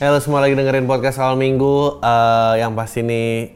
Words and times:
Halo 0.00 0.16
semua 0.16 0.40
lagi 0.40 0.56
dengerin 0.56 0.88
podcast 0.88 1.20
awal 1.20 1.36
minggu 1.36 2.00
eh, 2.00 2.64
yang 2.64 2.72
pasti 2.72 3.04
ini 3.04 3.52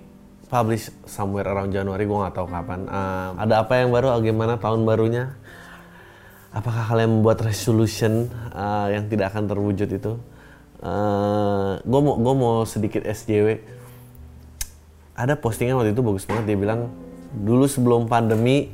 publish 0.53 0.93
somewhere 1.09 1.49
around 1.49 1.73
Januari 1.73 2.05
gue 2.05 2.13
nggak 2.21 2.37
tahu 2.37 2.53
kapan. 2.53 2.85
Eh, 2.85 3.29
ada 3.49 3.65
apa 3.65 3.81
yang 3.81 3.89
baru? 3.89 4.13
Gimana 4.21 4.61
tahun 4.61 4.85
barunya? 4.85 5.41
Apakah 6.53 6.85
kalian 6.85 7.17
membuat 7.17 7.41
resolution 7.49 8.29
eh, 8.53 8.87
yang 8.93 9.09
tidak 9.09 9.33
akan 9.33 9.49
terwujud 9.49 9.89
itu? 9.89 10.21
gue 11.81 12.01
mau 12.05 12.21
gue 12.21 12.35
mau 12.37 12.69
sedikit 12.69 13.09
SJW. 13.09 13.65
Ada 15.17 15.41
postingan 15.41 15.81
waktu 15.81 15.97
itu 15.97 16.05
bagus 16.05 16.29
banget 16.29 16.53
dia 16.53 16.61
bilang 16.61 16.93
dulu 17.33 17.65
sebelum 17.65 18.05
pandemi 18.05 18.69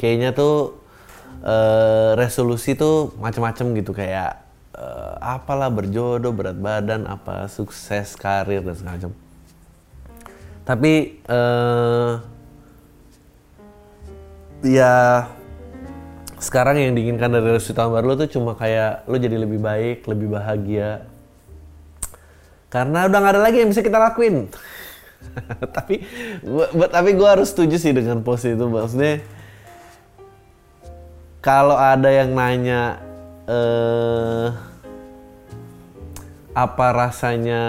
kayaknya 0.00 0.32
tuh 0.32 0.80
eh, 1.44 2.16
resolusi 2.16 2.80
tuh 2.80 3.12
macam-macam 3.20 3.76
gitu 3.76 3.92
kayak 3.92 4.47
eh, 4.78 5.14
apalah 5.18 5.68
berjodoh, 5.68 6.30
berat 6.30 6.54
badan, 6.54 7.10
apa 7.10 7.50
sukses 7.50 8.14
karir 8.14 8.62
dan 8.62 8.74
segala 8.78 8.94
macam. 8.94 9.12
Tapi 10.62 10.92
eh, 11.18 12.12
ya 14.62 15.26
sekarang 16.38 16.78
yang 16.78 16.94
diinginkan 16.94 17.34
dari 17.34 17.58
resolusi 17.58 17.74
tahun 17.74 17.98
baru 17.98 18.06
lo 18.06 18.14
tuh 18.14 18.30
cuma 18.30 18.54
kayak 18.54 19.10
lo 19.10 19.18
jadi 19.18 19.36
lebih 19.42 19.58
baik, 19.58 20.06
lebih 20.06 20.30
bahagia. 20.30 21.02
Karena 22.70 23.08
udah 23.10 23.18
nggak 23.18 23.34
ada 23.34 23.42
lagi 23.42 23.64
yang 23.64 23.70
bisa 23.74 23.82
kita 23.82 23.98
lakuin. 23.98 24.46
tapi 25.76 26.06
gua, 26.46 26.86
tapi 26.86 27.10
gue 27.18 27.28
harus 27.28 27.50
setuju 27.50 27.74
sih 27.74 27.90
dengan 27.90 28.22
post 28.22 28.46
itu 28.46 28.62
maksudnya 28.70 29.18
kalau 31.42 31.74
ada 31.74 32.06
yang 32.06 32.38
nanya 32.38 33.02
eh 33.50 34.67
apa 36.58 36.86
rasanya 36.90 37.62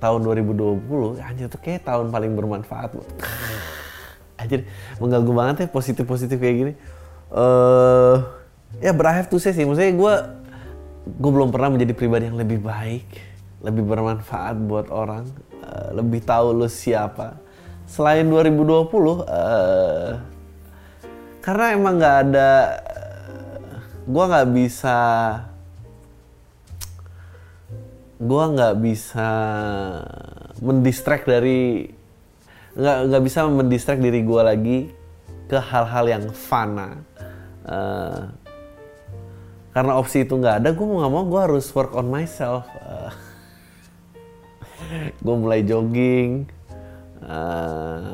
tahun 0.00 0.24
2020 0.24 1.20
anjir 1.20 1.46
itu 1.52 1.58
kayak 1.60 1.84
tahun 1.84 2.08
paling 2.08 2.32
bermanfaat 2.32 2.96
loh. 2.96 3.04
anjir 4.40 4.64
mengganggu 4.96 5.32
banget 5.36 5.56
ya 5.62 5.66
positif 5.68 6.08
positif 6.08 6.40
kayak 6.40 6.56
gini. 6.56 6.72
Eh 7.28 8.16
ya 8.80 8.96
I 8.96 9.12
have 9.20 9.28
to 9.28 9.36
say 9.36 9.52
sih 9.52 9.68
maksudnya 9.68 9.92
gue 9.92 10.14
gue 11.20 11.30
belum 11.30 11.52
pernah 11.52 11.76
menjadi 11.76 11.92
pribadi 11.92 12.32
yang 12.32 12.40
lebih 12.40 12.64
baik 12.64 13.04
lebih 13.60 13.84
bermanfaat 13.84 14.56
buat 14.64 14.88
orang 14.88 15.28
eh, 15.60 15.88
lebih 15.92 16.24
tahu 16.24 16.56
lu 16.56 16.66
siapa. 16.72 17.36
Selain 17.84 18.24
2020 18.24 19.28
eh 19.28 20.10
karena 21.44 21.64
emang 21.76 22.00
nggak 22.00 22.16
ada 22.32 22.52
gue 24.08 24.24
nggak 24.24 24.48
bisa 24.56 24.98
gue 28.22 28.44
nggak 28.54 28.74
bisa 28.78 29.28
mendistract 30.62 31.26
dari 31.26 31.90
nggak 32.78 32.98
nggak 33.10 33.22
bisa 33.26 33.50
mendistract 33.50 33.98
diri 33.98 34.22
gue 34.22 34.42
lagi 34.42 34.78
ke 35.50 35.58
hal-hal 35.58 36.04
yang 36.06 36.24
fana. 36.30 37.02
Eh, 37.66 38.22
karena 39.74 39.92
opsi 39.98 40.22
itu 40.22 40.38
nggak 40.38 40.62
ada 40.62 40.70
gue 40.70 40.86
mau 40.86 41.02
nggak 41.02 41.12
mau 41.12 41.24
gue 41.26 41.40
harus 41.42 41.66
work 41.74 41.98
on 41.98 42.06
myself. 42.06 42.62
Gue 45.24 45.36
mulai 45.38 45.66
jogging 45.66 46.46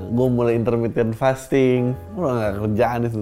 gue 0.08 0.28
mulai 0.28 0.52
intermittent 0.52 1.16
fasting 1.16 1.96
udah 2.12 2.32
nggak 2.36 2.54
kerjaan 2.60 3.00
itu 3.08 3.18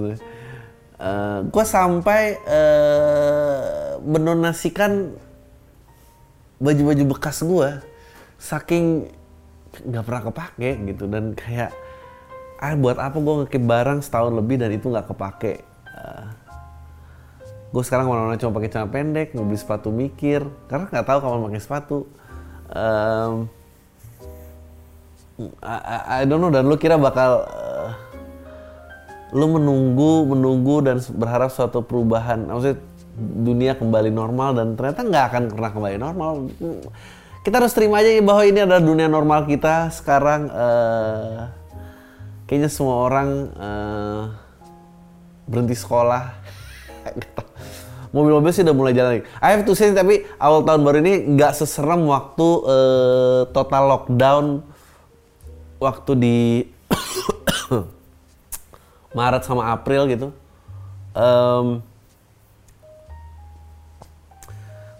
gue 1.47 1.65
sampai 1.65 2.23
eh, 2.43 3.95
mendonasikan 4.03 5.15
baju-baju 6.56 7.03
bekas 7.17 7.44
gue 7.44 7.69
saking 8.41 9.12
nggak 9.87 10.05
pernah 10.05 10.22
kepake 10.33 10.71
gitu. 10.94 11.05
Dan 11.09 11.37
kayak 11.37 11.72
ah 12.56 12.72
buat 12.72 12.97
apa 12.97 13.17
gue 13.21 13.34
ngekip 13.44 13.62
barang 13.65 14.00
setahun 14.00 14.33
lebih 14.33 14.56
dan 14.61 14.72
itu 14.72 14.89
nggak 14.89 15.12
kepake? 15.12 15.65
Gue 17.77 17.83
sekarang 17.84 18.09
mana-mana 18.09 18.41
cuma 18.41 18.56
pakai 18.56 18.71
celana 18.72 18.89
pendek 18.89 19.37
mau 19.37 19.45
beli 19.45 19.59
sepatu 19.61 19.93
mikir 19.93 20.47
karena 20.71 20.89
nggak 20.89 21.06
tahu 21.06 21.19
kapan 21.21 21.41
pakai 21.50 21.61
sepatu. 21.61 21.99
Em, 22.72 23.33
I, 25.61 25.77
I, 25.77 25.99
I 26.09 26.21
don't 26.25 26.41
know 26.41 26.49
dan 26.49 26.65
lu 26.65 26.81
kira 26.81 26.97
bakal 26.97 27.45
eh, 27.45 27.91
lu 29.37 29.61
menunggu 29.61 30.25
menunggu 30.25 30.81
dan 30.89 31.03
berharap 31.21 31.53
suatu 31.53 31.84
perubahan. 31.84 32.49
Maksudnya 32.49 32.81
dunia 33.16 33.72
kembali 33.75 34.12
normal 34.12 34.53
dan 34.53 34.77
ternyata 34.77 35.00
nggak 35.00 35.25
akan 35.32 35.43
pernah 35.56 35.71
kembali 35.72 35.97
normal 35.97 36.32
kita 37.41 37.62
harus 37.62 37.72
terima 37.72 38.04
aja 38.04 38.10
bahwa 38.21 38.43
ini 38.44 38.60
adalah 38.66 38.82
dunia 38.82 39.09
normal 39.09 39.49
kita 39.49 39.88
sekarang 39.94 40.53
eh, 40.53 41.41
kayaknya 42.44 42.69
semua 42.69 43.06
orang 43.09 43.28
eh, 43.54 44.22
berhenti 45.49 45.77
sekolah 45.78 46.22
mobil-mobil 48.16 48.50
sih 48.50 48.65
udah 48.65 48.77
mulai 48.77 48.97
jalan 48.97 49.10
lagi. 49.19 49.25
I 49.44 49.48
have 49.53 49.69
to 49.69 49.77
say 49.77 49.93
tapi 49.93 50.25
awal 50.41 50.65
tahun 50.65 50.83
baru 50.83 50.98
ini 51.04 51.37
nggak 51.37 51.53
seserem 51.53 52.09
waktu 52.09 52.48
eh, 52.65 53.41
total 53.53 53.83
lockdown 53.93 54.44
waktu 55.77 56.12
di 56.16 56.38
Maret 59.16 59.43
sama 59.44 59.71
April 59.71 60.09
gitu. 60.09 60.28
Em, 61.16 61.81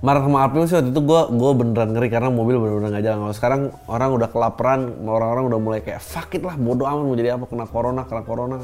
Maret 0.07 0.23
sama 0.23 0.39
April 0.47 0.63
sih 0.71 0.79
waktu 0.79 0.95
itu 0.95 1.03
gue 1.03 1.21
gue 1.35 1.53
beneran 1.59 1.91
ngeri 1.91 2.07
karena 2.07 2.31
mobil 2.31 2.63
bener-bener 2.63 2.95
nggak 2.95 3.05
jalan. 3.11 3.19
Kalau 3.27 3.35
sekarang 3.35 3.61
orang 3.91 4.11
udah 4.15 4.29
kelaparan, 4.31 4.81
orang-orang 5.03 5.45
udah 5.51 5.59
mulai 5.59 5.81
kayak 5.83 5.99
fuck 5.99 6.31
it 6.39 6.47
lah, 6.47 6.55
bodoh 6.55 6.87
amat 6.87 7.03
mau 7.11 7.19
jadi 7.19 7.35
apa 7.35 7.51
kena 7.51 7.67
corona, 7.67 8.07
kena 8.07 8.23
corona. 8.23 8.57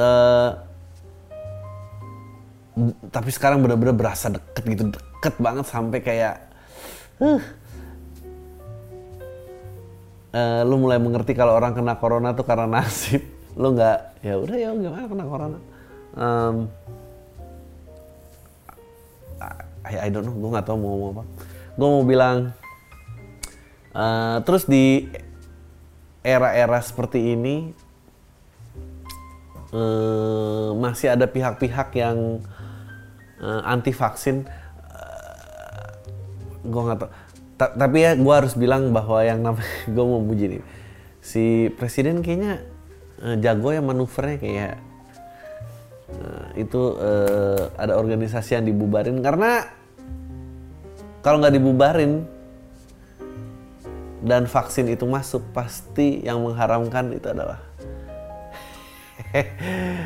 Eh, 0.00 0.50
tapi 3.12 3.28
sekarang 3.36 3.60
bener-bener 3.60 3.92
berasa 3.92 4.32
deket 4.32 4.64
gitu 4.64 4.82
deket 4.96 5.34
banget 5.36 5.68
sampai 5.68 6.00
kayak 6.00 6.34
huh. 7.20 7.40
Eh, 10.36 10.60
lu 10.68 10.76
mulai 10.76 11.00
mengerti 11.00 11.32
kalau 11.32 11.56
orang 11.56 11.72
kena 11.72 11.96
corona 11.96 12.36
tuh 12.36 12.44
karena 12.44 12.68
nasib 12.68 13.24
lu 13.60 13.72
nggak 13.72 14.20
ya 14.20 14.36
udah 14.36 14.56
ya 14.56 14.68
gimana 14.72 15.04
kena 15.08 15.24
corona 15.24 15.58
Em, 16.16 16.64
I, 19.86 20.06
I 20.06 20.08
don't 20.10 20.26
know 20.26 20.34
gue 20.34 20.50
nggak 20.50 20.66
tahu 20.66 20.76
mau 20.76 20.88
ngomong 20.94 21.10
apa. 21.14 21.22
Gue 21.78 21.88
mau 21.88 22.04
bilang 22.04 22.36
eh, 23.94 24.36
terus 24.42 24.66
di 24.66 25.06
era-era 26.26 26.82
seperti 26.82 27.38
ini 27.38 27.70
eh, 29.70 30.68
masih 30.74 31.14
ada 31.14 31.30
pihak-pihak 31.30 31.94
yang 31.94 32.42
eh, 33.40 33.60
anti 33.62 33.94
vaksin 33.94 34.46
gue 36.66 36.82
nggak 36.82 36.98
tahu. 36.98 37.10
Ta- 37.56 37.72
tapi 37.72 38.04
ya 38.04 38.12
gue 38.18 38.34
harus 38.34 38.52
bilang 38.52 38.92
bahwa 38.92 39.22
yang 39.24 39.40
namanya 39.40 39.70
gue 39.94 40.04
mau 40.04 40.20
puji 40.20 40.58
nih 40.58 40.62
si 41.24 41.72
presiden 41.74 42.22
kayaknya 42.22 42.62
eh, 43.22 43.36
jago 43.40 43.72
ya 43.72 43.82
manuvernya 43.82 44.36
kayak 44.38 44.74
eh, 46.10 46.46
itu 46.62 46.82
eh, 47.00 47.62
ada 47.80 47.96
organisasi 47.96 48.60
yang 48.60 48.66
dibubarin 48.66 49.18
karena 49.24 49.66
kalau 51.26 51.42
nggak 51.42 51.58
dibubarin 51.58 52.22
dan 54.22 54.46
vaksin 54.46 54.86
itu 54.86 55.02
masuk 55.10 55.42
pasti 55.50 56.22
yang 56.22 56.38
mengharamkan 56.38 57.10
itu 57.10 57.26
adalah 57.26 57.58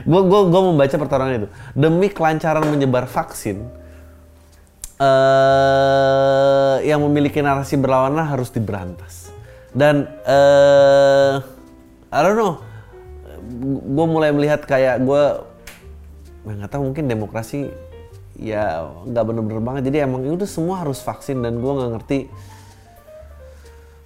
gue 0.08 0.20
gue 0.24 0.40
gue 0.48 0.62
membaca 0.64 0.96
pertarungan 0.96 1.44
itu. 1.44 1.48
Demi 1.76 2.08
kelancaran 2.08 2.64
menyebar 2.72 3.04
vaksin 3.04 3.68
eh 4.96 6.76
yang 6.88 7.04
memiliki 7.04 7.44
narasi 7.44 7.76
berlawanan 7.76 8.24
harus 8.24 8.48
diberantas. 8.48 9.28
Dan 9.76 10.08
eh 10.24 11.36
I 12.08 12.18
don't 12.24 12.40
know. 12.40 12.64
Gue 13.92 14.06
mulai 14.08 14.32
melihat 14.32 14.64
kayak 14.64 15.04
gue 15.04 15.24
nggak 16.48 16.72
tahu 16.72 16.90
mungkin 16.90 17.12
demokrasi 17.12 17.68
ya 18.40 18.88
nggak 19.04 19.24
bener-bener 19.28 19.60
banget. 19.60 19.82
Jadi 19.92 19.96
emang 20.00 20.24
itu 20.24 20.48
semua 20.48 20.80
harus 20.80 21.04
vaksin 21.04 21.44
dan 21.44 21.60
gue 21.60 21.68
nggak 21.68 21.90
ngerti 22.00 22.18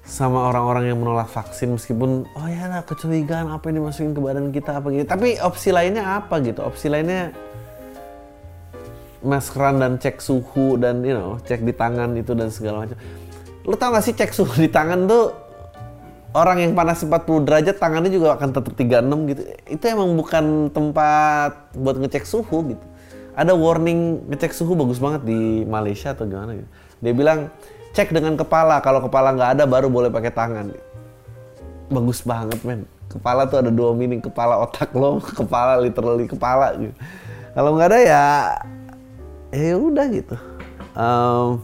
sama 0.04 0.52
orang-orang 0.52 0.92
yang 0.92 0.98
menolak 1.00 1.32
vaksin 1.32 1.72
meskipun 1.72 2.28
oh 2.28 2.48
ya 2.50 2.68
lah 2.68 2.84
kecurigaan 2.84 3.48
apa 3.48 3.72
yang 3.72 3.80
dimasukin 3.80 4.12
ke 4.12 4.20
badan 4.20 4.50
kita 4.50 4.82
apa 4.82 4.90
gitu. 4.90 5.06
Tapi 5.06 5.38
opsi 5.40 5.70
lainnya 5.70 6.18
apa 6.18 6.42
gitu? 6.42 6.60
Opsi 6.60 6.90
lainnya 6.90 7.32
maskeran 9.24 9.80
dan 9.80 9.96
cek 9.96 10.20
suhu 10.20 10.76
dan 10.76 11.00
you 11.00 11.16
know 11.16 11.40
cek 11.40 11.64
di 11.64 11.72
tangan 11.72 12.12
itu 12.18 12.36
dan 12.36 12.50
segala 12.52 12.84
macam. 12.84 12.98
Lu 13.64 13.78
tau 13.80 13.96
gak 13.96 14.04
sih 14.04 14.12
cek 14.12 14.34
suhu 14.36 14.52
di 14.60 14.68
tangan 14.68 15.08
tuh 15.08 15.32
orang 16.36 16.60
yang 16.60 16.76
panas 16.76 17.00
40 17.00 17.48
derajat 17.48 17.80
tangannya 17.80 18.12
juga 18.12 18.36
akan 18.36 18.50
tetap 18.52 18.74
36 18.76 19.30
gitu. 19.32 19.42
Itu 19.70 19.84
emang 19.88 20.12
bukan 20.18 20.68
tempat 20.68 21.72
buat 21.72 21.96
ngecek 21.96 22.28
suhu 22.28 22.76
gitu 22.76 22.84
ada 23.34 23.52
warning 23.52 24.30
ngecek 24.30 24.54
suhu 24.54 24.78
bagus 24.78 25.02
banget 25.02 25.26
di 25.26 25.66
Malaysia 25.66 26.14
atau 26.14 26.26
gimana 26.26 26.54
gitu 26.54 26.70
dia 27.04 27.12
bilang 27.12 27.52
cek 27.94 28.10
dengan 28.10 28.34
kepala. 28.34 28.80
Kalau 28.80 29.04
kepala 29.04 29.36
nggak 29.36 29.50
ada 29.60 29.64
baru 29.68 29.92
boleh 29.92 30.08
pakai 30.08 30.32
tangan. 30.32 30.72
Bagus 31.92 32.24
banget 32.24 32.60
men. 32.66 32.88
Kepala 33.12 33.46
tuh 33.46 33.62
ada 33.62 33.70
dua 33.70 33.94
meaning, 33.94 34.18
kepala 34.18 34.58
otak 34.58 34.90
lo, 34.96 35.22
kepala 35.40 35.78
literally 35.78 36.26
kepala 36.26 36.74
gitu. 36.74 36.94
Kalau 37.54 37.70
nggak 37.78 37.88
ada 37.94 38.00
ya, 38.02 38.26
ya 39.54 39.74
udah 39.78 40.06
gitu. 40.10 40.36
Um, 40.96 41.62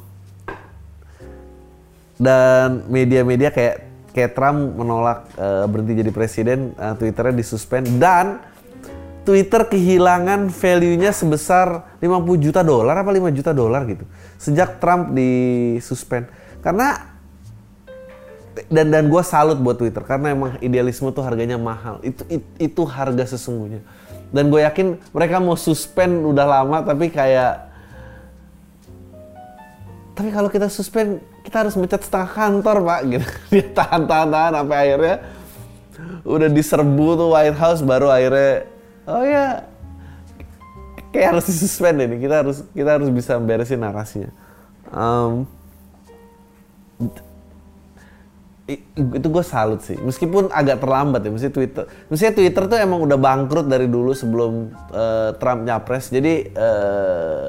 dan 2.20 2.86
media-media 2.86 3.50
kayak 3.50 3.88
kayak 4.14 4.36
Trump 4.38 4.78
menolak 4.78 5.26
uh, 5.34 5.66
berhenti 5.66 5.98
jadi 5.98 6.12
presiden, 6.14 6.76
uh, 6.78 6.94
Twitternya 6.94 7.34
disuspend 7.34 7.88
dan 7.98 8.38
Twitter 9.20 9.68
kehilangan 9.68 10.48
value-nya 10.48 11.12
sebesar 11.12 11.98
50 12.00 12.40
juta 12.40 12.64
dolar 12.64 12.96
apa 12.96 13.12
5 13.12 13.36
juta 13.36 13.52
dolar 13.52 13.84
gitu. 13.84 14.04
Sejak 14.40 14.80
Trump 14.80 15.12
disuspend. 15.12 16.26
Karena 16.64 17.12
dan 18.66 18.90
dan 18.90 19.06
gue 19.06 19.22
salut 19.22 19.56
buat 19.60 19.78
Twitter 19.78 20.02
karena 20.02 20.34
emang 20.34 20.50
idealisme 20.64 21.12
tuh 21.12 21.24
harganya 21.24 21.60
mahal. 21.60 22.00
Itu 22.00 22.24
itu, 22.32 22.46
itu 22.58 22.82
harga 22.88 23.36
sesungguhnya. 23.36 23.84
Dan 24.30 24.48
gue 24.48 24.62
yakin 24.62 24.98
mereka 25.12 25.42
mau 25.42 25.58
suspend 25.58 26.22
udah 26.24 26.46
lama 26.46 26.80
tapi 26.80 27.12
kayak 27.12 27.70
tapi 30.14 30.28
kalau 30.36 30.52
kita 30.52 30.68
suspend 30.68 31.24
kita 31.40 31.64
harus 31.64 31.74
mecat 31.80 32.04
setengah 32.04 32.28
kantor 32.28 32.76
pak 32.84 33.00
gitu 33.08 33.26
dia 33.56 33.64
tahan 33.72 34.02
tahan 34.04 34.28
tahan 34.28 34.52
sampai 34.52 34.76
akhirnya 34.76 35.16
udah 36.28 36.48
diserbu 36.52 37.08
tuh 37.16 37.28
White 37.32 37.58
House 37.58 37.80
baru 37.80 38.12
akhirnya 38.12 38.68
oh 39.10 39.24
ya 39.26 39.66
kayak 41.10 41.34
harus 41.34 41.46
disuspend 41.50 41.98
ini 42.06 42.16
kita 42.22 42.46
harus 42.46 42.62
kita 42.70 42.90
harus 42.96 43.10
bisa 43.10 43.36
beresin 43.42 43.82
narasinya 43.82 44.30
um, 44.94 45.44
itu 48.94 49.26
gue 49.26 49.42
salut 49.42 49.82
sih 49.82 49.98
meskipun 49.98 50.46
agak 50.54 50.78
terlambat 50.78 51.26
ya 51.26 51.30
mesti 51.34 51.50
Twitter 51.50 51.90
mesti 52.06 52.30
Twitter 52.30 52.70
tuh 52.70 52.78
emang 52.78 53.02
udah 53.02 53.18
bangkrut 53.18 53.66
dari 53.66 53.90
dulu 53.90 54.14
sebelum 54.14 54.70
uh, 54.94 55.34
Trump 55.42 55.66
nyapres 55.66 56.14
jadi 56.14 56.46
uh, 56.54 57.46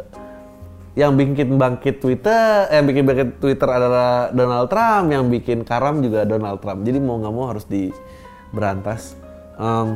yang 0.91 1.15
bikin 1.15 1.55
bangkit 1.55 2.03
Twitter, 2.03 2.67
eh, 2.67 2.75
yang 2.75 2.83
bikin 2.83 3.07
bangkit 3.07 3.39
Twitter 3.39 3.63
adalah 3.63 4.27
Donald 4.35 4.67
Trump, 4.67 5.07
yang 5.07 5.31
bikin 5.31 5.63
karam 5.63 6.03
juga 6.03 6.27
Donald 6.27 6.59
Trump. 6.59 6.83
Jadi 6.83 6.99
mau 6.99 7.15
nggak 7.15 7.31
mau 7.31 7.47
harus 7.47 7.63
diberantas. 7.63 9.15
Um, 9.55 9.95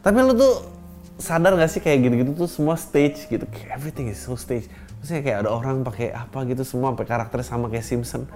tapi 0.00 0.18
lu 0.24 0.32
tuh 0.36 0.64
sadar 1.20 1.52
gak 1.56 1.68
sih 1.68 1.84
kayak 1.84 2.08
gitu-gitu 2.08 2.32
tuh 2.32 2.48
semua 2.48 2.80
stage 2.80 3.28
gitu, 3.28 3.44
everything 3.68 4.08
is 4.08 4.20
so 4.20 4.36
stage. 4.36 4.68
Maksudnya 5.00 5.22
kayak 5.24 5.38
ada 5.44 5.50
orang 5.52 5.80
pakai 5.80 6.12
apa 6.12 6.44
gitu 6.44 6.64
semua 6.64 6.92
sampai 6.92 7.08
karakternya 7.08 7.46
sama 7.46 7.66
kayak 7.72 7.86
Simpson. 7.88 8.28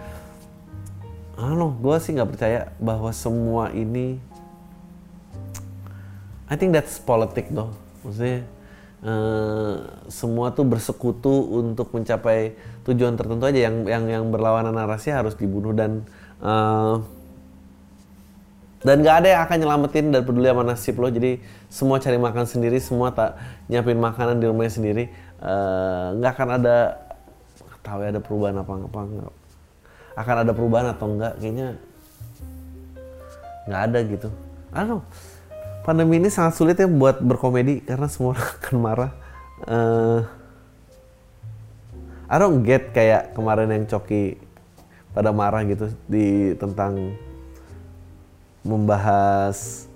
Know, 1.34 1.74
gue 1.76 1.96
sih 1.98 2.14
nggak 2.14 2.30
percaya 2.30 2.70
bahwa 2.78 3.10
semua 3.10 3.68
ini 3.74 4.22
I 6.46 6.54
think 6.54 6.72
that's 6.72 6.96
politik 7.02 7.52
though. 7.52 7.72
Maksudnya 8.04 8.48
Uh, 9.04 9.84
semua 10.08 10.56
tuh 10.56 10.64
bersekutu 10.64 11.28
untuk 11.28 11.92
mencapai 11.92 12.56
tujuan 12.88 13.20
tertentu 13.20 13.44
aja 13.44 13.68
yang 13.68 13.84
yang 13.84 14.08
yang 14.08 14.24
berlawanan 14.32 14.72
narasi 14.72 15.12
harus 15.12 15.36
dibunuh 15.36 15.76
dan 15.76 16.08
uh, 16.40 17.04
dan 18.84 19.00
gak 19.00 19.24
ada 19.24 19.28
yang 19.32 19.42
akan 19.48 19.56
nyelamatin 19.64 20.06
dan 20.12 20.20
peduli 20.28 20.46
sama 20.52 20.62
nasib 20.62 21.00
lo. 21.00 21.08
Jadi 21.08 21.40
semua 21.72 21.96
cari 21.96 22.20
makan 22.20 22.44
sendiri 22.44 22.76
semua 22.84 23.16
tak 23.16 23.40
nyiapin 23.72 23.96
makanan 23.96 24.36
di 24.36 24.44
rumahnya 24.44 24.72
sendiri 24.76 25.04
eh, 25.40 26.06
nggak 26.20 26.30
uh, 26.30 26.36
akan 26.36 26.48
ada 26.60 26.76
tahu 27.80 28.04
ya 28.04 28.12
ada 28.12 28.20
perubahan 28.20 28.60
apa 28.60 28.72
apa 28.76 29.00
enggak 29.04 29.34
akan 30.14 30.36
ada 30.40 30.52
perubahan 30.52 30.86
atau 30.92 31.06
enggak 31.16 31.32
kayaknya 31.40 31.68
nggak 33.64 33.82
ada 33.88 33.98
gitu. 34.04 34.28
Know. 34.76 35.00
Pandemi 35.84 36.16
ini 36.20 36.28
sangat 36.28 36.56
sulit 36.56 36.76
ya 36.76 36.88
buat 36.88 37.20
berkomedi 37.20 37.84
karena 37.84 38.08
semua 38.08 38.36
orang 38.36 38.48
akan 38.60 38.76
marah. 38.76 39.12
Uh, 39.64 40.20
I 42.28 42.36
don't 42.36 42.60
get 42.64 42.92
kayak 42.92 43.32
kemarin 43.32 43.68
yang 43.72 43.84
Coki 43.88 44.36
pada 45.12 45.30
marah 45.30 45.62
gitu 45.64 45.92
di 46.08 46.56
tentang 46.56 47.14
membahas 48.64 49.86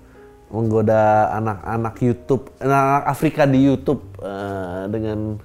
menggoda 0.49 1.29
anak-anak 1.37 1.95
YouTube, 2.01 2.49
anak 2.57 3.05
Afrika 3.05 3.45
di 3.45 3.69
YouTube 3.69 4.01
uh, 4.21 4.89
dengan 4.89 5.37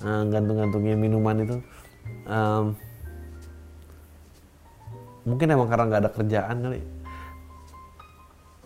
uh, 0.00 0.22
gantung-gantungnya 0.28 0.96
minuman 0.96 1.44
itu. 1.44 1.56
Um, 2.24 2.76
mungkin 5.28 5.52
emang 5.52 5.68
karena 5.68 5.84
nggak 5.88 6.02
ada 6.04 6.12
kerjaan 6.12 6.56
kali. 6.60 6.80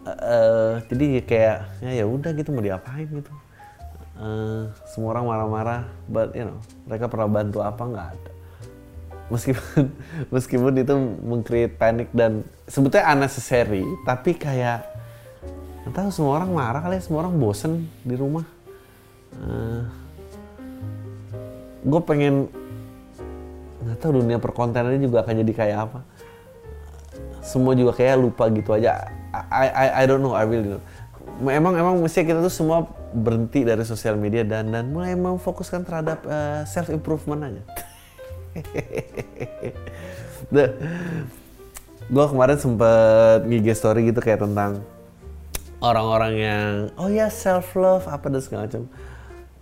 Uh, 0.08 0.80
jadi 0.88 1.06
kayak 1.26 1.58
ya 1.84 1.90
ya 2.02 2.04
udah 2.06 2.30
gitu 2.34 2.54
mau 2.54 2.62
diapain 2.62 3.06
gitu. 3.06 3.32
Uh, 4.18 4.66
semua 4.90 5.14
orang 5.14 5.30
marah-marah 5.30 5.82
but 6.10 6.34
you 6.34 6.42
know 6.42 6.58
mereka 6.90 7.06
pernah 7.06 7.30
bantu 7.30 7.62
apa 7.62 7.82
nggak 7.86 8.06
ada 8.18 8.30
meskipun 9.28 9.92
meskipun 10.34 10.72
itu 10.80 10.94
mengcreate 11.24 11.74
panic 11.76 12.08
dan 12.12 12.44
sebetulnya 12.68 13.08
unnecessary 13.12 13.84
tapi 14.04 14.36
kayak 14.36 14.84
nggak 15.88 16.12
semua 16.12 16.36
orang 16.36 16.52
marah 16.52 16.84
kali 16.84 17.00
ya 17.00 17.02
semua 17.04 17.24
orang 17.24 17.34
bosen 17.40 17.88
di 18.04 18.12
rumah 18.12 18.44
uh, 19.40 19.88
gue 21.80 22.00
pengen 22.04 22.48
nggak 23.84 23.96
tahu 24.02 24.20
dunia 24.20 24.36
perkontenannya 24.36 25.00
juga 25.00 25.24
akan 25.24 25.34
jadi 25.46 25.52
kayak 25.56 25.78
apa 25.88 26.00
semua 27.40 27.72
juga 27.72 27.96
kayak 27.96 28.20
lupa 28.20 28.52
gitu 28.52 28.76
aja 28.76 29.08
I, 29.32 29.66
I, 29.68 29.86
I 30.02 30.04
don't 30.08 30.24
know, 30.24 30.32
I 30.32 30.48
really 30.48 30.76
don't. 30.76 30.84
Emang 31.46 31.76
emang 31.78 32.00
mesti 32.02 32.26
kita 32.26 32.42
tuh 32.42 32.50
semua 32.50 32.88
berhenti 33.14 33.62
dari 33.62 33.84
sosial 33.86 34.18
media 34.18 34.42
dan 34.42 34.72
dan 34.74 34.90
mulai 34.90 35.14
memfokuskan 35.14 35.86
terhadap 35.86 36.24
uh, 36.26 36.32
eh, 36.32 36.60
self 36.66 36.90
improvement 36.90 37.46
aja. 37.46 37.62
gue 42.08 42.26
kemarin 42.32 42.56
sempet 42.56 43.44
ngig 43.44 43.68
story 43.76 44.08
gitu 44.08 44.24
kayak 44.24 44.40
tentang 44.40 44.80
orang-orang 45.84 46.34
yang 46.40 46.72
oh 46.96 47.12
ya 47.12 47.28
self 47.28 47.76
love 47.78 48.08
apa 48.08 48.26
dan 48.32 48.40
segala 48.42 48.66
macam. 48.66 48.88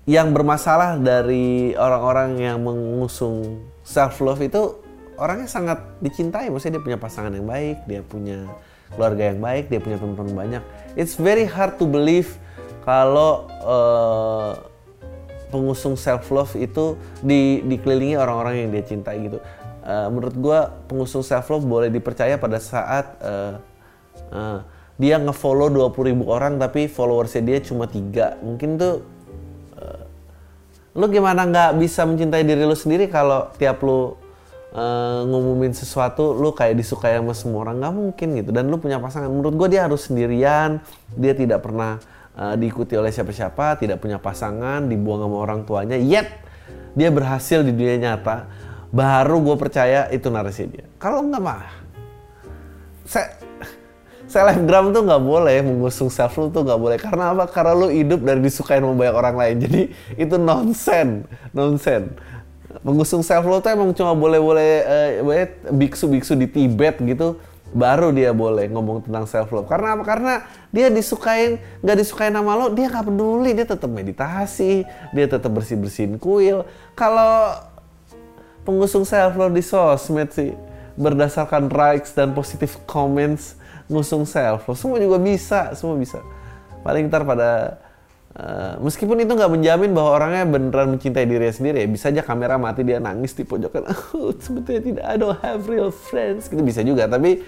Yang 0.06 0.28
bermasalah 0.38 1.02
dari 1.02 1.74
orang-orang 1.74 2.38
yang 2.38 2.62
mengusung 2.62 3.66
self 3.82 4.22
love 4.22 4.38
itu 4.38 4.78
orangnya 5.18 5.50
sangat 5.50 5.82
dicintai, 5.98 6.46
maksudnya 6.46 6.78
dia 6.78 6.84
punya 6.86 6.98
pasangan 7.00 7.34
yang 7.34 7.48
baik, 7.48 7.82
dia 7.90 8.06
punya 8.06 8.46
keluarga 8.94 9.34
yang 9.34 9.42
baik, 9.42 9.66
dia 9.66 9.82
punya 9.82 9.98
teman-teman 9.98 10.34
banyak. 10.46 10.62
It's 10.94 11.18
very 11.18 11.42
hard 11.42 11.82
to 11.82 11.90
believe 11.90 12.38
kalau 12.86 13.50
uh, 13.66 14.62
pengusung 15.50 15.94
self 15.94 16.28
love 16.34 16.52
itu 16.58 16.98
di, 17.22 17.62
dikelilingi 17.64 18.18
orang-orang 18.18 18.66
yang 18.66 18.68
dia 18.74 18.84
cintai 18.84 19.16
gitu. 19.26 19.38
Uh, 19.86 20.10
menurut 20.10 20.34
gue 20.34 20.58
pengusung 20.90 21.22
self 21.22 21.46
love 21.50 21.62
boleh 21.62 21.88
dipercaya 21.90 22.34
pada 22.36 22.58
saat 22.58 23.06
uh, 23.22 23.54
uh, 24.34 24.58
dia 24.96 25.20
ngefollow 25.20 25.68
20 25.70 26.10
ribu 26.10 26.24
orang 26.32 26.56
tapi 26.58 26.90
followersnya 26.90 27.42
dia 27.44 27.58
cuma 27.62 27.86
tiga. 27.86 28.34
Mungkin 28.42 28.80
tuh 28.80 29.06
uh, 29.78 30.02
lu 30.98 31.06
gimana 31.12 31.46
nggak 31.46 31.78
bisa 31.78 32.02
mencintai 32.02 32.42
diri 32.42 32.66
lu 32.66 32.74
sendiri 32.74 33.06
kalau 33.06 33.52
tiap 33.54 33.78
lu 33.86 34.16
uh, 34.76 35.20
ngumumin 35.24 35.72
sesuatu 35.72 36.34
lu 36.34 36.50
kayak 36.52 36.76
disukai 36.80 37.16
sama 37.16 37.32
semua 37.36 37.68
orang 37.68 37.80
nggak 37.80 37.94
mungkin 37.94 38.28
gitu 38.42 38.50
dan 38.50 38.66
lu 38.66 38.76
punya 38.80 39.00
pasangan 39.00 39.30
menurut 39.32 39.54
gue 39.54 39.68
dia 39.76 39.88
harus 39.88 40.08
sendirian 40.08 40.82
dia 41.16 41.32
tidak 41.32 41.64
pernah 41.64 42.00
uh, 42.36 42.54
diikuti 42.54 42.94
oleh 42.94 43.10
siapa-siapa 43.10 43.80
tidak 43.80 43.98
punya 43.98 44.20
pasangan 44.20 44.84
dibuang 44.86 45.26
sama 45.26 45.36
orang 45.40 45.60
tuanya 45.64 45.96
yet 45.96 46.28
dia 46.96 47.12
berhasil 47.12 47.60
di 47.60 47.72
dunia 47.72 47.96
nyata 48.00 48.48
baru 48.94 49.42
gue 49.42 49.56
percaya 49.58 50.08
itu 50.08 50.32
narasi 50.32 50.64
dia. 50.70 50.86
Kalau 50.96 51.20
nggak 51.26 51.42
mah 51.42 51.68
saya 53.06 53.38
selebgram 54.26 54.90
tuh 54.90 55.06
nggak 55.06 55.22
boleh 55.22 55.62
mengusung 55.62 56.10
self 56.10 56.34
lu 56.40 56.48
tuh 56.50 56.64
nggak 56.64 56.80
boleh. 56.80 56.96
Karena 56.98 57.36
apa? 57.36 57.44
Karena 57.50 57.76
lu 57.76 57.92
hidup 57.92 58.24
dari 58.24 58.40
disukai 58.42 58.80
sama 58.80 58.96
banyak 58.96 59.16
orang 59.16 59.36
lain. 59.36 59.56
Jadi 59.68 59.80
itu 60.16 60.34
nonsen 60.40 61.28
nonsen. 61.52 62.14
Mengusung 62.84 63.24
self 63.24 63.44
love 63.48 63.64
tuh 63.64 63.72
emang 63.72 63.92
cuma 63.96 64.12
boleh-boleh 64.12 64.72
uh, 65.24 65.48
biksu-biksu 65.72 66.36
di 66.36 66.46
Tibet 66.48 67.00
gitu 67.00 67.40
baru 67.76 68.08
dia 68.08 68.32
boleh 68.32 68.72
ngomong 68.72 69.04
tentang 69.04 69.28
self 69.28 69.52
love 69.52 69.68
karena 69.68 69.92
apa 69.92 70.04
karena 70.08 70.34
dia 70.72 70.88
disukain 70.88 71.60
nggak 71.84 71.96
disukain 72.00 72.32
nama 72.32 72.56
lo 72.56 72.72
dia 72.72 72.88
nggak 72.88 73.12
peduli 73.12 73.52
dia 73.52 73.68
tetap 73.68 73.92
meditasi 73.92 74.88
dia 75.12 75.26
tetap 75.28 75.52
bersih 75.52 75.76
bersihin 75.76 76.16
kuil 76.16 76.64
kalau 76.96 77.52
pengusung 78.64 79.04
self 79.04 79.36
love 79.36 79.52
di 79.52 79.60
sosmed 79.60 80.32
sih 80.32 80.56
berdasarkan 80.96 81.68
likes 81.68 82.16
dan 82.16 82.32
positive 82.32 82.72
comments 82.88 83.60
ngusung 83.92 84.24
self 84.24 84.64
love 84.64 84.80
semua 84.80 84.96
juga 84.96 85.20
bisa 85.20 85.76
semua 85.76 86.00
bisa 86.00 86.24
paling 86.80 87.12
ntar 87.12 87.28
pada 87.28 87.76
Uh, 88.36 88.76
meskipun 88.84 89.16
itu 89.24 89.32
nggak 89.32 89.48
menjamin 89.48 89.96
bahwa 89.96 90.20
orangnya 90.20 90.44
beneran 90.44 90.92
mencintai 90.92 91.24
diri 91.24 91.48
sendiri 91.48 91.80
ya. 91.80 91.88
Bisa 91.88 92.12
aja 92.12 92.20
kamera 92.20 92.60
mati 92.60 92.84
dia 92.84 93.00
nangis 93.00 93.32
di 93.32 93.48
pojokan. 93.48 93.88
Oh, 94.12 94.28
sebetulnya 94.36 94.82
tidak, 94.84 95.04
I 95.08 95.16
don't 95.16 95.40
have 95.40 95.64
real 95.64 95.88
friends. 95.88 96.52
Gitu 96.52 96.60
bisa 96.60 96.84
juga, 96.84 97.08
tapi 97.08 97.40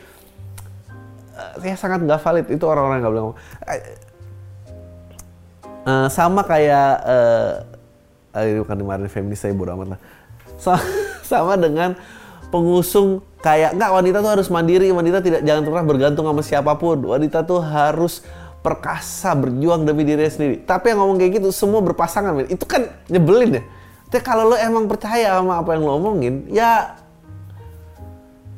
ya 1.63 1.77
sangat 1.79 2.05
nggak 2.05 2.21
valid. 2.21 2.47
Itu 2.53 2.65
orang-orang 2.67 2.99
nggak 3.03 3.13
bilang. 3.15 3.27
Uh, 5.89 6.09
sama 6.13 6.45
kayak 6.45 7.01
uh, 7.07 7.53
uh, 8.37 8.45
bukan 8.61 8.77
kemarin 8.85 9.09
feminis 9.09 9.41
saya 9.41 9.57
bodo 9.57 9.73
amat 9.79 9.97
lah. 9.97 10.01
So, 10.61 10.75
sama 11.31 11.57
dengan 11.57 11.97
pengusung 12.49 13.25
kayak 13.41 13.77
nggak 13.77 13.91
wanita 13.93 14.19
tuh 14.21 14.33
harus 14.37 14.49
mandiri, 14.51 14.91
wanita 14.91 15.23
tidak 15.23 15.41
jangan 15.47 15.63
pernah 15.65 15.85
bergantung 15.87 16.27
sama 16.29 16.43
siapa 16.45 16.73
pun. 16.77 16.99
Wanita 17.09 17.47
tuh 17.47 17.63
harus 17.63 18.21
perkasa 18.59 19.33
berjuang 19.39 19.87
demi 19.87 20.03
diri 20.03 20.27
sendiri. 20.29 20.61
Tapi 20.67 20.93
yang 20.93 21.01
ngomong 21.01 21.17
kayak 21.17 21.41
gitu 21.41 21.49
semua 21.55 21.81
berpasangan, 21.81 22.35
men. 22.35 22.51
Itu 22.51 22.67
kan 22.67 22.91
nyebelin 23.07 23.63
ya. 23.63 23.63
Tapi 24.09 24.25
kalau 24.25 24.53
lo 24.53 24.57
emang 24.57 24.89
percaya 24.89 25.37
sama 25.37 25.61
apa 25.61 25.77
yang 25.77 25.85
lo 25.85 25.93
omongin, 26.01 26.49
ya 26.49 26.97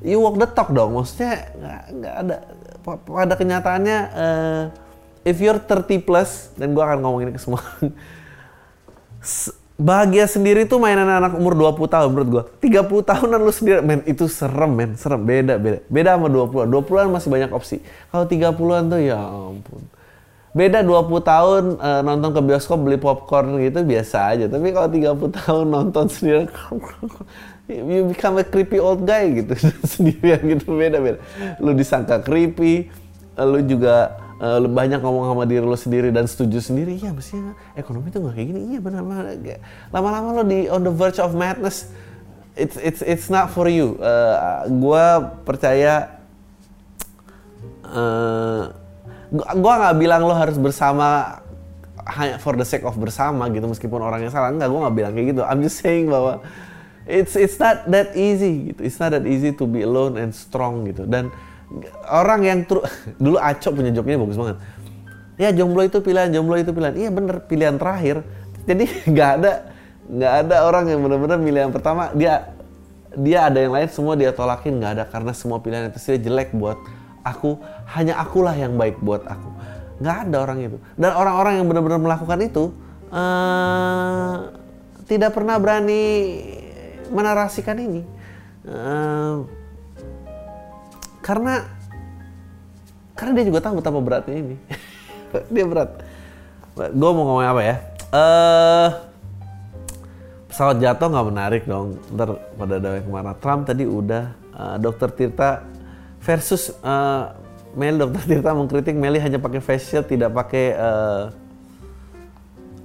you 0.00 0.22
walk 0.22 0.38
the 0.38 0.48
talk 0.48 0.70
dong. 0.72 0.96
Maksudnya 0.96 1.52
nggak 1.90 2.14
ada 2.26 2.36
pada 2.84 3.34
kenyataannya 3.36 3.98
uh, 4.12 4.62
if 5.22 5.36
you're 5.38 5.60
30 5.60 6.02
plus 6.02 6.50
dan 6.56 6.72
gua 6.72 6.92
akan 6.92 6.98
ngomong 7.04 7.20
ini 7.28 7.32
ke 7.36 7.40
semua 7.40 7.60
bahagia 9.80 10.28
sendiri 10.28 10.68
tuh 10.68 10.76
mainan 10.76 11.08
anak 11.08 11.32
umur 11.40 11.56
20 11.56 11.88
tahun 11.88 12.08
menurut 12.12 12.28
gua. 12.28 12.44
30 12.60 12.84
tahunan 13.10 13.40
lu 13.40 13.52
sendiri, 13.52 13.80
men 13.80 14.04
itu 14.04 14.28
serem 14.28 14.68
men, 14.76 14.90
serem. 15.00 15.24
Beda, 15.24 15.56
beda. 15.56 15.80
Beda 15.88 16.20
sama 16.20 16.28
20-an. 16.28 16.68
20-an 16.68 17.06
masih 17.08 17.28
banyak 17.32 17.50
opsi. 17.50 17.76
Kalau 18.12 18.28
30-an 18.28 18.82
tuh 18.92 19.00
ya 19.00 19.16
ampun. 19.16 19.82
Beda 20.50 20.82
20 20.82 21.22
tahun 21.22 21.62
uh, 21.78 22.00
nonton 22.02 22.30
ke 22.34 22.40
bioskop 22.42 22.78
beli 22.82 22.98
popcorn 23.00 23.56
gitu 23.64 23.80
biasa 23.86 24.36
aja. 24.36 24.46
Tapi 24.52 24.68
kalau 24.76 24.88
30 24.92 25.38
tahun 25.40 25.64
nonton 25.70 26.04
sendiri 26.12 26.44
you 27.78 28.10
become 28.10 28.36
a 28.40 28.44
creepy 28.44 28.82
old 28.82 29.06
guy 29.06 29.30
gitu. 29.30 29.54
Sendirian 29.92 30.40
gitu 30.42 30.74
beda 30.74 30.98
beda. 30.98 31.18
Lu 31.62 31.72
disangka 31.72 32.18
creepy, 32.24 32.90
lu 33.38 33.62
juga 33.62 34.18
uh, 34.40 34.58
banyak 34.64 34.98
ngomong 35.04 35.30
sama 35.30 35.44
diri 35.44 35.62
lo 35.62 35.76
sendiri 35.76 36.08
dan 36.10 36.24
setuju 36.24 36.58
sendiri. 36.58 36.96
Iya 36.96 37.12
mestinya 37.12 37.52
ekonomi 37.76 38.08
tuh 38.08 38.26
gak 38.26 38.34
kayak 38.34 38.48
gini. 38.50 38.60
Iya 38.74 38.80
benar 38.80 39.02
lama-lama 39.92 40.28
lo 40.40 40.42
di 40.42 40.66
on 40.66 40.82
the 40.82 40.92
verge 40.92 41.20
of 41.20 41.36
madness. 41.36 41.92
It's 42.58 42.74
it's 42.80 43.00
it's 43.04 43.28
not 43.30 43.52
for 43.52 43.70
you. 43.70 44.00
Uh, 44.02 44.66
gue 44.66 45.06
percaya 45.46 46.18
uh, 47.86 48.74
gue 49.30 49.72
nggak 49.78 49.96
bilang 49.96 50.26
lo 50.26 50.34
harus 50.34 50.58
bersama 50.58 51.38
hanya 52.10 52.42
for 52.42 52.58
the 52.58 52.66
sake 52.66 52.82
of 52.82 52.98
bersama 52.98 53.46
gitu 53.54 53.70
meskipun 53.70 54.02
orangnya 54.02 54.34
salah. 54.34 54.50
Enggak 54.50 54.68
gue 54.72 54.80
nggak 54.82 54.96
bilang 54.98 55.12
kayak 55.14 55.26
gitu. 55.36 55.42
I'm 55.46 55.62
just 55.62 55.78
saying 55.78 56.10
bahwa 56.10 56.42
it's 57.08 57.34
it's 57.36 57.56
not 57.56 57.88
that 57.88 58.12
easy 58.16 58.72
gitu. 58.72 58.80
It's 58.84 58.98
not 59.00 59.14
that 59.14 59.24
easy 59.24 59.54
to 59.56 59.64
be 59.64 59.86
alone 59.86 60.20
and 60.20 60.34
strong 60.34 60.84
gitu. 60.88 61.06
Dan 61.08 61.32
orang 62.10 62.40
yang 62.44 62.58
tru, 62.66 62.82
dulu 63.22 63.38
Acok 63.38 63.72
punya 63.80 63.90
joknya 63.94 64.18
bagus 64.20 64.36
banget. 64.36 64.56
Ya 65.40 65.48
jomblo 65.56 65.80
itu 65.86 65.98
pilihan, 66.04 66.28
jomblo 66.28 66.56
itu 66.60 66.70
pilihan. 66.74 66.94
Iya 66.96 67.10
bener 67.10 67.36
pilihan 67.48 67.76
terakhir. 67.80 68.20
Jadi 68.68 68.84
nggak 69.12 69.30
ada 69.40 69.52
nggak 70.10 70.34
ada 70.46 70.56
orang 70.66 70.84
yang 70.90 71.00
benar-benar 71.00 71.38
pilihan 71.40 71.70
pertama. 71.72 72.12
Dia 72.12 72.52
dia 73.10 73.50
ada 73.50 73.58
yang 73.58 73.74
lain 73.74 73.88
semua 73.90 74.14
dia 74.14 74.30
tolakin 74.34 74.76
nggak 74.76 74.92
ada. 75.00 75.04
Karena 75.08 75.32
semua 75.32 75.58
pilihan 75.62 75.88
itu 75.88 75.98
sih 76.02 76.20
jelek 76.20 76.52
buat 76.52 76.76
aku. 77.24 77.56
Hanya 77.96 78.20
akulah 78.20 78.52
yang 78.52 78.76
baik 78.76 79.00
buat 79.00 79.24
aku. 79.24 79.48
Nggak 80.00 80.16
ada 80.28 80.36
orang 80.44 80.58
itu. 80.60 80.76
Dan 81.00 81.10
orang-orang 81.16 81.52
yang 81.60 81.66
benar-benar 81.68 82.00
melakukan 82.00 82.38
itu 82.44 82.64
uh, 83.10 84.52
tidak 85.08 85.34
pernah 85.34 85.58
berani 85.58 86.02
menarasikan 87.10 87.76
ini. 87.76 88.02
Uh, 88.64 89.44
karena 91.20 91.66
karena 93.18 93.32
dia 93.36 93.44
juga 93.52 93.60
tahu 93.60 93.84
betapa 93.84 93.98
beratnya 94.00 94.36
ini. 94.40 94.56
Dia 95.54 95.62
berat. 95.68 96.02
Gue 96.74 97.10
mau 97.12 97.22
ngomong 97.22 97.44
apa 97.44 97.60
ya? 97.62 97.76
Uh, 98.10 98.88
pesawat 100.50 100.82
jatuh 100.82 101.06
nggak 101.12 101.28
menarik 101.28 101.62
dong. 101.68 102.00
Ntar 102.10 102.34
pada 102.56 102.74
ada 102.80 102.98
yang 102.98 103.06
ke 103.06 103.12
mana. 103.12 103.32
Trump 103.38 103.68
tadi 103.68 103.84
udah 103.86 104.34
uh, 104.56 104.76
dokter 104.80 105.12
Tirta 105.12 105.62
versus 106.24 106.74
uh, 106.82 107.36
Meli 107.76 108.00
dokter 108.00 108.22
Tirta 108.26 108.50
mengkritik 108.56 108.96
Meli 108.96 109.22
hanya 109.22 109.38
pakai 109.38 109.60
face 109.62 109.86
shield 109.92 110.10
tidak 110.10 110.34
pakai 110.34 110.74
uh, 110.74 111.22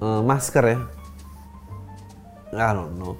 uh, 0.04 0.22
masker 0.22 0.66
ya. 0.76 0.80
I 2.56 2.72
don't 2.72 2.96
know 2.96 3.20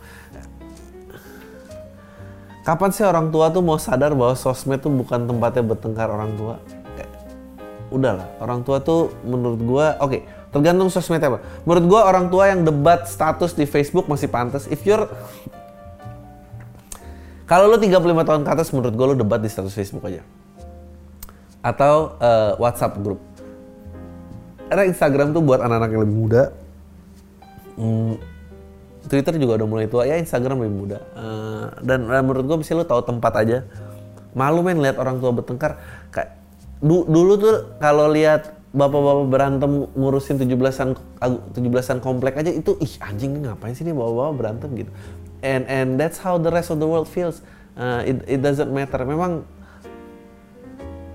Kapan 2.66 2.90
sih 2.90 3.06
orang 3.06 3.30
tua 3.30 3.54
tuh 3.54 3.62
mau 3.62 3.78
sadar 3.78 4.18
bahwa 4.18 4.34
sosmed 4.34 4.82
tuh 4.82 4.90
bukan 4.90 5.30
tempatnya 5.30 5.62
bertengkar 5.62 6.10
orang 6.10 6.34
tua? 6.34 6.58
Kayak, 6.98 7.14
udahlah, 7.94 8.26
orang 8.42 8.66
tua 8.66 8.82
tuh 8.82 9.14
menurut 9.22 9.62
gua, 9.62 9.86
oke, 10.02 10.10
okay, 10.10 10.22
tergantung 10.50 10.90
sosmed 10.90 11.22
apa. 11.22 11.46
Menurut 11.62 11.86
gua 11.86 12.10
orang 12.10 12.34
tua 12.34 12.50
yang 12.50 12.66
debat 12.66 13.06
status 13.06 13.54
di 13.54 13.70
Facebook 13.70 14.10
masih 14.10 14.34
pantas. 14.34 14.66
If 14.66 14.82
you're 14.82 15.06
kalau 17.46 17.70
lu 17.70 17.78
35 17.78 18.02
tahun 18.26 18.42
ke 18.42 18.50
atas 18.50 18.74
menurut 18.74 18.94
gua 18.98 19.14
lu 19.14 19.16
debat 19.22 19.38
di 19.38 19.46
status 19.46 19.70
Facebook 19.70 20.02
aja. 20.10 20.26
Atau 21.62 22.18
uh, 22.18 22.58
WhatsApp 22.58 22.98
grup. 22.98 23.22
Karena 24.66 24.90
Instagram 24.90 25.38
tuh 25.38 25.46
buat 25.46 25.62
anak-anak 25.62 25.90
yang 25.94 26.02
lebih 26.02 26.18
muda. 26.18 26.44
Hmm, 27.78 28.18
Twitter 29.06 29.34
juga 29.38 29.62
udah 29.62 29.68
mulai 29.70 29.86
tua. 29.86 30.10
Ya 30.10 30.18
Instagram 30.18 30.66
lebih 30.66 30.76
muda. 30.76 30.98
Uh, 31.14 31.70
dan 31.86 32.10
uh, 32.10 32.22
menurut 32.26 32.46
gue 32.46 32.58
misalnya 32.62 32.84
lo 32.84 32.88
tahu 32.90 33.02
tempat 33.06 33.34
aja 33.42 33.58
malu 34.36 34.62
men 34.62 34.84
lihat 34.84 35.00
orang 35.00 35.18
tua 35.24 35.32
bertengkar. 35.32 35.80
Kayak 36.12 36.36
du, 36.84 37.08
dulu 37.08 37.40
tuh 37.40 37.56
kalau 37.80 38.12
lihat 38.12 38.52
bapak-bapak 38.76 39.26
berantem 39.32 39.72
ngurusin 39.96 40.36
17-an 40.36 41.00
17-an 41.56 41.98
komplek 42.04 42.36
aja 42.36 42.52
itu 42.52 42.76
ih 42.84 42.94
anjing 43.00 43.40
nih 43.40 43.48
ngapain 43.48 43.72
sih 43.72 43.88
nih 43.88 43.96
bapak-bapak 43.96 44.36
berantem? 44.36 44.70
Gitu. 44.76 44.92
And 45.42 45.64
and 45.72 45.90
that's 45.96 46.20
how 46.20 46.36
the 46.36 46.52
rest 46.52 46.70
of 46.70 46.84
the 46.84 46.88
world 46.88 47.08
feels. 47.08 47.40
Uh, 47.80 48.04
it, 48.04 48.20
it 48.28 48.40
doesn't 48.44 48.70
matter. 48.70 49.00
Memang 49.08 49.48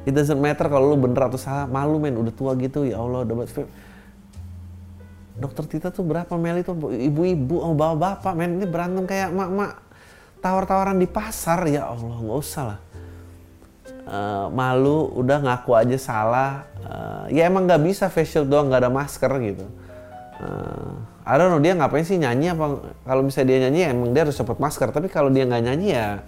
it 0.08 0.16
doesn't 0.16 0.40
matter 0.40 0.64
kalau 0.72 0.96
lu 0.96 0.98
bener 0.98 1.28
atau 1.28 1.36
salah. 1.36 1.68
Malu 1.68 2.00
men. 2.00 2.16
Udah 2.16 2.32
tua 2.32 2.56
gitu 2.56 2.88
ya 2.88 2.96
Allah 2.96 3.28
udah 3.28 3.36
dokter 5.40 5.64
Tita 5.64 5.88
tuh 5.88 6.04
berapa 6.04 6.30
Meli 6.36 6.60
tuh 6.60 6.76
ibu-ibu 6.92 7.64
oh 7.64 7.72
bapak-bapak 7.72 8.32
men. 8.36 8.60
Ini 8.60 8.66
berantem 8.68 9.04
kayak 9.08 9.32
mak-mak. 9.32 9.80
Tawar-tawaran 10.44 11.00
di 11.00 11.08
pasar. 11.08 11.64
Ya 11.66 11.88
Allah 11.88 12.16
nggak 12.20 12.38
usah 12.38 12.64
lah. 12.76 12.80
Uh, 14.10 14.46
malu 14.52 15.08
udah 15.16 15.40
ngaku 15.40 15.72
aja 15.74 15.96
salah. 15.96 16.68
Uh, 16.84 17.24
ya 17.32 17.48
emang 17.48 17.64
nggak 17.64 17.80
bisa 17.80 18.12
facial 18.12 18.44
doang 18.44 18.68
nggak 18.68 18.84
ada 18.84 18.92
masker 18.92 19.32
gitu. 19.40 19.66
Uh, 20.40 21.00
I 21.24 21.36
don't 21.36 21.52
know 21.52 21.60
dia 21.60 21.72
ngapain 21.72 22.04
sih 22.04 22.20
nyanyi 22.20 22.52
apa? 22.52 22.84
Kalau 23.08 23.22
misalnya 23.24 23.48
dia 23.48 23.58
nyanyi 23.68 23.80
emang 23.88 24.12
dia 24.12 24.28
harus 24.28 24.36
dapat 24.36 24.60
masker. 24.60 24.92
Tapi 24.92 25.08
kalau 25.08 25.32
dia 25.32 25.48
nggak 25.48 25.62
nyanyi 25.64 25.88
ya 25.96 26.20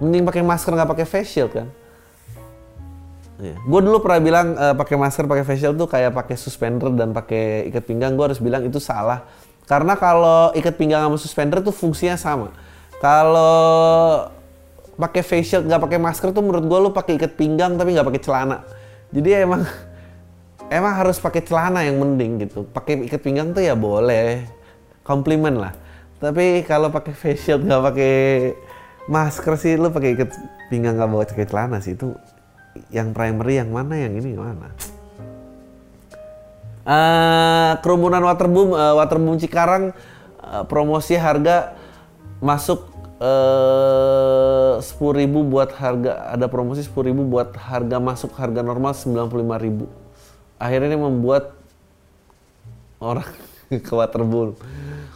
mending 0.00 0.24
pakai 0.24 0.42
masker 0.42 0.72
nggak 0.72 0.90
pakai 0.96 1.06
facial 1.06 1.48
kan 1.52 1.68
Yeah. 3.40 3.56
Gue 3.64 3.80
dulu 3.80 4.04
pernah 4.04 4.20
bilang 4.20 4.46
uh, 4.52 4.76
pakai 4.76 5.00
masker, 5.00 5.24
pakai 5.24 5.44
facial 5.48 5.72
tuh 5.72 5.88
kayak 5.88 6.12
pakai 6.12 6.36
suspender 6.36 6.92
dan 6.92 7.16
pakai 7.16 7.72
ikat 7.72 7.88
pinggang. 7.88 8.12
Gue 8.14 8.28
harus 8.28 8.38
bilang 8.38 8.60
itu 8.62 8.76
salah. 8.76 9.24
Karena 9.64 9.96
kalau 9.96 10.52
ikat 10.52 10.76
pinggang 10.76 11.08
sama 11.08 11.16
suspender 11.16 11.64
tuh 11.64 11.72
fungsinya 11.72 12.20
sama. 12.20 12.52
Kalau 13.00 14.28
pakai 15.00 15.24
facial 15.24 15.64
nggak 15.64 15.80
pakai 15.80 15.98
masker 15.98 16.28
tuh 16.36 16.44
menurut 16.44 16.68
gue 16.68 16.78
lu 16.84 16.90
pakai 16.92 17.16
ikat 17.16 17.32
pinggang 17.40 17.80
tapi 17.80 17.96
nggak 17.96 18.06
pakai 18.12 18.22
celana. 18.22 18.56
Jadi 19.08 19.28
emang 19.32 19.64
emang 20.76 20.92
harus 21.00 21.16
pakai 21.16 21.40
celana 21.40 21.80
yang 21.80 21.96
mending 21.96 22.44
gitu. 22.44 22.68
Pakai 22.68 23.08
ikat 23.08 23.24
pinggang 23.24 23.56
tuh 23.56 23.64
ya 23.64 23.72
boleh, 23.72 24.44
komplimen 25.00 25.56
lah. 25.56 25.72
Tapi 26.20 26.68
kalau 26.68 26.92
pakai 26.92 27.16
facial 27.16 27.64
nggak 27.64 27.82
pakai 27.88 28.16
masker 29.08 29.54
sih 29.56 29.74
lu 29.80 29.88
pakai 29.88 30.14
ikat 30.14 30.30
pinggang 30.68 31.00
nggak 31.00 31.08
bawa 31.08 31.24
pakai 31.24 31.48
celana 31.48 31.80
sih 31.80 31.96
itu 31.96 32.12
yang 32.90 33.10
primary 33.10 33.58
yang 33.58 33.70
mana 33.70 33.98
yang 33.98 34.14
ini 34.14 34.34
mana? 34.38 34.70
Uh, 36.80 37.72
kerumunan 37.84 38.24
waterboom 38.24 38.72
uh, 38.72 38.96
waterboom 38.98 39.36
Cikarang 39.36 39.92
uh, 40.40 40.64
promosi 40.66 41.14
harga 41.14 41.76
masuk 42.40 42.88
sepuluh 44.80 45.12
uh, 45.12 45.20
ribu 45.20 45.44
buat 45.44 45.76
harga 45.76 46.32
ada 46.32 46.48
promosi 46.48 46.80
sepuluh 46.80 47.12
ribu 47.12 47.28
buat 47.28 47.52
harga 47.52 48.00
masuk 48.00 48.32
harga 48.32 48.64
normal 48.64 48.96
sembilan 48.96 49.26
puluh 49.28 49.42
lima 49.44 49.60
ribu. 49.60 49.84
Akhirnya 50.56 50.96
ini 50.96 50.98
membuat 51.04 51.52
orang 52.96 53.28
ke 53.86 53.92
waterboom. 53.92 54.56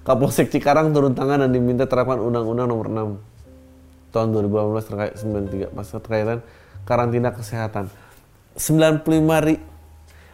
Kapolsek 0.04 0.52
Cikarang 0.52 0.92
turun 0.92 1.16
tangan 1.16 1.48
dan 1.48 1.50
diminta 1.50 1.88
terapkan 1.88 2.20
Undang-Undang 2.20 2.68
Nomor 2.68 2.88
6 2.92 4.12
tahun 4.12 4.28
2018 4.36 4.84
terkait 4.84 5.14
93 5.16 5.72
pasal 5.72 5.98
terkaitan 6.04 6.38
karantina 6.84 7.32
kesehatan. 7.34 7.90
95 8.54 9.02
ri 9.44 9.56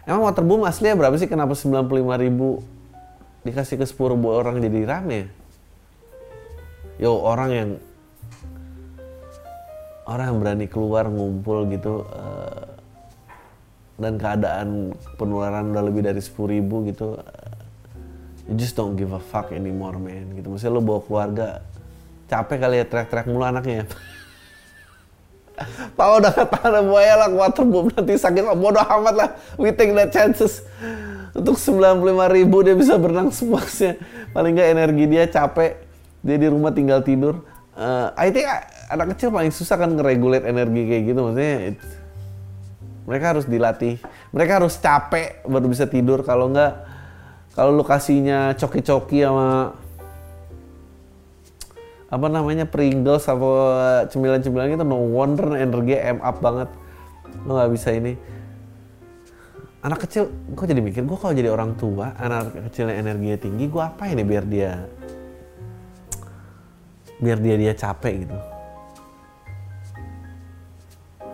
Emang 0.08 0.26
waterboom 0.26 0.66
aslinya 0.66 0.96
berapa 0.96 1.14
sih? 1.20 1.28
Kenapa 1.30 1.54
95 1.54 1.86
ribu 2.18 2.64
dikasih 3.46 3.78
ke 3.78 3.86
10 3.86 4.16
ribu 4.16 4.26
orang 4.32 4.58
jadi 4.58 4.80
rame? 4.88 5.30
Yo 6.98 7.14
orang 7.14 7.50
yang 7.54 7.70
orang 10.10 10.26
yang 10.34 10.38
berani 10.42 10.66
keluar 10.66 11.06
ngumpul 11.06 11.70
gitu 11.70 12.02
uh, 12.10 12.66
dan 14.00 14.18
keadaan 14.18 14.98
penularan 15.14 15.70
udah 15.70 15.84
lebih 15.86 16.02
dari 16.02 16.18
10 16.18 16.34
ribu 16.58 16.82
gitu 16.90 17.14
uh, 17.14 17.54
you 18.50 18.58
just 18.58 18.74
don't 18.74 18.98
give 18.98 19.14
a 19.14 19.22
fuck 19.22 19.54
anymore 19.54 19.94
man 20.02 20.34
gitu 20.34 20.50
maksudnya 20.50 20.74
lo 20.74 20.82
bawa 20.82 21.00
keluarga 21.06 21.48
capek 22.26 22.58
kali 22.58 22.76
ya 22.82 22.84
teriak-teriak 22.90 23.26
mulu 23.30 23.46
anaknya 23.46 23.86
Tahu 25.98 26.12
udah 26.24 26.32
kata 26.32 26.80
buaya 26.84 27.14
lah 27.26 27.28
waterboom 27.28 27.92
nanti 27.92 28.16
sakit 28.16 28.44
oh, 28.48 28.56
bodoh 28.56 28.82
amat 28.82 29.14
lah. 29.14 29.28
We 29.60 29.72
take 29.76 29.92
the 29.92 30.08
chances. 30.08 30.64
Untuk 31.30 31.54
95 31.54 32.02
ribu 32.34 32.66
dia 32.66 32.74
bisa 32.74 32.98
berenang 32.98 33.30
sepuasnya 33.30 34.00
paling 34.34 34.56
nggak 34.56 34.68
energi 34.72 35.04
dia 35.06 35.24
capek. 35.30 35.78
Dia 36.20 36.36
di 36.36 36.48
rumah 36.48 36.74
tinggal 36.74 37.00
tidur. 37.00 37.44
Uh, 37.72 38.12
I 38.18 38.28
think 38.28 38.44
anak 38.92 39.16
kecil 39.16 39.32
paling 39.32 39.54
susah 39.54 39.80
kan 39.80 39.94
ngeregulate 39.94 40.44
energi 40.44 40.82
kayak 40.84 41.02
gitu. 41.14 41.20
Maksudnya 41.24 41.54
mereka 43.08 43.24
harus 43.36 43.46
dilatih. 43.48 43.94
Mereka 44.30 44.52
harus 44.60 44.74
capek 44.76 45.42
baru 45.48 45.66
bisa 45.70 45.88
tidur. 45.88 46.20
Kalau 46.26 46.52
nggak 46.52 46.72
kalau 47.54 47.74
lokasinya 47.74 48.54
coki-coki 48.54 49.26
sama 49.26 49.74
apa 52.10 52.26
namanya 52.26 52.66
Pringles 52.66 53.30
apa 53.30 53.50
cemilan-cemilan 54.10 54.74
itu 54.74 54.82
no 54.82 54.98
wonder 54.98 55.54
energi 55.54 55.94
M 55.94 56.18
up 56.18 56.42
banget. 56.42 56.66
Lo 57.46 57.54
nggak 57.54 57.70
bisa 57.70 57.94
ini. 57.94 58.18
Anak 59.80 60.04
kecil 60.04 60.28
gue 60.28 60.66
jadi 60.66 60.82
mikir 60.82 61.06
gue 61.06 61.16
kalau 61.16 61.32
jadi 61.32 61.48
orang 61.48 61.78
tua 61.78 62.12
anak 62.18 62.68
kecilnya 62.68 63.00
energinya 63.00 63.38
tinggi 63.40 63.64
gue 63.64 63.80
apa 63.80 64.12
ini 64.12 64.26
biar 64.26 64.44
dia 64.44 64.84
biar 67.22 67.38
dia 67.38 67.56
dia 67.56 67.72
capek 67.78 68.26
gitu. 68.26 68.36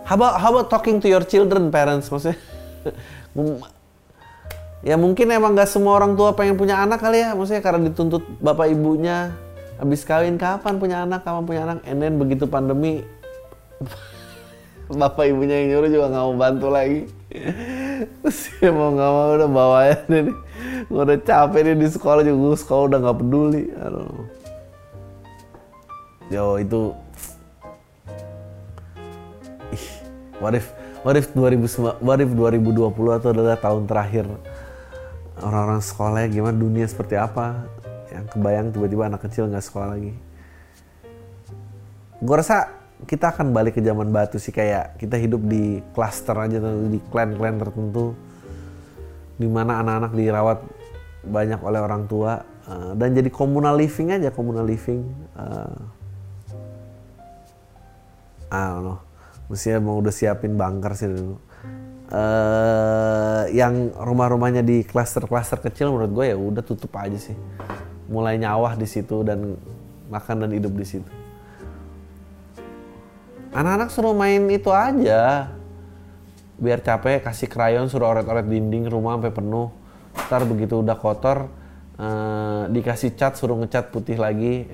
How 0.07 0.15
about 0.15 0.39
how 0.39 0.51
about 0.55 0.69
talking 0.71 1.03
to 1.03 1.09
your 1.11 1.25
children 1.25 1.73
parents? 1.73 2.13
Maksudnya 2.13 2.39
ya 4.87 4.95
mungkin 4.95 5.27
emang 5.35 5.59
gak 5.59 5.67
semua 5.67 5.99
orang 5.99 6.15
tua 6.15 6.37
pengen 6.37 6.55
punya 6.55 6.79
anak 6.79 7.01
kali 7.01 7.25
ya. 7.25 7.33
Maksudnya 7.33 7.65
karena 7.65 7.89
dituntut 7.91 8.23
bapak 8.39 8.71
ibunya 8.71 9.35
habis 9.77 10.03
kawin 10.05 10.41
kapan 10.41 10.81
punya 10.81 11.05
anak 11.05 11.25
kapan 11.25 11.45
punya 11.45 11.63
anak? 11.69 11.79
And 11.85 12.03
begitu 12.17 12.49
pandemi 12.49 13.05
bapak 15.01 15.27
ibunya 15.29 15.65
yang 15.65 15.69
nyuruh 15.77 15.91
juga 15.91 16.07
nggak 16.13 16.25
mau 16.25 16.35
bantu 16.37 16.69
lagi. 16.71 17.01
Terus 18.23 18.39
ya 18.63 18.71
mau 18.71 18.95
nggak 18.95 19.11
mau 19.11 19.27
udah 19.35 19.51
bawa 19.51 19.79
ya 19.91 19.97
nih 20.09 20.35
gue 20.87 21.01
udah 21.03 21.19
capek 21.19 21.61
nih 21.67 21.77
di 21.83 21.89
sekolah 21.91 22.23
juga 22.23 22.57
sekolah 22.57 22.85
udah 22.93 22.99
nggak 23.03 23.19
peduli. 23.19 23.65
Aduh. 23.83 24.25
yo 26.27 26.59
itu 26.59 26.91
ih 29.71 29.87
what 30.43 30.59
if 30.59 30.75
what 31.07 31.15
if 31.15 31.31
2000 31.31 32.03
what 32.03 32.19
if 32.19 32.31
2020 32.35 32.91
itu 32.91 33.29
adalah 33.31 33.55
tahun 33.55 33.87
terakhir 33.87 34.27
orang-orang 35.39 35.79
sekolahnya 35.79 36.29
gimana 36.35 36.57
dunia 36.59 36.83
seperti 36.83 37.15
apa 37.15 37.63
yang 38.17 38.27
kebayang 38.27 38.67
tiba-tiba 38.73 39.13
anak 39.13 39.21
kecil 39.29 39.47
nggak 39.47 39.65
sekolah 39.65 39.89
lagi. 39.93 40.13
Gue 42.17 42.37
rasa 42.37 42.73
kita 43.05 43.37
akan 43.37 43.53
balik 43.53 43.77
ke 43.77 43.85
zaman 43.85 44.09
batu 44.09 44.41
sih 44.41 44.57
kayak 44.57 44.97
kita 44.97 45.21
hidup 45.21 45.45
di 45.45 45.85
klaster 45.93 46.33
aja 46.33 46.57
di 46.89 46.97
klan-klan 47.13 47.61
tertentu 47.61 48.17
di 49.37 49.45
mana 49.45 49.85
anak-anak 49.85 50.13
dirawat 50.17 50.59
banyak 51.29 51.61
oleh 51.61 51.81
orang 51.85 52.09
tua 52.09 52.41
uh, 52.65 52.97
dan 52.97 53.13
jadi 53.13 53.29
komunal 53.29 53.77
living 53.77 54.17
aja 54.17 54.33
komunal 54.33 54.65
living 54.65 55.05
uh, 55.37 55.77
I 58.47 58.63
don't 58.73 58.87
know. 58.87 58.99
Mestinya 59.51 59.79
mau 59.83 59.99
udah 59.99 60.15
siapin 60.15 60.55
bunker 60.55 60.95
sih 60.95 61.11
dulu. 61.11 61.37
Uh, 62.07 63.51
yang 63.51 63.91
rumah-rumahnya 63.91 64.63
di 64.63 64.87
klaster-klaster 64.87 65.59
kecil 65.59 65.91
menurut 65.91 66.15
gue 66.15 66.25
ya 66.31 66.37
udah 66.39 66.63
tutup 66.63 66.95
aja 66.95 67.19
sih 67.19 67.35
mulai 68.07 68.39
nyawah 68.39 68.79
di 68.79 68.87
situ 68.87 69.27
dan 69.27 69.59
makan 70.07 70.47
dan 70.47 70.51
hidup 70.55 70.73
di 70.75 70.87
situ. 70.87 71.11
Anak-anak 73.57 73.89
suruh 73.89 74.13
main 74.13 74.43
itu 74.53 74.71
aja. 74.71 75.51
Biar 76.57 76.81
capek 76.81 77.25
kasih 77.25 77.49
krayon 77.49 77.89
suruh 77.89 78.09
oret-oret 78.09 78.45
dinding 78.49 78.89
rumah 78.89 79.17
sampai 79.17 79.33
penuh. 79.33 79.69
Ntar 80.29 80.43
begitu 80.49 80.81
udah 80.81 80.97
kotor 80.97 81.49
uh, 82.01 82.69
dikasih 82.69 83.17
cat 83.17 83.37
suruh 83.37 83.57
ngecat 83.61 83.93
putih 83.93 84.17
lagi. 84.21 84.69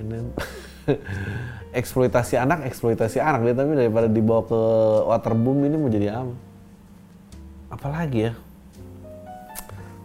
Eksploitasi 1.79 2.37
anak, 2.37 2.69
eksploitasi 2.69 3.17
anak 3.17 3.49
dia 3.49 3.55
tapi 3.57 3.73
daripada 3.73 4.05
dibawa 4.05 4.45
ke 4.45 4.61
waterboom 5.09 5.65
ini 5.65 5.75
mau 5.79 5.89
jadi 5.89 6.21
apa? 6.21 6.35
Apalagi 7.73 8.29
ya? 8.29 8.33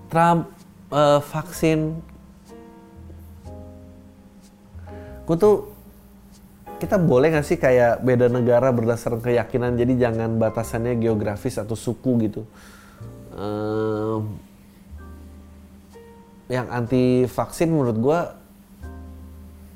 Trump 0.08 0.48
uh, 0.88 1.20
vaksin 1.20 2.00
gue 5.28 5.36
tuh 5.36 5.68
kita 6.80 6.96
boleh 6.96 7.36
gak 7.36 7.44
sih 7.44 7.60
kayak 7.60 8.00
beda 8.00 8.32
negara 8.32 8.72
berdasarkan 8.72 9.20
keyakinan? 9.20 9.76
Jadi 9.76 10.00
jangan 10.00 10.40
batasannya 10.40 10.96
geografis 10.96 11.60
atau 11.60 11.76
suku 11.76 12.16
gitu. 12.24 12.48
Um, 13.36 14.40
yang 16.48 16.64
anti 16.72 17.28
vaksin 17.28 17.68
menurut 17.68 17.98
gue 18.00 18.20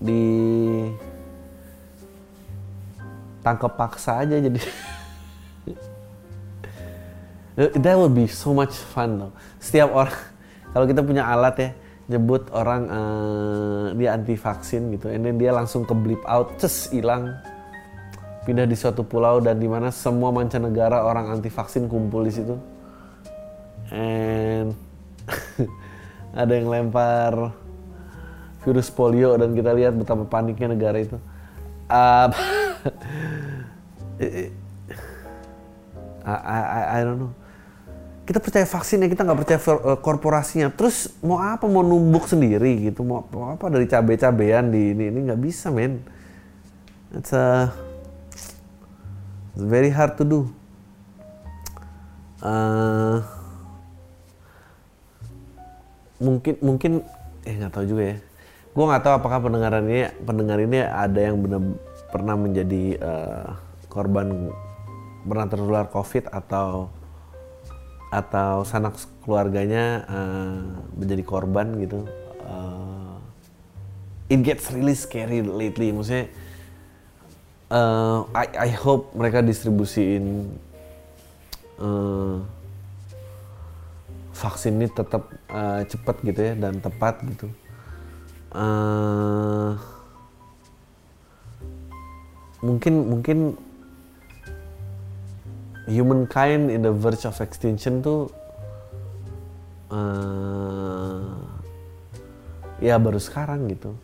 di 0.00 0.24
tangkap 3.44 3.76
paksa 3.76 4.24
aja 4.24 4.40
jadi. 4.40 4.56
That 7.84 8.00
would 8.00 8.16
be 8.16 8.24
so 8.32 8.56
much 8.56 8.72
fun 8.72 9.20
loh 9.20 9.32
setiap 9.60 9.94
orang 9.94 10.18
kalau 10.74 10.88
kita 10.90 11.04
punya 11.06 11.22
alat 11.28 11.54
ya 11.60 11.70
nyebut 12.12 12.52
orang 12.52 12.82
uh, 12.92 13.84
dia 13.96 14.12
anti 14.12 14.36
vaksin 14.36 14.92
gitu, 14.92 15.08
ini 15.08 15.32
dia 15.40 15.56
langsung 15.56 15.88
ke 15.88 15.96
blip 15.96 16.20
out, 16.28 16.60
ces 16.60 16.92
hilang, 16.92 17.32
pindah 18.44 18.68
di 18.68 18.76
suatu 18.76 19.00
pulau 19.00 19.40
dan 19.40 19.56
di 19.56 19.64
mana 19.64 19.88
semua 19.88 20.28
mancanegara 20.28 21.00
orang 21.00 21.32
anti 21.32 21.48
vaksin 21.48 21.88
kumpul 21.88 22.28
di 22.28 22.32
situ, 22.36 22.54
and 23.90 24.76
ada 26.40 26.52
yang 26.52 26.68
lempar 26.68 27.56
virus 28.62 28.92
polio 28.92 29.34
dan 29.40 29.56
kita 29.56 29.72
lihat 29.72 29.96
betapa 29.96 30.28
paniknya 30.28 30.76
negara 30.76 30.98
itu. 31.00 31.18
Uh, 31.92 32.30
I, 36.24 36.60
I, 36.62 36.82
I 36.94 36.98
don't 37.02 37.18
know 37.18 37.41
kita 38.22 38.38
percaya 38.38 38.62
vaksin 38.62 39.02
ya 39.02 39.08
kita 39.10 39.26
nggak 39.26 39.38
percaya 39.42 39.58
eh, 39.58 39.98
korporasinya. 39.98 40.68
Terus 40.70 41.10
mau 41.24 41.42
apa? 41.42 41.66
Mau 41.66 41.82
numbuk 41.82 42.30
sendiri 42.30 42.90
gitu. 42.90 43.02
Mau, 43.02 43.26
mau 43.34 43.54
apa? 43.54 43.66
Dari 43.66 43.86
cabai-cabean 43.90 44.70
di 44.70 44.94
ini 44.94 45.10
ini 45.10 45.18
nggak 45.26 45.40
bisa 45.42 45.74
men. 45.74 45.98
It's 47.12 47.34
a 47.34 47.74
it's 49.58 49.66
very 49.66 49.90
hard 49.90 50.14
to 50.16 50.24
do. 50.24 50.40
Uh, 52.42 53.22
mungkin 56.22 56.54
mungkin 56.62 56.92
eh 57.42 57.54
nggak 57.58 57.74
tahu 57.74 57.84
juga 57.90 58.02
ya. 58.14 58.16
Gue 58.72 58.84
nggak 58.88 59.02
tahu 59.04 59.14
apakah 59.18 59.38
pendengaran 59.42 59.84
ini 59.84 60.08
pendengar 60.22 60.58
ini 60.62 60.78
ada 60.80 61.20
yang 61.20 61.42
benar 61.42 61.60
pernah 62.14 62.38
menjadi 62.38 62.96
uh, 63.02 63.46
korban 63.90 64.48
pernah 65.26 65.46
tertular 65.50 65.86
covid 65.92 66.30
atau 66.32 66.88
atau 68.12 68.60
sanak 68.68 69.00
keluarganya 69.24 70.04
uh, 70.04 70.60
menjadi 71.00 71.24
korban 71.24 71.80
gitu. 71.80 72.04
Uh, 72.44 73.16
it 74.28 74.44
gets 74.44 74.68
really 74.68 74.92
scary 74.92 75.40
lately. 75.40 75.88
Maksudnya 75.96 76.28
uh, 77.72 78.28
I 78.36 78.68
I 78.68 78.70
hope 78.76 79.16
mereka 79.16 79.40
distribusiin 79.40 80.52
uh, 81.80 82.44
vaksin 84.36 84.76
ini 84.76 84.92
tetap 84.92 85.32
uh, 85.48 85.80
cepat 85.88 86.20
gitu 86.20 86.40
ya 86.52 86.54
dan 86.60 86.84
tepat 86.84 87.24
gitu. 87.24 87.48
Uh, 88.52 89.80
mungkin 92.60 92.94
mungkin 93.08 93.38
humankind 95.90 96.70
in 96.70 96.86
the 96.86 96.94
verge 96.94 97.26
of 97.26 97.34
extinction 97.42 98.02
tuh 98.02 98.30
uh, 99.90 101.34
ya 102.78 102.98
baru 102.98 103.18
sekarang 103.18 103.70
gitu. 103.70 103.94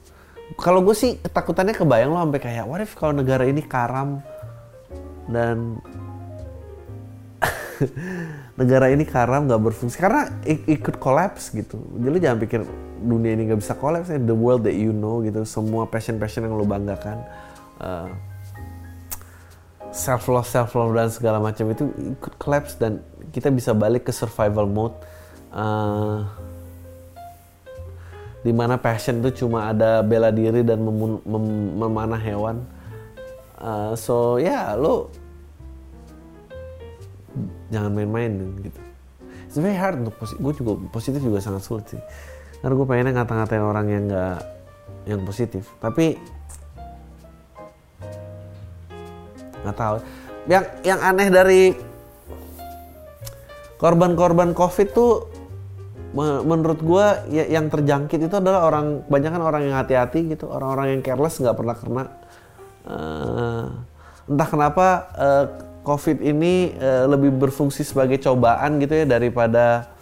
Kalau 0.57 0.81
gue 0.81 0.97
sih 0.97 1.21
ketakutannya 1.21 1.77
kebayang 1.77 2.11
lo 2.11 2.19
sampai 2.25 2.41
kayak 2.41 2.65
what 2.65 2.81
if 2.81 2.97
kalau 2.97 3.13
negara 3.13 3.45
ini 3.45 3.61
karam 3.61 4.25
dan 5.29 5.79
negara 8.61 8.89
ini 8.91 9.05
karam 9.05 9.47
nggak 9.47 9.61
berfungsi? 9.61 10.01
Karena 10.01 10.31
ikut 10.47 10.97
kolaps 10.99 11.53
gitu. 11.53 11.79
Jadi 12.01 12.09
lu 12.09 12.19
jangan 12.19 12.39
pikir 12.41 12.61
dunia 12.99 13.37
ini 13.37 13.53
nggak 13.53 13.61
bisa 13.61 13.77
kolaps 13.77 14.11
the 14.11 14.35
world 14.35 14.65
that 14.65 14.75
you 14.75 14.91
know 14.91 15.21
gitu. 15.21 15.45
Semua 15.45 15.85
passion 15.87 16.17
passion 16.17 16.49
yang 16.49 16.57
lu 16.57 16.65
banggakan 16.65 17.23
uh, 17.79 18.09
self 19.99 20.31
love 20.31 20.47
self 20.47 20.79
love 20.79 20.95
dan 20.95 21.11
segala 21.11 21.43
macam 21.43 21.67
itu 21.75 21.91
ikut 22.17 22.39
collapse 22.39 22.79
dan 22.79 23.03
kita 23.35 23.51
bisa 23.51 23.75
balik 23.75 24.07
ke 24.07 24.13
survival 24.15 24.71
mode 24.71 24.95
uh, 25.51 26.23
di 28.47 28.55
mana 28.55 28.79
passion 28.79 29.19
itu 29.19 29.45
cuma 29.45 29.75
ada 29.75 30.01
bela 30.07 30.31
diri 30.31 30.63
dan 30.63 30.79
mem 30.79 31.19
mem 31.27 31.45
memanah 31.75 32.21
hewan. 32.23 32.63
Uh, 33.59 33.93
so 33.99 34.39
ya 34.39 34.71
yeah, 34.73 34.79
lo 34.79 35.11
jangan 37.75 37.91
main-main 37.91 38.63
gitu. 38.63 38.81
It's 39.51 39.59
very 39.59 39.75
hard 39.75 39.99
untuk 39.99 40.15
positif 40.23 40.39
gue 40.39 40.55
juga 40.63 40.73
positif 40.95 41.21
juga 41.21 41.43
sangat 41.43 41.63
sulit 41.67 41.87
sih. 41.91 42.03
Karena 42.63 42.75
gue 42.79 42.87
pengennya 42.87 43.13
ngata-ngatain 43.19 43.65
orang 43.65 43.87
yang 43.91 44.05
nggak 44.07 44.39
yang 45.11 45.21
positif. 45.27 45.67
Tapi 45.83 46.38
nggak 49.69 49.79
tahu. 49.79 49.97
Yang 50.49 50.65
yang 50.83 51.01
aneh 51.05 51.29
dari 51.29 51.63
korban-korban 53.79 54.57
covid 54.57 54.89
tuh 54.91 55.13
menurut 56.19 56.81
gue 56.81 57.07
ya, 57.31 57.45
yang 57.47 57.69
terjangkit 57.69 58.17
itu 58.17 58.35
adalah 58.41 58.65
orang 58.65 59.05
banyak 59.07 59.29
kan 59.29 59.43
orang 59.45 59.69
yang 59.69 59.77
hati-hati 59.77 60.35
gitu. 60.35 60.49
Orang-orang 60.49 60.99
yang 60.99 61.01
careless 61.05 61.37
nggak 61.39 61.57
pernah 61.57 61.77
kena. 61.77 62.05
Uh, 62.89 63.67
entah 64.25 64.49
kenapa 64.49 64.87
uh, 65.13 65.45
covid 65.85 66.25
ini 66.25 66.73
uh, 66.81 67.05
lebih 67.13 67.37
berfungsi 67.37 67.85
sebagai 67.85 68.17
cobaan 68.25 68.81
gitu 68.81 69.05
ya 69.05 69.05
daripada 69.05 69.93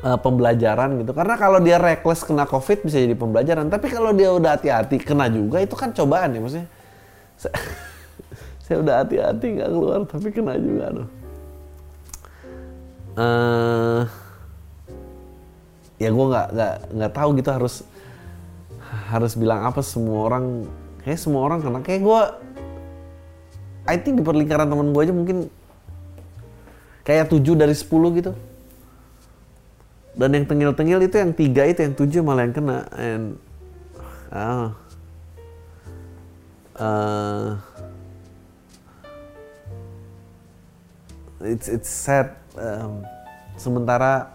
uh, 0.00 0.16
pembelajaran 0.16 1.04
gitu. 1.04 1.12
Karena 1.12 1.36
kalau 1.36 1.60
dia 1.60 1.76
reckless 1.76 2.24
kena 2.24 2.48
covid 2.48 2.80
bisa 2.80 2.96
jadi 2.96 3.12
pembelajaran. 3.12 3.68
Tapi 3.68 3.86
kalau 3.92 4.16
dia 4.16 4.32
udah 4.32 4.56
hati-hati 4.56 4.96
kena 5.04 5.28
juga 5.28 5.60
itu 5.60 5.76
kan 5.76 5.92
cobaan 5.92 6.32
ya 6.32 6.40
maksudnya 6.40 6.68
saya 8.70 8.86
udah 8.86 9.02
hati-hati 9.02 9.46
nggak 9.58 9.70
keluar 9.74 10.00
tapi 10.06 10.30
kena 10.30 10.54
juga 10.54 10.82
aduh. 10.94 11.08
Uh, 13.18 14.00
ya 15.98 16.14
gue 16.14 16.26
nggak 16.30 16.48
nggak 16.54 16.74
nggak 16.94 17.12
tahu 17.18 17.28
gitu 17.34 17.50
harus 17.50 17.74
harus 19.10 19.34
bilang 19.34 19.66
apa 19.66 19.82
semua 19.82 20.30
orang. 20.30 20.70
Kayak 21.02 21.18
semua 21.18 21.42
orang 21.50 21.58
karena 21.58 21.80
kayak 21.82 22.00
gue 22.06 22.20
I 23.90 23.98
think 23.98 24.22
di 24.22 24.22
perlingkaran 24.22 24.70
teman 24.70 24.94
gue 24.94 25.02
aja 25.02 25.10
mungkin 25.10 25.50
kayak 27.02 27.26
tujuh 27.26 27.58
dari 27.58 27.74
sepuluh 27.74 28.14
gitu. 28.14 28.38
Dan 30.14 30.30
yang 30.30 30.46
tengil-tengil 30.46 31.10
itu 31.10 31.18
yang 31.18 31.34
tiga 31.34 31.66
itu 31.66 31.82
yang 31.82 31.98
tujuh 31.98 32.22
malah 32.22 32.46
yang 32.46 32.54
kena. 32.54 32.86
And 32.94 33.34
ah. 34.30 34.78
Uh, 36.80 37.60
it's 41.40 41.66
it's 41.72 41.88
sad 41.88 42.36
um, 42.56 43.04
sementara 43.56 44.28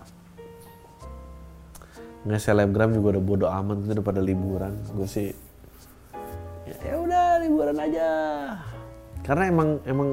nggak 2.26 2.42
selebgram 2.42 2.90
juga 2.90 3.18
udah 3.18 3.24
bodo 3.24 3.46
amat 3.46 3.86
itu 3.86 3.92
udah 3.94 4.06
pada 4.06 4.22
liburan. 4.22 4.74
Gue 4.98 5.06
sih 5.06 5.30
ya, 6.66 6.78
ya 6.82 6.96
udah 6.98 7.26
liburan 7.46 7.78
aja. 7.78 8.10
Karena 9.22 9.44
emang 9.50 9.70
emang 9.86 10.10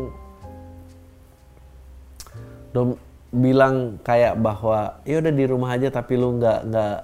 dom 2.76 2.96
bilang 3.32 3.96
kayak 4.04 4.36
bahwa 4.36 5.00
ya 5.08 5.24
udah 5.24 5.32
di 5.32 5.44
rumah 5.48 5.72
aja 5.72 5.88
tapi 5.88 6.20
lu 6.20 6.36
nggak 6.36 6.68
nggak 6.68 6.96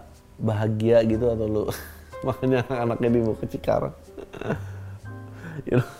bahagia 0.45 1.01
gitu 1.09 1.25
atau 1.33 1.47
lu. 1.49 1.65
Makanya 2.29 2.69
anak-anaknya 2.69 3.09
dibawa 3.09 3.37
ke 3.41 3.47
Cikarang. 3.49 3.95
You 5.67 5.83
know, 5.83 5.91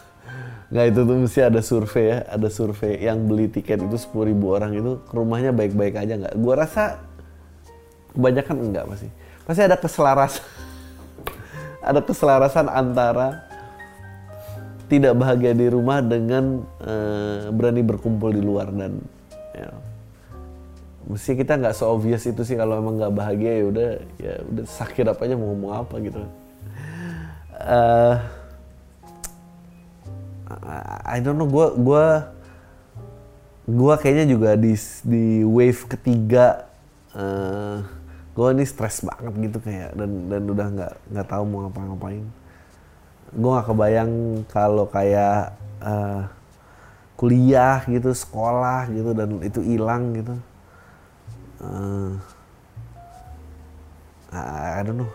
nggak 0.69 0.87
itu 0.93 1.01
tuh 1.01 1.17
mesti 1.17 1.41
ada 1.41 1.61
survei 1.65 2.05
ya 2.13 2.19
ada 2.29 2.49
survei 2.53 3.01
yang 3.01 3.25
beli 3.25 3.49
tiket 3.49 3.81
itu 3.81 3.97
sepuluh 3.97 4.29
ribu 4.29 4.53
orang 4.53 4.77
itu 4.77 5.01
rumahnya 5.09 5.57
baik-baik 5.57 5.97
aja 5.97 6.15
nggak? 6.21 6.35
Gua 6.37 6.55
rasa 6.61 7.01
kebanyakan 8.13 8.57
enggak 8.69 8.85
pasti. 8.85 9.09
Pasti 9.49 9.63
ada 9.65 9.77
keselarasan 9.81 10.45
ada 11.89 12.01
keselarasan 12.05 12.67
antara 12.69 13.49
tidak 14.89 15.17
bahagia 15.17 15.53
di 15.53 15.69
rumah 15.69 16.01
dengan 16.01 16.65
uh, 16.81 17.53
berani 17.53 17.85
berkumpul 17.85 18.33
di 18.33 18.41
luar 18.41 18.73
dan 18.73 18.97
ya, 19.53 19.69
mesti 21.09 21.37
kita 21.37 21.61
nggak 21.61 21.77
so 21.77 21.93
obvious 21.93 22.25
itu 22.25 22.41
sih 22.45 22.57
kalau 22.57 22.81
emang 22.81 22.97
nggak 22.97 23.13
bahagia 23.13 23.53
ya 23.61 23.65
udah 23.69 23.91
ya 24.17 24.35
udah 24.49 24.65
sakit 24.65 25.05
apanya 25.09 25.37
mau 25.37 25.53
ngomong 25.53 25.73
apa 25.77 25.95
gitu. 26.01 26.21
Uh, 27.59 28.17
I 31.05 31.21
don't 31.21 31.37
know 31.37 31.49
gue 31.49 31.67
gue 31.77 32.05
gue 33.69 33.95
kayaknya 34.01 34.27
juga 34.33 34.57
di 34.57 34.73
di 35.05 35.45
wave 35.45 35.85
ketiga 35.85 36.65
uh, 37.13 37.85
gue 38.33 38.49
ini 38.57 38.65
stres 38.65 39.05
banget 39.05 39.35
gitu 39.51 39.59
kayak 39.61 39.93
dan 39.93 40.31
dan 40.33 40.43
udah 40.49 40.67
nggak 40.73 40.93
nggak 41.13 41.27
tahu 41.29 41.43
mau 41.45 41.69
ngapa-ngapain. 41.69 42.25
Gue 43.35 43.51
nggak 43.53 43.69
kebayang 43.69 44.13
kalau 44.49 44.89
kayak 44.89 45.53
uh, 45.85 46.25
kuliah 47.19 47.85
gitu 47.85 48.15
sekolah 48.15 48.89
gitu 48.89 49.11
dan 49.13 49.43
itu 49.45 49.61
hilang 49.61 50.17
gitu. 50.17 50.35
Uh, 51.61 52.17
I 54.33 54.81
don't 54.81 55.03
know. 55.03 55.11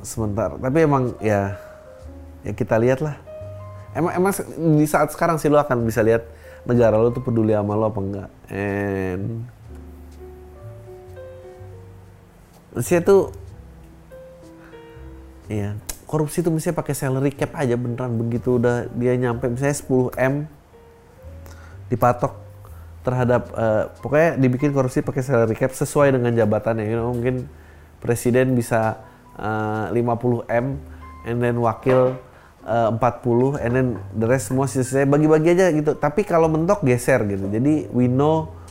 Sebentar 0.00 0.56
tapi 0.56 0.88
emang 0.88 1.12
ya 1.20 1.58
ya 2.42 2.52
kita 2.56 2.80
lihat 2.80 3.02
lah 3.04 3.31
emang 3.92 4.12
emang 4.16 4.32
di 4.78 4.86
saat 4.88 5.12
sekarang 5.12 5.36
sih 5.36 5.52
lo 5.52 5.60
akan 5.60 5.84
bisa 5.84 6.00
lihat 6.00 6.24
negara 6.64 6.96
lo 6.98 7.10
tuh 7.10 7.22
peduli 7.22 7.52
sama 7.52 7.74
lo 7.74 7.90
apa 7.90 8.00
enggak. 8.00 8.30
And 8.52 9.46
Maksudnya 12.72 13.02
tuh 13.04 13.22
Iya, 15.52 15.76
korupsi 16.08 16.40
itu 16.40 16.48
misalnya 16.48 16.80
pakai 16.80 16.94
salary 16.96 17.34
cap 17.34 17.52
aja 17.60 17.76
beneran 17.76 18.16
begitu. 18.16 18.56
Udah 18.56 18.88
dia 18.96 19.12
nyampe 19.20 19.52
misalnya 19.52 19.76
10 19.76 20.16
m 20.16 20.34
dipatok 21.92 22.40
terhadap 23.04 23.52
uh, 23.52 23.92
pokoknya 24.00 24.40
dibikin 24.40 24.72
korupsi 24.72 25.04
pakai 25.04 25.20
salary 25.20 25.52
cap 25.58 25.76
sesuai 25.76 26.16
dengan 26.16 26.32
jabatannya. 26.32 26.88
You 26.88 26.96
know, 26.96 27.12
mungkin 27.12 27.52
presiden 28.00 28.56
bisa 28.56 29.02
uh, 29.36 29.92
50 29.92 30.48
m 30.48 30.80
and 31.28 31.36
then 31.42 31.60
wakil 31.60 32.16
uh, 32.66 32.90
40 32.94 33.62
and 33.62 33.72
then 33.72 33.88
the 34.16 34.26
rest 34.26 34.50
semua 34.50 34.66
sisa 34.66 35.06
bagi-bagi 35.06 35.54
aja 35.54 35.70
gitu. 35.70 35.94
Tapi 35.98 36.26
kalau 36.26 36.50
mentok 36.50 36.82
geser 36.82 37.22
gitu. 37.26 37.46
Jadi 37.50 37.90
we 37.94 38.06
know 38.10 38.62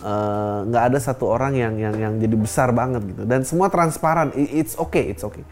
Eh, 0.00 0.58
nggak 0.64 0.80
uh, 0.80 0.88
ada 0.88 0.96
satu 0.96 1.28
orang 1.28 1.52
yang 1.60 1.76
yang 1.76 1.92
yang 1.92 2.12
jadi 2.16 2.32
besar 2.32 2.72
banget 2.72 3.04
gitu. 3.04 3.28
Dan 3.28 3.44
semua 3.44 3.68
transparan. 3.68 4.32
It's 4.32 4.72
okay 4.80 5.12
it's 5.12 5.20
okay. 5.20 5.44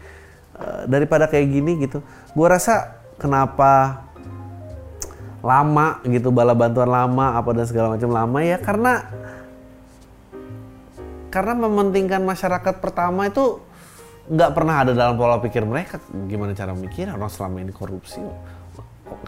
Uh, 0.57 0.89
daripada 0.89 1.29
kayak 1.29 1.53
gini 1.53 1.85
gitu. 1.85 2.01
Gue 2.33 2.49
rasa 2.49 2.97
kenapa 3.21 4.01
lama 5.45 6.01
gitu 6.01 6.33
bala 6.33 6.57
bantuan 6.57 6.89
lama 6.89 7.37
apa 7.37 7.53
dan 7.53 7.65
segala 7.69 7.93
macam 7.93 8.09
lama 8.09 8.39
ya 8.43 8.57
karena 8.59 9.07
karena 11.29 11.53
mementingkan 11.55 12.19
masyarakat 12.25 12.75
pertama 12.83 13.29
itu 13.29 13.61
nggak 14.29 14.51
pernah 14.53 14.85
ada 14.85 14.91
dalam 14.93 15.17
pola 15.17 15.41
pikir 15.41 15.65
mereka. 15.65 15.97
Gimana 16.29 16.53
cara 16.53 16.77
mikir 16.77 17.09
orang 17.09 17.31
selama 17.33 17.65
ini 17.65 17.73
korupsi. 17.73 18.21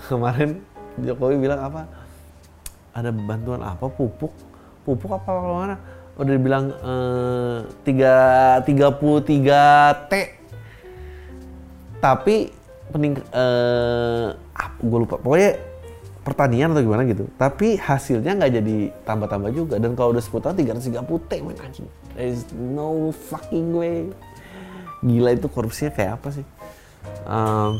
Kemarin 0.05 0.61
Jokowi 1.01 1.41
bilang 1.41 1.59
apa? 1.65 1.89
Ada 2.93 3.09
bantuan 3.09 3.65
apa? 3.65 3.89
Pupuk? 3.89 4.31
Pupuk 4.85 5.09
apa 5.09 5.25
kalau 5.25 5.57
mana? 5.57 5.75
Udah 6.21 6.33
dibilang 6.37 6.65
eh, 6.69 7.59
tiga 7.81 8.15
tiga 8.61 8.93
puluh 8.93 9.25
tiga 9.25 9.89
t. 10.05 10.37
Tapi 11.97 12.53
pening 12.93 13.17
eh, 13.17 14.27
apa 14.37 14.79
gue 14.85 14.99
lupa. 15.01 15.17
Pokoknya 15.17 15.57
pertanian 16.21 16.77
atau 16.77 16.85
gimana 16.85 17.09
gitu. 17.09 17.25
Tapi 17.41 17.81
hasilnya 17.81 18.37
nggak 18.37 18.51
jadi 18.61 18.75
tambah-tambah 19.01 19.49
juga. 19.49 19.81
Dan 19.81 19.97
kalau 19.97 20.13
udah 20.13 20.21
10 20.21 20.37
tahun 20.45 20.55
330 21.01 21.29
T 21.29 21.33
men 21.41 21.57
anjing. 21.57 21.89
There 22.13 22.29
is 22.29 22.45
no 22.53 23.09
fucking 23.09 23.73
way 23.73 24.13
gila 25.01 25.33
itu 25.33 25.49
korupsinya 25.49 25.91
kayak 25.93 26.21
apa 26.21 26.29
sih 26.41 26.45
um, 27.25 27.77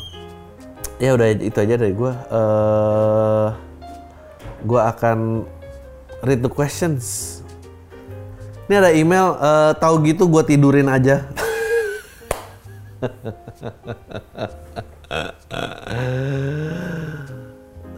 ya 0.98 1.14
udah 1.14 1.28
itu 1.38 1.58
aja 1.58 1.76
dari 1.78 1.94
gue 1.94 2.14
uh, 2.34 3.50
gue 4.62 4.82
akan 4.82 5.46
read 6.22 6.42
the 6.46 6.52
questions. 6.52 7.38
Ini 8.70 8.80
ada 8.80 8.92
email, 8.94 9.36
uh, 9.36 9.74
tahu 9.76 10.06
gitu 10.08 10.30
gue 10.30 10.44
tidurin 10.48 10.88
aja. 10.88 11.26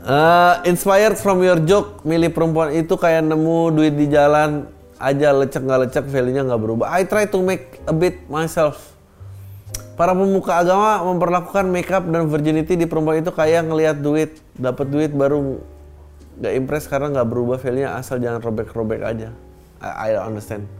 Uh, 0.01 0.55
inspired 0.71 1.19
from 1.19 1.43
your 1.43 1.59
joke, 1.62 2.01
milih 2.07 2.31
perempuan 2.33 2.73
itu 2.73 2.95
kayak 2.95 3.27
nemu 3.27 3.75
duit 3.75 3.93
di 3.93 4.09
jalan 4.09 4.65
aja 4.97 5.36
lecek 5.36 5.62
nggak 5.67 5.79
lecek, 5.89 6.05
value-nya 6.07 6.47
nggak 6.47 6.62
berubah. 6.63 6.88
I 6.89 7.05
try 7.05 7.27
to 7.27 7.38
make 7.43 7.83
a 7.86 7.93
bit 7.93 8.25
myself. 8.31 8.92
Para 9.93 10.17
pemuka 10.17 10.58
agama 10.58 11.06
memperlakukan 11.06 11.69
makeup 11.69 12.01
dan 12.10 12.25
virginity 12.25 12.73
di 12.73 12.89
perempuan 12.89 13.21
itu 13.21 13.29
kayak 13.29 13.69
ngelihat 13.69 14.01
duit, 14.01 14.41
dapat 14.58 14.89
duit 14.89 15.13
baru 15.13 15.62
nggak 16.41 16.53
impress 16.58 16.89
karena 16.89 17.13
nggak 17.13 17.29
berubah 17.29 17.62
value-nya 17.62 17.93
asal 17.93 18.17
jangan 18.17 18.41
robek-robek 18.41 19.06
aja. 19.06 19.29
I, 19.77 20.10
I 20.10 20.17
don't 20.17 20.34
understand. 20.34 20.65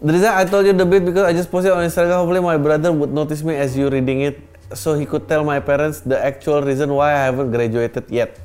The 0.00 0.14
reason 0.14 0.32
I 0.32 0.48
told 0.48 0.64
you 0.64 0.72
the 0.72 0.86
bit 0.86 1.04
because 1.04 1.28
I 1.28 1.34
just 1.34 1.52
posted 1.52 1.74
on 1.74 1.84
Instagram. 1.84 2.22
Hopefully 2.22 2.40
my 2.40 2.56
brother 2.56 2.94
would 2.94 3.12
notice 3.12 3.42
me 3.42 3.58
as 3.58 3.76
you 3.76 3.90
reading 3.90 4.24
it 4.24 4.40
so 4.72 4.94
he 4.94 5.04
could 5.04 5.26
tell 5.26 5.44
my 5.44 5.60
parents 5.60 6.00
the 6.06 6.16
actual 6.16 6.62
reason 6.62 6.94
why 6.94 7.12
I 7.12 7.28
haven't 7.28 7.50
graduated 7.50 8.06
yet. 8.08 8.38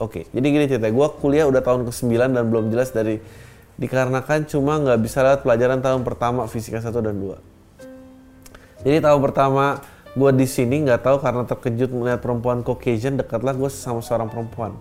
Oke, 0.00 0.24
okay, 0.24 0.32
jadi 0.32 0.46
gini 0.48 0.64
cerita, 0.64 0.88
gue 0.88 1.08
kuliah 1.20 1.44
udah 1.44 1.60
tahun 1.60 1.84
ke-9 1.84 2.32
dan 2.32 2.48
belum 2.48 2.72
jelas 2.72 2.88
dari 2.88 3.20
dikarenakan 3.80 4.44
cuma 4.44 4.76
nggak 4.76 4.98
bisa 5.00 5.24
lewat 5.24 5.40
pelajaran 5.40 5.80
tahun 5.80 6.04
pertama 6.04 6.44
fisika 6.44 6.84
1 6.84 6.92
dan 7.00 7.16
2. 7.16 8.84
Jadi 8.84 8.98
tahun 9.00 9.20
pertama 9.24 9.80
gue 10.12 10.30
di 10.36 10.46
sini 10.46 10.84
nggak 10.84 11.00
tahu 11.00 11.16
karena 11.24 11.42
terkejut 11.48 11.90
melihat 11.90 12.20
perempuan 12.20 12.60
Caucasian 12.60 13.16
dekatlah 13.16 13.56
gue 13.56 13.70
sama 13.72 14.04
seorang 14.04 14.28
perempuan. 14.28 14.76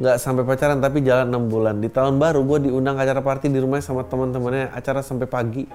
Nggak 0.00 0.16
sampai 0.16 0.42
pacaran 0.48 0.80
tapi 0.80 1.04
jalan 1.04 1.28
6 1.28 1.52
bulan. 1.52 1.76
Di 1.76 1.92
tahun 1.92 2.16
baru 2.16 2.40
gue 2.40 2.72
diundang 2.72 2.96
acara 2.96 3.20
party 3.20 3.52
di 3.52 3.60
rumahnya 3.60 3.84
sama 3.84 4.08
teman-temannya 4.08 4.72
acara 4.72 5.04
sampai 5.04 5.28
pagi. 5.28 5.68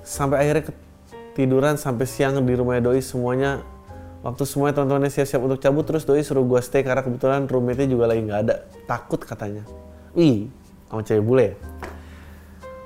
Sampai 0.00 0.48
akhirnya 0.48 0.72
tiduran 1.36 1.76
sampai 1.76 2.08
siang 2.08 2.40
di 2.40 2.56
rumah 2.56 2.80
doi 2.80 3.04
semuanya 3.04 3.60
waktu 4.24 4.48
semuanya 4.48 4.80
teman-temannya 4.80 5.12
siap-siap 5.12 5.44
untuk 5.44 5.60
cabut 5.60 5.84
terus 5.84 6.08
doi 6.08 6.24
suruh 6.24 6.40
gue 6.48 6.60
stay 6.64 6.80
karena 6.80 7.04
kebetulan 7.04 7.44
roommate 7.44 7.84
juga 7.84 8.08
lagi 8.08 8.24
nggak 8.24 8.40
ada 8.48 8.64
takut 8.88 9.20
katanya 9.20 9.68
wih 10.16 10.48
sama 10.96 11.02
cewek 11.04 11.24
bule. 11.24 11.48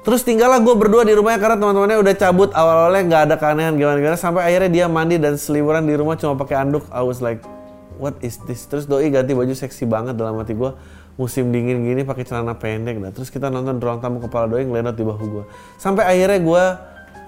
Terus 0.00 0.24
tinggallah 0.26 0.58
gue 0.58 0.74
berdua 0.74 1.06
di 1.06 1.14
rumahnya 1.14 1.38
karena 1.38 1.56
teman-temannya 1.60 1.98
udah 2.00 2.14
cabut 2.16 2.50
awal-awalnya 2.56 3.02
nggak 3.06 3.22
ada 3.30 3.34
keanehan 3.36 3.74
gimana-gimana 3.76 4.16
sampai 4.16 4.42
akhirnya 4.48 4.70
dia 4.72 4.86
mandi 4.88 5.20
dan 5.20 5.36
seliburan 5.36 5.84
di 5.84 5.94
rumah 5.94 6.16
cuma 6.18 6.34
pakai 6.34 6.56
anduk. 6.66 6.88
I 6.88 7.04
was 7.04 7.22
like, 7.22 7.44
what 8.00 8.16
is 8.24 8.40
this? 8.48 8.64
Terus 8.66 8.88
doi 8.88 9.12
ganti 9.12 9.36
baju 9.36 9.52
seksi 9.52 9.84
banget 9.86 10.16
dalam 10.18 10.40
hati 10.40 10.56
gue 10.56 10.72
musim 11.20 11.52
dingin 11.52 11.84
gini 11.84 12.00
pakai 12.00 12.24
celana 12.24 12.56
pendek 12.56 12.96
nah 12.96 13.12
terus 13.12 13.28
kita 13.28 13.52
nonton 13.52 13.76
ruang 13.76 14.00
tamu 14.00 14.24
kepala 14.24 14.48
doi 14.48 14.64
ngelenot 14.64 14.96
di 14.96 15.04
bahu 15.04 15.24
gue 15.28 15.44
sampai 15.76 16.08
akhirnya 16.08 16.40
gue 16.40 16.64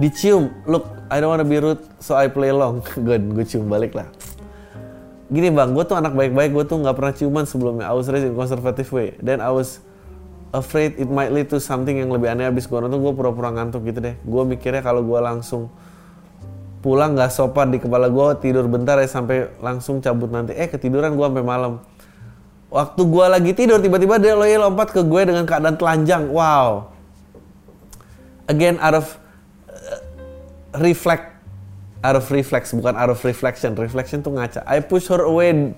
dicium. 0.02 0.50
Look 0.66 0.88
I 1.06 1.20
don't 1.20 1.30
wanna 1.30 1.44
be 1.44 1.62
rude 1.62 1.82
so 2.00 2.16
I 2.16 2.26
play 2.26 2.50
along. 2.54 2.86
Gue 3.06 3.18
gue 3.18 3.44
cium 3.44 3.68
balik 3.68 3.94
lah. 3.94 4.08
Gini 5.32 5.48
bang 5.48 5.72
gue 5.72 5.84
tuh 5.84 5.96
anak 5.96 6.12
baik-baik. 6.16 6.50
Gue 6.52 6.64
tuh 6.64 6.80
nggak 6.80 6.96
pernah 6.96 7.12
ciuman 7.12 7.44
sebelumnya. 7.44 7.88
I 7.88 7.94
was 7.96 8.08
raised 8.08 8.28
in 8.28 8.36
conservative 8.36 8.88
way. 8.92 9.16
Then 9.20 9.38
I 9.38 9.54
was 9.54 9.80
afraid 10.52 11.00
it 11.00 11.08
might 11.08 11.32
lead 11.32 11.48
to 11.48 11.58
something 11.58 11.96
yang 11.96 12.12
lebih 12.12 12.28
aneh. 12.28 12.46
Abis 12.46 12.68
gue 12.68 12.78
nonton 12.78 13.00
gue 13.00 13.12
pura-pura 13.16 13.50
ngantuk 13.50 13.82
gitu 13.88 13.98
deh. 13.98 14.14
Gue 14.22 14.42
mikirnya 14.44 14.84
kalau 14.84 15.00
gue 15.02 15.18
langsung 15.18 15.72
pulang 16.84 17.16
nggak 17.16 17.32
sopan 17.32 17.72
di 17.72 17.78
kepala 17.80 18.12
gue 18.12 18.26
tidur 18.42 18.68
bentar 18.68 19.00
ya 19.00 19.08
sampai 19.08 19.50
langsung 19.58 19.98
cabut 20.04 20.28
nanti. 20.28 20.52
Eh 20.52 20.68
ketiduran 20.68 21.16
gue 21.16 21.26
sampai 21.26 21.44
malam. 21.44 21.80
Waktu 22.72 23.02
gue 23.04 23.26
lagi 23.28 23.52
tidur 23.56 23.80
tiba-tiba 23.80 24.16
dia 24.20 24.36
lompat 24.36 24.92
ke 24.92 25.00
gue 25.00 25.22
dengan 25.24 25.44
keadaan 25.48 25.76
telanjang. 25.76 26.28
Wow. 26.28 26.92
Again 28.46 28.76
out 28.80 28.96
of 28.96 29.06
reflect 30.76 31.32
out 32.02 32.18
of 32.18 32.26
reflex 32.28 32.74
bukan 32.74 32.98
out 32.98 33.08
of 33.08 33.20
reflection. 33.24 33.72
Reflection 33.78 34.20
tuh 34.20 34.34
ngaca. 34.34 34.60
I 34.66 34.82
push 34.82 35.08
her 35.08 35.22
away 35.22 35.72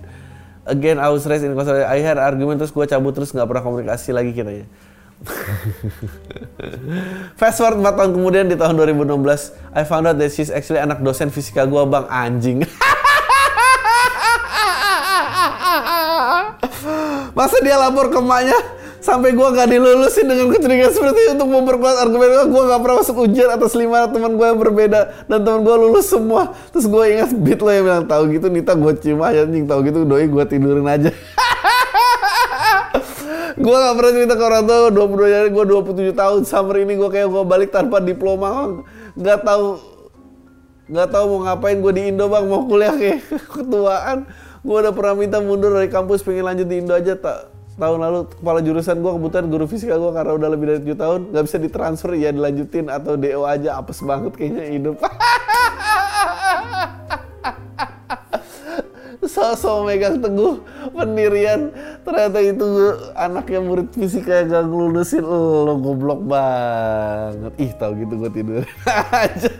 again 0.65 0.97
I 0.97 1.09
was 1.13 1.25
raised 1.29 1.45
in 1.45 1.53
conservative 1.53 1.87
I 1.87 2.01
had 2.01 2.17
argument 2.17 2.59
terus 2.61 2.73
gue 2.73 2.85
cabut 2.89 3.13
terus 3.13 3.31
nggak 3.31 3.47
pernah 3.47 3.63
komunikasi 3.63 4.13
lagi 4.13 4.33
kita 4.33 4.51
ya 4.51 4.65
Fast 7.39 7.63
forward 7.63 7.79
4 7.79 7.95
tahun 7.95 8.11
kemudian 8.11 8.51
di 8.51 8.59
tahun 8.59 8.75
2016 8.75 9.71
I 9.71 9.87
found 9.87 10.11
out 10.11 10.19
that 10.19 10.35
she's 10.35 10.51
actually 10.51 10.83
anak 10.83 10.99
dosen 10.99 11.31
fisika 11.31 11.63
gue 11.63 11.79
bang. 11.87 12.03
Anjing. 12.11 12.67
Masa 17.37 17.57
dia 17.63 17.79
lapor 17.79 18.11
ke 18.11 18.19
emaknya 18.19 18.59
sampai 19.05 19.37
gue 19.37 19.47
gak 19.53 19.69
dilulusin 19.69 20.25
dengan 20.25 20.49
kecurigaan 20.49 20.89
seperti 20.89 21.29
itu 21.29 21.31
untuk 21.37 21.49
memperkuat 21.53 21.95
argumen 22.01 22.25
gue 22.33 22.45
gue 22.49 22.63
gak 22.73 22.81
pernah 22.81 22.97
masuk 23.05 23.15
ujian 23.21 23.53
atas 23.53 23.77
lima 23.77 24.09
teman 24.09 24.33
gue 24.33 24.45
yang 24.49 24.57
berbeda. 24.57 25.29
Dan 25.29 25.45
teman 25.45 25.61
gue 25.61 25.75
lulus 25.77 26.09
semua. 26.09 26.57
Terus 26.73 26.89
gue 26.89 27.03
ingat 27.13 27.29
beat 27.37 27.61
lo 27.61 27.69
yang 27.69 27.85
bilang 27.85 28.05
tahu 28.09 28.33
gitu 28.33 28.49
Nita 28.49 28.73
gue 28.73 28.91
cium 28.97 29.21
aja 29.21 29.45
anjing. 29.45 29.69
Tahu 29.69 29.79
gitu 29.85 30.09
doi 30.09 30.25
gue 30.25 30.43
tidurin 30.49 30.89
aja. 30.89 31.13
Gue 33.55 33.71
gak 33.71 33.95
pernah 33.95 34.11
cerita 34.11 34.35
ke 34.35 34.43
orang 34.43 34.63
tua 34.67 34.91
22 34.91 35.31
hari 35.31 35.49
gue 35.55 35.63
27 35.63 36.11
tahun. 36.11 36.39
Summer 36.43 36.75
ini 36.75 36.99
gue 36.99 37.07
kayak 37.07 37.31
gue 37.31 37.43
balik 37.47 37.71
tanpa 37.71 38.03
diploma 38.03 38.83
gak 39.15 39.47
tahu 39.47 39.79
gak 40.91 41.07
tahu 41.07 41.23
mau 41.31 41.39
ngapain 41.47 41.79
gue 41.79 41.93
di 41.95 42.11
Indo 42.11 42.27
bang. 42.27 42.45
Mau 42.51 42.67
kuliah 42.67 42.91
kayak 42.91 43.23
ketuaan. 43.55 44.27
Gue 44.59 44.75
udah 44.83 44.91
pernah 44.91 45.15
minta 45.15 45.39
mundur 45.39 45.71
dari 45.71 45.87
kampus 45.87 46.19
pengen 46.19 46.51
lanjut 46.51 46.67
di 46.67 46.83
Indo 46.83 46.91
aja 46.91 47.15
tak 47.15 47.54
tahun 47.75 47.99
lalu 47.99 48.31
kepala 48.39 48.63
jurusan 48.63 49.03
gue 49.03 49.11
kebetulan 49.19 49.51
guru 49.51 49.67
fisika 49.67 49.99
gue 49.99 50.11
karena 50.15 50.31
udah 50.31 50.47
lebih 50.47 50.65
dari 50.71 50.79
7 50.87 50.95
tahun 50.95 51.35
nggak 51.35 51.43
bisa 51.43 51.57
ditransfer 51.59 52.15
ya 52.15 52.31
dilanjutin 52.31 52.87
atau 52.87 53.19
DO 53.19 53.43
aja 53.43 53.75
apes 53.75 53.99
banget 53.99 54.31
kayaknya 54.39 54.63
hidup. 54.71 54.95
Sosok 59.25 59.91
megang 59.91 60.23
teguh 60.23 60.63
pendirian 60.95 61.73
ternyata 62.07 62.39
itu 62.39 62.63
anak 63.17 63.51
yang 63.51 63.67
murid 63.67 63.91
fisika 63.91 64.39
yang 64.39 64.53
gak 64.53 64.63
ngelulusin 64.71 65.25
lo 65.27 65.75
goblok 65.75 66.23
banget. 66.23 67.51
Ih 67.59 67.75
tau 67.75 67.91
gitu 67.99 68.15
gue 68.15 68.31
tidur. 68.31 68.63
Aja 69.11 69.51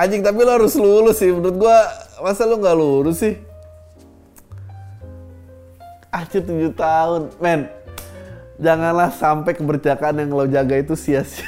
anjing 0.00 0.24
tapi 0.24 0.40
lo 0.42 0.50
harus 0.58 0.74
lulus 0.74 1.22
sih. 1.22 1.30
Menurut 1.30 1.60
gue 1.60 1.76
masa 2.24 2.48
lo 2.48 2.58
nggak 2.58 2.74
lulus 2.74 3.22
sih 3.22 3.49
Aja 6.10 6.42
tujuh 6.42 6.74
tahun, 6.74 7.30
men. 7.38 7.70
Janganlah 8.58 9.14
sampai 9.14 9.54
keberjakaan 9.54 10.20
yang 10.20 10.34
lo 10.34 10.44
jaga 10.44 10.74
itu 10.76 10.98
sia-sia. 10.98 11.46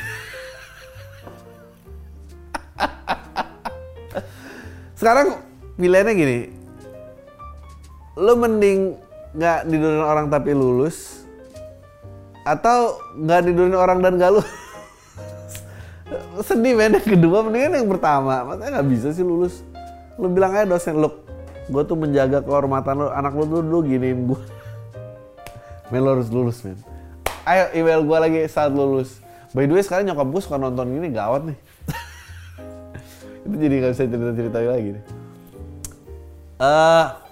Sekarang 4.94 5.42
pilihannya 5.75 6.14
gini, 6.14 6.38
lo 8.14 8.38
mending 8.38 8.94
nggak 9.35 9.66
didurin 9.66 10.07
orang 10.07 10.31
tapi 10.31 10.55
lulus, 10.55 11.27
atau 12.46 13.03
nggak 13.18 13.51
didurin 13.51 13.75
orang 13.75 13.98
dan 13.98 14.14
gak 14.16 14.38
lulus. 14.38 14.55
Sedih 16.46 16.79
men, 16.79 16.94
yang 16.96 17.03
kedua 17.18 17.42
mendingan 17.42 17.83
yang 17.83 17.90
pertama. 17.90 18.46
Maksudnya 18.46 18.79
nggak 18.79 18.88
bisa 18.94 19.11
sih 19.11 19.27
lulus. 19.27 19.66
Lo 20.16 20.31
bilang 20.31 20.55
aja 20.55 20.70
dosen, 20.70 21.03
lo 21.03 21.22
gue 21.70 21.83
tuh 21.87 21.94
menjaga 21.94 22.42
kehormatan 22.42 23.07
lo 23.07 23.09
anak 23.14 23.33
lo 23.38 23.44
tuh 23.46 23.62
dulu 23.62 23.87
giniin 23.87 24.27
gue 24.27 24.40
men 25.93 26.01
lo 26.01 26.17
harus 26.17 26.33
lulus 26.33 26.65
men. 26.65 26.81
Ayo 27.45 27.69
email 27.77 28.01
gue 28.01 28.19
lagi 28.19 28.41
saat 28.49 28.73
lulus. 28.73 29.21
By 29.53 29.69
the 29.69 29.77
way 29.77 29.85
sekarang 29.85 30.09
nyokap 30.09 30.33
gue 30.33 30.41
suka 30.41 30.57
nonton 30.57 30.89
gini 30.89 31.13
gawat 31.13 31.45
nih. 31.45 31.59
Itu 33.45 33.55
jadi 33.61 33.75
gak 33.85 33.93
bisa 33.93 34.05
cerita-cerita 34.09 34.59
lagi 34.65 34.91
nih. 34.97 35.05
Uh, 36.63 37.23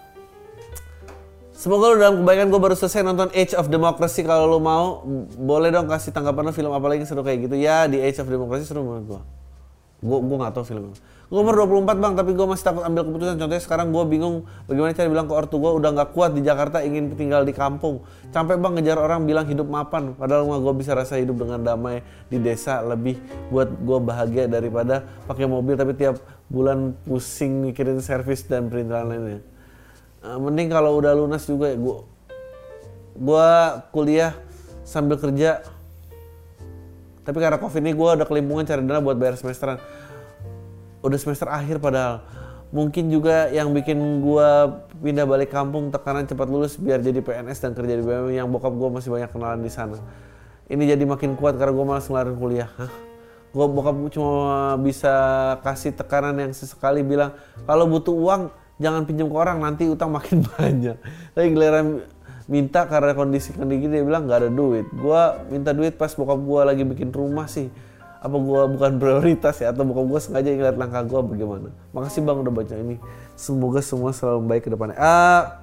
Semoga 1.60 1.92
lo 1.92 1.96
dalam 2.00 2.24
kebaikan 2.24 2.48
gue 2.48 2.56
baru 2.56 2.72
selesai 2.72 3.04
nonton 3.04 3.28
Age 3.36 3.52
of 3.52 3.68
Democracy 3.68 4.24
kalau 4.24 4.48
lo 4.48 4.64
mau. 4.64 5.04
Boleh 5.36 5.68
dong 5.68 5.92
kasih 5.92 6.08
tanggapan 6.08 6.48
lo 6.48 6.52
film 6.56 6.72
apa 6.72 6.88
lagi 6.88 7.04
seru 7.04 7.20
kayak 7.20 7.52
gitu. 7.52 7.56
Ya 7.60 7.84
di 7.84 8.00
Age 8.00 8.24
of 8.24 8.32
Democracy 8.32 8.64
seru 8.64 8.80
menurut 8.80 9.04
gue. 9.04 9.20
Gue 10.00 10.18
gue 10.24 10.36
nggak 10.40 10.56
tahu 10.56 10.64
filmnya. 10.64 10.96
Gue 11.30 11.46
umur 11.46 11.62
24 11.62 11.94
bang, 12.02 12.12
tapi 12.18 12.34
gue 12.34 12.42
masih 12.42 12.64
takut 12.66 12.82
ambil 12.82 13.06
keputusan. 13.06 13.38
Contohnya 13.38 13.62
sekarang 13.62 13.94
gue 13.94 14.02
bingung 14.02 14.50
bagaimana 14.66 14.90
cara 14.98 15.06
bilang 15.06 15.30
ke 15.30 15.34
ortu 15.38 15.62
gue 15.62 15.70
udah 15.78 15.90
nggak 15.94 16.10
kuat 16.10 16.34
di 16.34 16.42
Jakarta, 16.42 16.82
ingin 16.82 17.14
tinggal 17.14 17.46
di 17.46 17.54
kampung. 17.54 18.02
Capek 18.34 18.58
bang 18.58 18.74
ngejar 18.74 18.98
orang 18.98 19.22
bilang 19.30 19.46
hidup 19.46 19.70
mapan. 19.70 20.18
Padahal 20.18 20.42
mah 20.50 20.58
gue 20.58 20.74
bisa 20.74 20.90
rasa 20.90 21.22
hidup 21.22 21.38
dengan 21.38 21.62
damai 21.62 22.02
di 22.26 22.42
desa 22.42 22.82
lebih 22.82 23.22
buat 23.46 23.70
gue 23.70 23.98
bahagia 24.02 24.50
daripada 24.50 25.06
pakai 25.30 25.46
mobil 25.46 25.78
tapi 25.78 25.94
tiap 25.94 26.18
bulan 26.50 26.98
pusing 27.06 27.62
mikirin 27.62 28.02
servis 28.02 28.42
dan 28.50 28.66
perintilan 28.66 29.06
lainnya. 29.06 29.40
Uh, 30.26 30.34
mending 30.34 30.66
kalau 30.66 30.98
udah 30.98 31.14
lunas 31.14 31.46
juga 31.46 31.70
ya 31.70 31.78
gue 31.78 31.98
gue 33.16 33.48
kuliah 33.94 34.36
sambil 34.82 35.16
kerja 35.16 35.64
tapi 37.24 37.38
karena 37.40 37.56
covid 37.56 37.80
ini 37.80 37.92
gue 37.96 38.08
udah 38.20 38.26
kelimpungan 38.28 38.68
cari 38.68 38.82
dana 38.84 39.00
buat 39.00 39.16
bayar 39.16 39.40
semesteran 39.40 39.80
udah 41.00 41.18
semester 41.18 41.48
akhir 41.48 41.80
padahal 41.80 42.24
mungkin 42.70 43.10
juga 43.10 43.50
yang 43.50 43.74
bikin 43.74 44.22
gua 44.22 44.82
pindah 45.02 45.26
balik 45.26 45.50
kampung 45.50 45.90
tekanan 45.90 46.24
cepat 46.24 46.46
lulus 46.46 46.78
biar 46.78 47.02
jadi 47.02 47.18
PNS 47.18 47.58
dan 47.66 47.72
kerja 47.74 47.98
di 47.98 48.02
BUMN 48.06 48.36
yang 48.36 48.46
bokap 48.46 48.70
gua 48.74 48.88
masih 48.94 49.10
banyak 49.10 49.30
kenalan 49.30 49.60
di 49.60 49.72
sana. 49.72 49.98
Ini 50.70 50.94
jadi 50.94 51.02
makin 51.02 51.34
kuat 51.34 51.58
karena 51.58 51.74
gua 51.74 51.86
malas 51.96 52.06
ngelarin 52.06 52.38
kuliah. 52.38 52.70
Hah? 52.78 53.10
Gue 53.50 53.66
bokap 53.66 53.98
gue 53.98 54.14
cuma 54.14 54.78
bisa 54.78 55.10
kasih 55.66 55.90
tekanan 55.90 56.38
yang 56.38 56.54
sesekali 56.54 57.02
bilang 57.02 57.34
kalau 57.66 57.90
butuh 57.90 58.14
uang 58.14 58.42
jangan 58.78 59.02
pinjam 59.02 59.26
ke 59.26 59.34
orang 59.34 59.58
nanti 59.58 59.90
utang 59.90 60.14
makin 60.14 60.46
banyak. 60.54 60.94
Tapi 61.34 61.46
giliran 61.50 62.06
minta 62.46 62.86
karena 62.86 63.10
kondisi 63.18 63.50
kondisi 63.50 63.90
dia 63.90 64.06
bilang 64.06 64.30
nggak 64.30 64.46
ada 64.46 64.50
duit. 64.54 64.86
Gua 64.94 65.42
minta 65.50 65.74
duit 65.74 65.98
pas 65.98 66.14
bokap 66.14 66.38
gua 66.38 66.70
lagi 66.70 66.86
bikin 66.86 67.10
rumah 67.10 67.50
sih. 67.50 67.66
Apa 68.20 68.36
gua 68.36 68.68
bukan 68.68 69.00
prioritas 69.00 69.56
ya 69.64 69.72
atau 69.72 69.88
bokap 69.88 70.04
gua 70.04 70.20
sengaja 70.20 70.52
ngeliat 70.52 70.76
langkah 70.76 71.00
gua 71.08 71.24
bagaimana? 71.24 71.72
Makasih 71.96 72.20
bang 72.20 72.38
udah 72.44 72.52
baca 72.52 72.74
ini. 72.76 73.00
Semoga 73.32 73.80
semua 73.80 74.12
selalu 74.12 74.44
baik 74.44 74.68
ke 74.68 74.70
depannya. 74.70 75.00
Ah, 75.00 75.60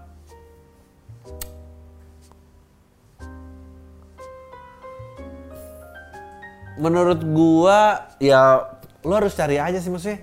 menurut 6.78 7.22
gua 7.26 8.10
ya 8.22 8.62
lo 9.02 9.14
harus 9.18 9.34
cari 9.34 9.58
aja 9.58 9.82
sih 9.82 9.90
maksudnya 9.90 10.22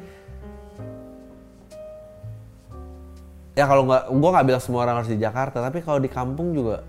ya 3.58 3.66
kalau 3.66 3.86
nggak 3.86 4.10
gua 4.10 4.30
nggak 4.38 4.46
bilang 4.46 4.62
semua 4.62 4.86
orang 4.86 5.02
harus 5.02 5.10
di 5.10 5.18
Jakarta 5.18 5.58
tapi 5.62 5.82
kalau 5.82 5.98
di 5.98 6.10
kampung 6.10 6.54
juga 6.54 6.86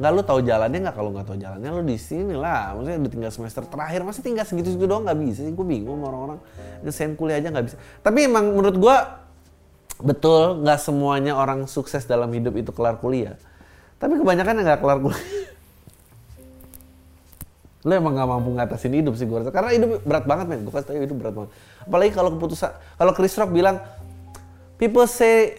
nggak 0.00 0.10
lu 0.16 0.22
tahu 0.24 0.40
jalannya 0.40 0.80
nggak? 0.80 0.96
Kalau 0.96 1.12
nggak 1.12 1.26
tahu 1.28 1.36
jalannya 1.36 1.68
lu 1.76 1.84
di 1.84 2.00
sini 2.00 2.32
lah. 2.32 2.72
Maksudnya 2.72 3.04
udah 3.04 3.12
tinggal 3.12 3.32
semester 3.36 3.62
terakhir. 3.68 4.00
Masih 4.00 4.24
tinggal 4.24 4.48
segitu 4.48 4.72
segitu 4.72 4.88
doang 4.88 5.04
nggak 5.04 5.20
bisa 5.20 5.44
sih. 5.44 5.52
Gue 5.52 5.66
bingung 5.68 6.00
orang-orang. 6.00 6.40
Ngesain 6.80 7.12
kuliah 7.20 7.36
aja 7.36 7.52
nggak 7.52 7.66
bisa. 7.68 7.76
Tapi 8.00 8.18
emang 8.24 8.56
menurut 8.56 8.80
gua 8.80 8.96
betul 10.00 10.64
nggak 10.64 10.80
semuanya 10.80 11.36
orang 11.36 11.68
sukses 11.68 12.08
dalam 12.08 12.32
hidup 12.32 12.56
itu 12.56 12.72
kelar 12.72 12.96
kuliah. 12.96 13.36
Tapi 14.00 14.16
kebanyakan 14.16 14.56
yang 14.56 14.66
nggak 14.72 14.80
kelar 14.80 15.04
kuliah. 15.04 15.20
Lo 17.80 17.96
emang 17.96 18.12
gak 18.12 18.28
mampu 18.28 18.52
ngatasin 18.52 18.92
hidup 18.92 19.16
sih 19.16 19.24
gue 19.24 19.40
karena 19.48 19.72
hidup 19.72 20.04
berat 20.04 20.24
banget 20.28 20.46
men. 20.52 20.60
Gue 20.68 20.72
kasih 20.72 20.88
tau 20.88 21.00
hidup 21.00 21.16
berat 21.16 21.34
banget. 21.36 21.50
Apalagi 21.84 22.10
kalau 22.12 22.30
keputusan 22.36 22.70
kalau 22.96 23.12
Chris 23.16 23.36
Rock 23.40 23.52
bilang 23.52 23.80
people 24.76 25.08
say 25.08 25.56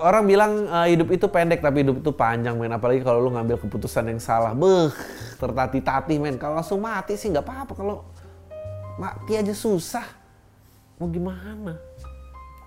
orang 0.00 0.24
bilang 0.24 0.52
uh, 0.70 0.88
hidup 0.88 1.12
itu 1.12 1.26
pendek 1.28 1.60
tapi 1.60 1.84
hidup 1.84 2.00
itu 2.00 2.12
panjang 2.16 2.56
men 2.56 2.72
apalagi 2.72 3.04
kalau 3.04 3.20
lu 3.20 3.28
ngambil 3.34 3.60
keputusan 3.60 4.08
yang 4.08 4.20
salah 4.22 4.56
beh 4.56 4.88
tertati-tati 5.36 6.16
men 6.16 6.40
kalau 6.40 6.56
langsung 6.56 6.80
mati 6.80 7.18
sih 7.18 7.28
nggak 7.28 7.44
apa-apa 7.44 7.72
kalau 7.76 7.96
mati 8.96 9.36
aja 9.36 9.52
susah 9.52 10.06
mau 10.96 11.10
gimana 11.10 11.76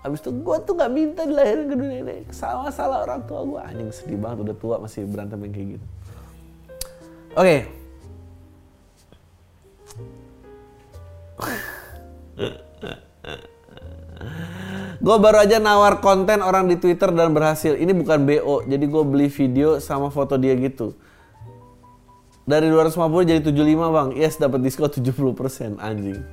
Habis 0.06 0.22
itu 0.22 0.30
gue 0.38 0.56
tuh 0.62 0.78
gak 0.78 0.94
minta 0.94 1.26
dilahirin 1.26 1.66
ke 1.66 1.74
dunia 1.74 1.98
ini. 2.06 2.22
Salah-salah 2.30 3.02
orang 3.02 3.26
tua 3.26 3.42
gue. 3.42 3.58
Anjing 3.58 3.90
sedih 3.90 4.14
banget 4.14 4.46
udah 4.46 4.54
tua 4.54 4.78
masih 4.78 5.02
berantem 5.02 5.34
yang 5.42 5.50
kayak 5.50 5.74
gitu. 5.74 5.86
Oke. 7.34 7.42
Okay. 7.42 7.66
gue 15.06 15.16
baru 15.22 15.38
aja 15.46 15.62
nawar 15.62 16.02
konten 16.02 16.42
orang 16.42 16.66
di 16.66 16.74
Twitter 16.74 17.14
dan 17.14 17.30
berhasil. 17.30 17.78
Ini 17.78 17.94
bukan 17.94 18.26
BO, 18.26 18.66
jadi 18.66 18.82
gue 18.90 19.02
beli 19.06 19.30
video 19.30 19.78
sama 19.78 20.10
foto 20.10 20.34
dia 20.34 20.58
gitu. 20.58 20.98
Dari 22.42 22.66
250 22.66 23.22
jadi 23.22 23.40
75 23.42 23.54
bang. 23.94 24.08
Yes, 24.18 24.34
dapat 24.38 24.66
diskon 24.66 24.90
70% 24.90 25.78
anjing. 25.78 26.26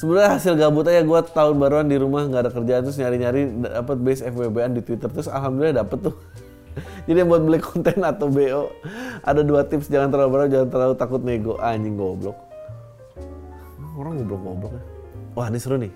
Sebenarnya 0.00 0.40
hasil 0.40 0.56
gabut 0.56 0.88
aja 0.88 1.04
gue 1.04 1.20
tahun 1.28 1.60
baruan 1.60 1.84
di 1.84 2.00
rumah 2.00 2.24
nggak 2.24 2.48
ada 2.48 2.50
kerjaan 2.56 2.80
terus 2.88 2.96
nyari-nyari 2.96 3.52
dapat 3.60 3.96
base 4.00 4.24
FWB-an 4.24 4.72
di 4.72 4.80
Twitter 4.80 5.12
terus 5.12 5.28
alhamdulillah 5.28 5.84
dapet 5.84 6.08
tuh. 6.08 6.16
Jadi 7.08 7.20
buat 7.28 7.44
beli 7.44 7.60
konten 7.60 8.00
atau 8.00 8.32
BO 8.32 8.72
ada 9.20 9.44
dua 9.44 9.68
tips 9.68 9.92
jangan 9.92 10.08
terlalu 10.08 10.30
berat 10.32 10.48
jangan 10.48 10.68
terlalu 10.72 10.94
takut 10.96 11.20
nego 11.20 11.60
anjing 11.60 12.00
goblok. 12.00 12.40
Orang 14.00 14.24
goblok-goblok 14.24 14.72
ya. 14.72 14.82
Wah 15.36 15.52
ini 15.52 15.60
seru 15.60 15.76
nih. 15.76 15.92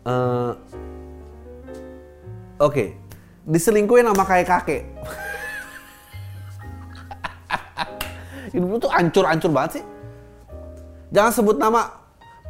Uh, 0.00 0.56
Oke, 2.60 2.60
okay. 2.60 2.88
diselingkuhin 3.48 4.04
sama 4.04 4.24
kayak 4.28 4.46
kakek. 4.48 4.82
Hidup 8.52 8.68
lu 8.68 8.76
tuh 8.76 8.92
ancur-ancur 8.92 9.48
banget 9.48 9.80
sih. 9.80 9.84
Jangan 11.10 11.32
sebut 11.32 11.56
nama. 11.56 12.00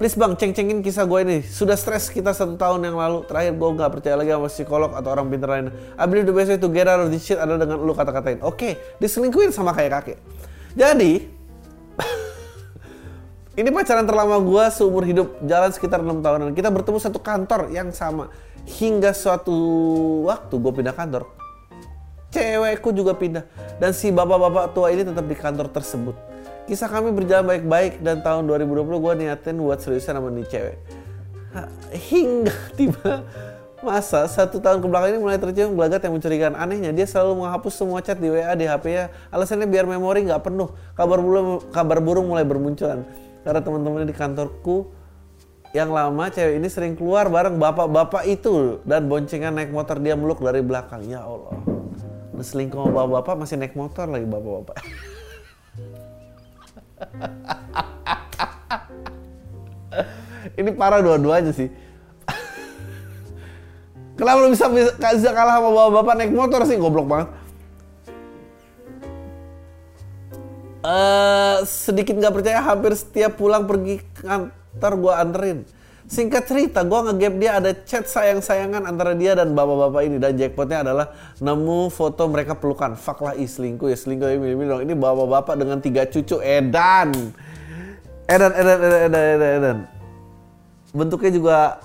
Please 0.01 0.17
bang, 0.17 0.33
ceng-cengin 0.33 0.81
kisah 0.81 1.05
gue 1.05 1.21
ini. 1.21 1.39
Sudah 1.45 1.77
stres 1.77 2.09
kita 2.09 2.33
satu 2.33 2.57
tahun 2.57 2.89
yang 2.89 2.97
lalu. 2.97 3.21
Terakhir 3.29 3.53
gue 3.53 3.69
gak 3.77 3.91
percaya 4.01 4.17
lagi 4.17 4.33
sama 4.33 4.49
psikolog 4.49 4.91
atau 4.97 5.13
orang 5.13 5.29
pintar 5.29 5.49
lain. 5.53 5.69
I 6.01 6.09
believe 6.09 6.25
the 6.25 6.33
best 6.33 6.49
way 6.49 6.57
to 6.57 6.73
get 6.73 6.89
out 6.89 7.05
of 7.05 7.13
this 7.13 7.21
shit 7.21 7.37
adalah 7.37 7.69
dengan 7.69 7.85
lu 7.85 7.93
kata-katain. 7.93 8.41
Oke, 8.41 8.57
okay, 8.57 8.73
diselingkuhin 8.97 9.53
sama 9.53 9.77
kayak 9.77 10.01
kakek. 10.01 10.19
Jadi, 10.73 11.29
ini 13.61 13.69
pacaran 13.69 14.09
terlama 14.09 14.41
gue 14.41 14.65
seumur 14.73 15.05
hidup. 15.05 15.37
Jalan 15.45 15.71
sekitar 15.71 16.01
6 16.01 16.25
tahunan. 16.25 16.57
Kita 16.57 16.73
bertemu 16.73 16.99
satu 16.99 17.21
kantor 17.21 17.69
yang 17.69 17.93
sama. 17.93 18.33
Hingga 18.65 19.13
suatu 19.13 19.53
waktu 20.25 20.55
gue 20.57 20.73
pindah 20.81 20.97
kantor 20.97 21.29
cewekku 22.31 22.95
juga 22.95 23.13
pindah 23.13 23.45
dan 23.83 23.91
si 23.91 24.15
bapak-bapak 24.15 24.73
tua 24.73 24.95
ini 24.95 25.03
tetap 25.03 25.27
di 25.27 25.37
kantor 25.37 25.69
tersebut. 25.69 26.17
Kisah 26.71 26.87
kami 26.87 27.11
berjalan 27.11 27.51
baik-baik 27.51 27.99
dan 27.99 28.23
tahun 28.23 28.47
2020 28.47 28.87
gue 28.87 29.13
niatin 29.27 29.59
buat 29.59 29.83
seriusan 29.83 30.15
sama 30.15 30.31
nih 30.31 30.47
cewek. 30.47 30.79
Hingga 31.91 32.57
tiba 32.79 33.27
masa 33.83 34.29
satu 34.31 34.61
tahun 34.63 34.79
ke 34.79 34.87
belakang 34.87 35.11
ini 35.17 35.19
mulai 35.19 35.41
tercium 35.41 35.75
gelagat 35.75 36.07
yang 36.07 36.15
mencurigakan. 36.15 36.55
Anehnya 36.55 36.95
dia 36.95 37.11
selalu 37.11 37.43
menghapus 37.43 37.75
semua 37.75 37.99
chat 37.99 38.23
di 38.23 38.31
WA 38.31 38.55
di 38.55 38.71
HP-nya. 38.71 39.11
Alasannya 39.35 39.67
biar 39.67 39.91
memori 39.91 40.31
nggak 40.31 40.47
penuh. 40.47 40.71
Kabar 40.95 41.19
burung, 41.19 41.59
kabar 41.75 41.99
burung 41.99 42.31
mulai 42.31 42.47
bermunculan. 42.47 43.03
Karena 43.41 43.61
teman-teman 43.65 44.05
di 44.05 44.17
kantorku 44.17 44.93
yang 45.71 45.95
lama 45.95 46.27
cewek 46.29 46.59
ini 46.59 46.69
sering 46.69 46.99
keluar 46.99 47.31
bareng 47.31 47.57
bapak-bapak 47.57 48.27
itu 48.27 48.83
dan 48.83 49.07
boncengan 49.07 49.55
naik 49.55 49.71
motor 49.71 50.03
dia 50.03 50.19
meluk 50.19 50.43
dari 50.43 50.61
belakang. 50.61 51.07
Ya 51.07 51.23
Allah 51.23 51.55
selingkuh 52.43 52.81
sama 52.81 53.05
bapak-bapak 53.05 53.35
masih 53.45 53.57
naik 53.61 53.77
motor 53.77 54.09
lagi 54.09 54.25
bapak-bapak. 54.27 54.77
Ini 60.61 60.71
parah 60.77 61.01
dua-duanya 61.05 61.53
sih. 61.53 61.69
Kenapa 64.17 64.39
lu 64.45 64.53
bisa, 64.53 64.69
bisa 64.73 65.31
kalah 65.33 65.61
sama 65.61 65.71
bapak-bapak 65.73 66.15
naik 66.17 66.33
motor 66.33 66.65
sih 66.69 66.77
goblok 66.81 67.07
banget. 67.09 67.29
Uh, 70.81 71.61
sedikit 71.69 72.17
nggak 72.17 72.41
percaya 72.41 72.65
hampir 72.65 72.97
setiap 72.97 73.37
pulang 73.37 73.69
pergi 73.69 74.01
kantor 74.17 74.93
gue 74.97 75.13
anterin 75.13 75.59
Singkat 76.11 76.43
cerita, 76.43 76.83
gue 76.83 77.01
ngegap 77.07 77.35
dia 77.39 77.51
ada 77.63 77.71
chat 77.71 78.03
sayang-sayangan 78.03 78.83
antara 78.83 79.15
dia 79.15 79.39
dan 79.39 79.55
bapak-bapak 79.55 80.11
ini. 80.11 80.19
Dan 80.19 80.35
jackpotnya 80.35 80.83
adalah 80.83 81.15
nemu 81.39 81.87
foto 81.87 82.27
mereka 82.27 82.59
pelukan. 82.59 82.99
Fuck 82.99 83.23
lah, 83.23 83.39
selingkuh 83.39 83.87
ya, 83.87 83.95
selingkuh 83.95 84.27
ya, 84.27 84.35
milih 84.43 84.67
dong. 84.67 84.83
Ini 84.83 84.99
bapak-bapak 84.99 85.55
dengan 85.55 85.79
tiga 85.79 86.11
cucu, 86.11 86.43
edan. 86.43 87.15
Edan, 88.27 88.53
edan, 88.59 88.79
edan, 88.83 89.01
edan, 89.07 89.23
edan, 89.23 89.51
edan. 89.63 89.79
Bentuknya 90.91 91.31
juga 91.31 91.79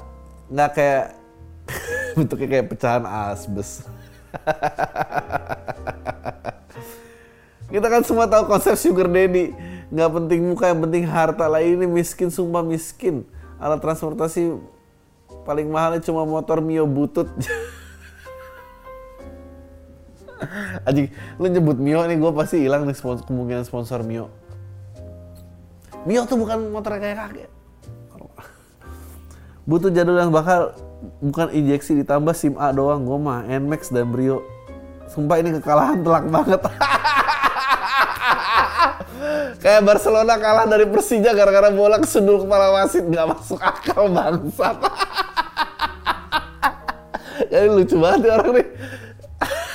nggak 0.49 0.71
kayak, 0.73 1.05
bentuknya 2.17 2.47
kayak 2.49 2.67
pecahan 2.73 3.05
asbes. 3.05 3.85
Kita 7.65 7.87
kan 7.89 8.01
semua 8.05 8.29
tahu 8.29 8.45
konsep 8.49 8.77
sugar 8.77 9.09
daddy. 9.09 9.53
Nggak 9.89 10.11
penting 10.11 10.39
muka, 10.45 10.69
yang 10.69 10.81
penting 10.81 11.03
harta 11.05 11.45
lah. 11.49 11.61
Ini 11.61 11.85
miskin, 11.89 12.29
sumpah 12.29 12.61
miskin 12.61 13.25
alat 13.59 13.79
transportasi 13.79 14.59
paling 15.47 15.67
mahalnya 15.71 16.03
cuma 16.03 16.27
motor 16.27 16.59
Mio 16.59 16.83
butut 16.89 17.29
Aji, 20.85 21.09
lu 21.39 21.47
nyebut 21.47 21.79
Mio 21.79 22.03
nih 22.03 22.19
gue 22.19 22.31
pasti 22.35 22.59
hilang 22.59 22.83
nih 22.85 22.93
sponsor, 22.93 23.23
kemungkinan 23.25 23.63
sponsor 23.63 24.03
Mio. 24.03 24.27
Mio 26.03 26.27
tuh 26.27 26.37
bukan 26.37 26.69
motor 26.69 26.99
kayak 26.99 27.17
kakek. 27.17 27.49
Butuh 29.69 29.89
jadul 29.89 30.19
yang 30.19 30.29
bakal 30.35 30.75
bukan 31.23 31.49
injeksi 31.49 31.97
ditambah 32.03 32.35
SIM 32.35 32.59
A 32.59 32.69
doang, 32.75 33.07
gue 33.07 33.17
mah 33.17 33.47
Nmax 33.47 33.89
dan 33.95 34.11
Brio. 34.11 34.43
Sumpah 35.09 35.39
ini 35.41 35.55
kekalahan 35.57 36.03
telak 36.03 36.27
banget. 36.29 36.61
Kayak 39.63 39.81
Barcelona 39.85 40.37
kalah 40.37 40.65
dari 40.69 40.85
Persija 40.87 41.33
gara-gara 41.33 41.71
bola 41.71 41.99
kesundul 42.01 42.45
kepala 42.45 42.71
wasit 42.81 43.05
nggak 43.05 43.27
masuk 43.31 43.59
akal 43.61 44.09
bangsat. 44.11 44.77
Jadi 47.51 47.67
lucu 47.69 47.95
banget 47.99 48.31
orang 48.31 48.51
nih. 48.61 48.67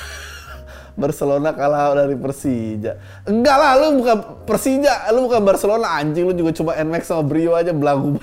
Barcelona 1.00 1.50
kalah 1.56 1.94
dari 1.96 2.16
Persija. 2.16 2.96
Enggak 3.28 3.56
lah, 3.56 3.72
lu 3.78 4.04
bukan 4.04 4.18
Persija, 4.44 5.08
lu 5.14 5.28
bukan 5.28 5.42
Barcelona 5.44 5.88
anjing, 6.00 6.24
lu 6.28 6.34
juga 6.36 6.52
cuma 6.56 6.72
Nmax 6.76 7.02
sama 7.08 7.22
Brio 7.24 7.56
aja 7.56 7.72
belagu. 7.72 8.20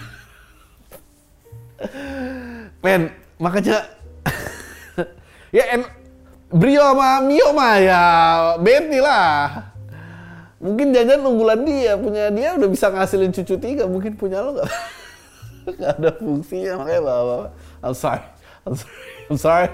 Men, 2.81 3.13
makanya 3.37 3.85
ya 5.53 5.77
N 5.77 5.85
Brio 6.47 6.79
sama 6.79 7.19
Mio 7.21 7.53
mah 7.53 7.75
ya 7.77 8.01
beti 8.61 8.99
lah. 9.03 9.76
Mungkin 10.57 10.89
jajan 10.89 11.21
unggulan 11.21 11.61
dia, 11.69 11.93
punya 12.01 12.33
dia 12.33 12.57
udah 12.57 12.65
bisa 12.65 12.89
ngasilin 12.89 13.29
cucu 13.29 13.61
tiga, 13.61 13.85
mungkin 13.85 14.17
punya 14.17 14.41
lo 14.41 14.57
gak? 14.57 14.65
gak 15.81 16.01
ada 16.01 16.11
fungsinya, 16.17 16.81
makanya 16.81 17.01
bawa 17.05 17.53
I'm 17.85 17.93
sorry, 17.93 18.25
I'm 18.65 18.73
sorry, 18.73 18.97
I'm 19.29 19.37
sorry. 19.37 19.69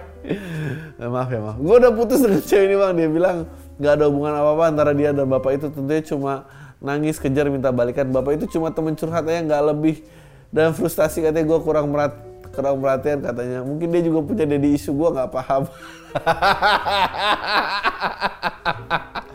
Ya, 1.00 1.08
maaf 1.08 1.32
ya 1.32 1.40
maaf. 1.40 1.56
Gue 1.64 1.76
udah 1.80 1.92
putus 1.96 2.20
dengan 2.20 2.44
cewek 2.44 2.68
ini 2.68 2.76
bang, 2.76 2.92
dia 3.00 3.08
bilang 3.08 3.38
gak 3.80 3.96
ada 3.96 4.12
hubungan 4.12 4.36
apa-apa 4.36 4.64
antara 4.76 4.92
dia 4.92 5.16
dan 5.16 5.24
bapak 5.32 5.56
itu. 5.56 5.72
Tentunya 5.72 6.04
cuma 6.04 6.52
nangis, 6.84 7.16
kejar, 7.16 7.48
minta 7.48 7.72
balikan. 7.72 8.12
Bapak 8.12 8.44
itu 8.44 8.60
cuma 8.60 8.68
temen 8.76 9.00
curhat 9.00 9.24
aja, 9.24 9.40
gak 9.40 9.64
lebih. 9.72 10.04
Dan 10.52 10.76
frustasi 10.76 11.24
katanya 11.24 11.48
gue 11.48 11.60
kurang 11.64 11.96
merat 11.96 12.12
kurang 12.52 12.84
perhatian 12.84 13.24
katanya. 13.24 13.64
Mungkin 13.64 13.88
dia 13.88 14.04
juga 14.04 14.20
punya 14.20 14.44
daddy 14.44 14.76
isu, 14.76 14.92
gue 14.92 15.10
gak 15.16 15.32
paham. 15.32 15.64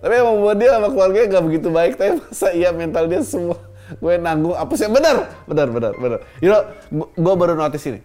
Tapi 0.00 0.14
emang 0.16 0.40
buat 0.40 0.56
dia 0.56 0.72
sama 0.76 0.88
keluarganya 0.88 1.26
gak 1.38 1.44
begitu 1.44 1.68
baik, 1.68 1.92
tapi 2.00 2.16
masa 2.18 2.48
iya 2.56 2.72
mental 2.72 3.04
dia 3.04 3.20
semua 3.20 3.70
gue 3.98 4.14
nanggung 4.22 4.54
apa 4.54 4.70
sih? 4.78 4.86
Benar, 4.86 5.26
benar, 5.50 5.68
benar, 5.74 5.92
benar. 5.98 6.18
You 6.38 6.54
know, 6.54 6.62
gue 7.10 7.34
baru 7.34 7.58
notice 7.58 7.90
ini. 7.90 8.00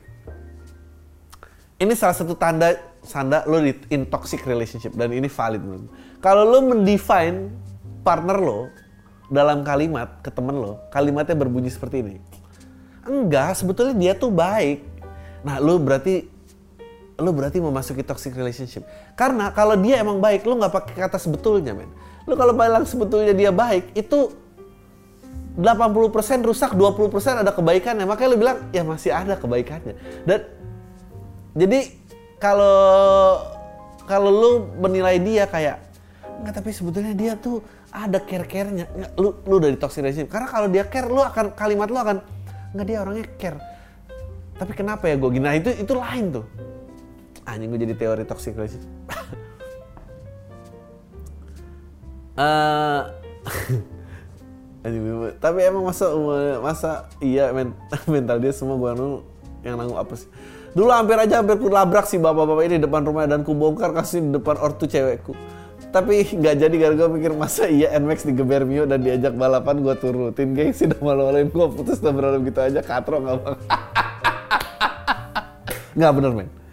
Ini 1.78 1.94
salah 1.94 2.16
satu 2.16 2.34
tanda 2.34 2.74
tanda 3.06 3.46
lo 3.46 3.62
di 3.62 3.76
in 3.94 4.08
toxic 4.10 4.42
relationship 4.48 4.96
dan 4.98 5.14
ini 5.14 5.30
valid 5.30 5.62
menurut 5.62 5.92
Kalau 6.24 6.48
lo 6.48 6.64
mendefine 6.64 7.54
partner 8.02 8.40
lo 8.40 8.72
dalam 9.30 9.62
kalimat 9.62 10.24
ke 10.26 10.32
temen 10.34 10.56
lo, 10.58 10.82
kalimatnya 10.90 11.38
berbunyi 11.38 11.70
seperti 11.70 12.02
ini. 12.02 12.16
Enggak, 13.06 13.54
sebetulnya 13.60 13.94
dia 13.94 14.14
tuh 14.18 14.34
baik. 14.34 14.82
Nah, 15.46 15.62
lo 15.62 15.78
berarti 15.78 16.26
lu 17.16 17.32
berarti 17.32 17.64
memasuki 17.64 18.04
toxic 18.04 18.36
relationship. 18.36 18.84
Karena 19.16 19.52
kalau 19.56 19.80
dia 19.80 20.04
emang 20.04 20.20
baik, 20.20 20.44
lu 20.44 20.60
nggak 20.60 20.74
pakai 20.74 20.96
kata 21.08 21.16
sebetulnya, 21.16 21.72
men. 21.72 21.88
Lu 22.28 22.36
kalau 22.36 22.52
bilang 22.52 22.84
sebetulnya 22.84 23.32
dia 23.32 23.56
baik, 23.56 23.96
itu 23.96 24.34
80% 25.56 26.44
rusak, 26.44 26.76
20% 26.76 27.40
ada 27.40 27.52
kebaikannya. 27.56 28.04
Makanya 28.04 28.30
lu 28.36 28.38
bilang, 28.40 28.58
ya 28.76 28.84
masih 28.84 29.16
ada 29.16 29.40
kebaikannya. 29.40 29.96
Dan 30.28 30.40
jadi 31.56 31.96
kalau 32.36 33.40
kalau 34.04 34.30
lu 34.30 34.52
menilai 34.84 35.18
dia 35.24 35.48
kayak 35.48 35.80
nggak 36.44 36.54
tapi 36.62 36.70
sebetulnya 36.76 37.16
dia 37.16 37.40
tuh 37.40 37.64
ada 37.96 38.20
care-care-nya. 38.20 38.92
Lu 39.16 39.40
lu 39.48 39.56
dari 39.64 39.80
toxic 39.80 40.04
relationship. 40.04 40.36
Karena 40.36 40.52
kalau 40.52 40.68
dia 40.68 40.84
care, 40.84 41.08
lu 41.08 41.24
akan 41.24 41.56
kalimat 41.56 41.88
lu 41.88 41.96
akan 41.96 42.20
nggak 42.76 42.86
dia 42.92 42.98
orangnya 43.00 43.26
care. 43.40 43.60
Tapi 44.60 44.72
kenapa 44.76 45.08
ya 45.08 45.16
gue 45.16 45.30
gini? 45.32 45.44
Nah 45.48 45.56
itu 45.56 45.72
itu 45.72 45.94
lain 45.96 46.36
tuh 46.36 46.75
anjing 47.46 47.70
gue 47.70 47.80
jadi 47.86 47.96
teori 47.98 48.24
toxic 48.26 48.58
relationship. 48.58 48.92
Uh, 52.36 53.08
tapi 55.40 55.64
emang 55.64 55.88
masa 55.88 56.12
masa 56.60 57.08
iya 57.24 57.50
men, 57.56 57.72
mental 58.12 58.44
dia 58.44 58.52
semua 58.52 58.76
gue 58.76 58.92
nunggu 58.92 59.20
yang 59.64 59.80
nanggung 59.80 59.96
apa 59.96 60.20
sih? 60.20 60.28
Dulu 60.76 60.92
hampir 60.92 61.16
aja 61.16 61.40
hampir 61.40 61.56
ku 61.64 61.72
labrak 61.72 62.04
si 62.04 62.20
bapak-bapak 62.20 62.68
ini 62.68 62.84
depan 62.84 63.08
rumah 63.08 63.24
dan 63.24 63.48
ku 63.48 63.56
bongkar 63.56 63.96
kasih 63.96 64.20
di 64.20 64.36
depan 64.36 64.60
ortu 64.60 64.84
cewekku. 64.84 65.32
Tapi 65.96 66.28
nggak 66.28 66.56
jadi 66.60 66.76
gara-gara 66.76 67.08
mikir 67.08 67.32
masa 67.32 67.72
iya 67.72 67.96
Nmax 67.96 68.28
digeber 68.28 68.68
Mio 68.68 68.84
dan 68.84 69.00
diajak 69.00 69.32
balapan 69.40 69.80
gue 69.80 69.96
turutin 69.96 70.52
gengsi 70.52 70.92
udah 70.92 71.00
malu-maluin 71.00 71.48
gue 71.48 71.68
putus 71.72 72.04
dan 72.04 72.20
gitu 72.20 72.60
aja 72.60 72.84
katro 72.84 73.24
nggak 73.24 73.36
bang? 73.48 73.58
Nggak 75.96 76.12
bener 76.20 76.32
men 76.36 76.65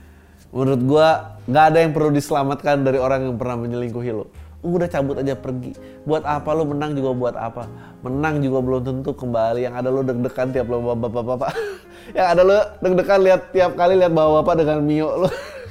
menurut 0.53 0.83
gua 0.85 1.09
nggak 1.49 1.65
ada 1.73 1.79
yang 1.81 1.93
perlu 1.97 2.11
diselamatkan 2.13 2.85
dari 2.85 3.01
orang 3.01 3.27
yang 3.27 3.37
pernah 3.41 3.57
menyelingkuhi 3.59 4.13
lo. 4.13 4.29
Udah 4.63 4.87
cabut 4.87 5.19
aja 5.19 5.35
pergi. 5.35 5.75
Buat 6.07 6.23
apa? 6.23 6.55
Lo 6.55 6.63
menang 6.63 6.95
juga 6.95 7.11
buat 7.11 7.35
apa? 7.35 7.67
Menang 8.07 8.39
juga 8.39 8.63
belum 8.63 8.81
tentu 8.87 9.11
kembali. 9.11 9.67
Yang 9.67 9.75
ada 9.75 9.89
lo 9.91 10.01
deg-degan 10.07 10.55
tiap 10.55 10.71
lo 10.71 10.79
bapak-bapak. 10.95 11.51
Yang 12.17 12.27
ada 12.31 12.43
lo 12.47 12.59
deg-degan 12.79 13.21
lihat 13.27 13.41
tiap 13.51 13.75
kali 13.75 13.99
lihat 13.99 14.15
bawa 14.15 14.39
bapak 14.39 14.63
dengan 14.63 14.79
mio. 14.87 15.27
Lo 15.27 15.29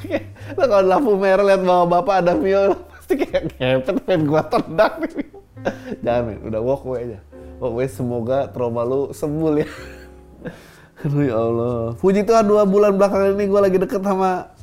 lo 0.60 0.64
kalau 0.68 0.84
lampu 0.84 1.12
merah 1.16 1.46
lihat 1.46 1.64
bawa 1.64 1.88
bapak 1.88 2.16
ada 2.20 2.36
mio 2.36 2.76
lo 2.76 2.78
pasti 2.92 3.14
kayak 3.16 3.56
ngepet 3.56 3.96
pengen 4.04 4.22
gua 4.28 4.44
tendang. 4.52 5.08
Jangan 6.04 6.22
men. 6.28 6.40
Udah 6.52 6.60
walk 6.60 6.84
away 6.84 7.00
aja. 7.08 7.20
Walk 7.64 7.72
away 7.80 7.88
semoga 7.88 8.52
trauma 8.52 8.84
lo 8.84 9.16
sembuh 9.16 9.56
ya. 9.56 9.70
Aduh 11.02 11.24
ya 11.26 11.36
Allah. 11.40 11.82
Puji 11.96 12.28
Tuhan 12.28 12.46
dua 12.46 12.68
bulan 12.68 12.94
belakangan 13.00 13.34
ini 13.34 13.50
gue 13.50 13.62
lagi 13.62 13.78
deket 13.82 14.06
sama 14.06 14.54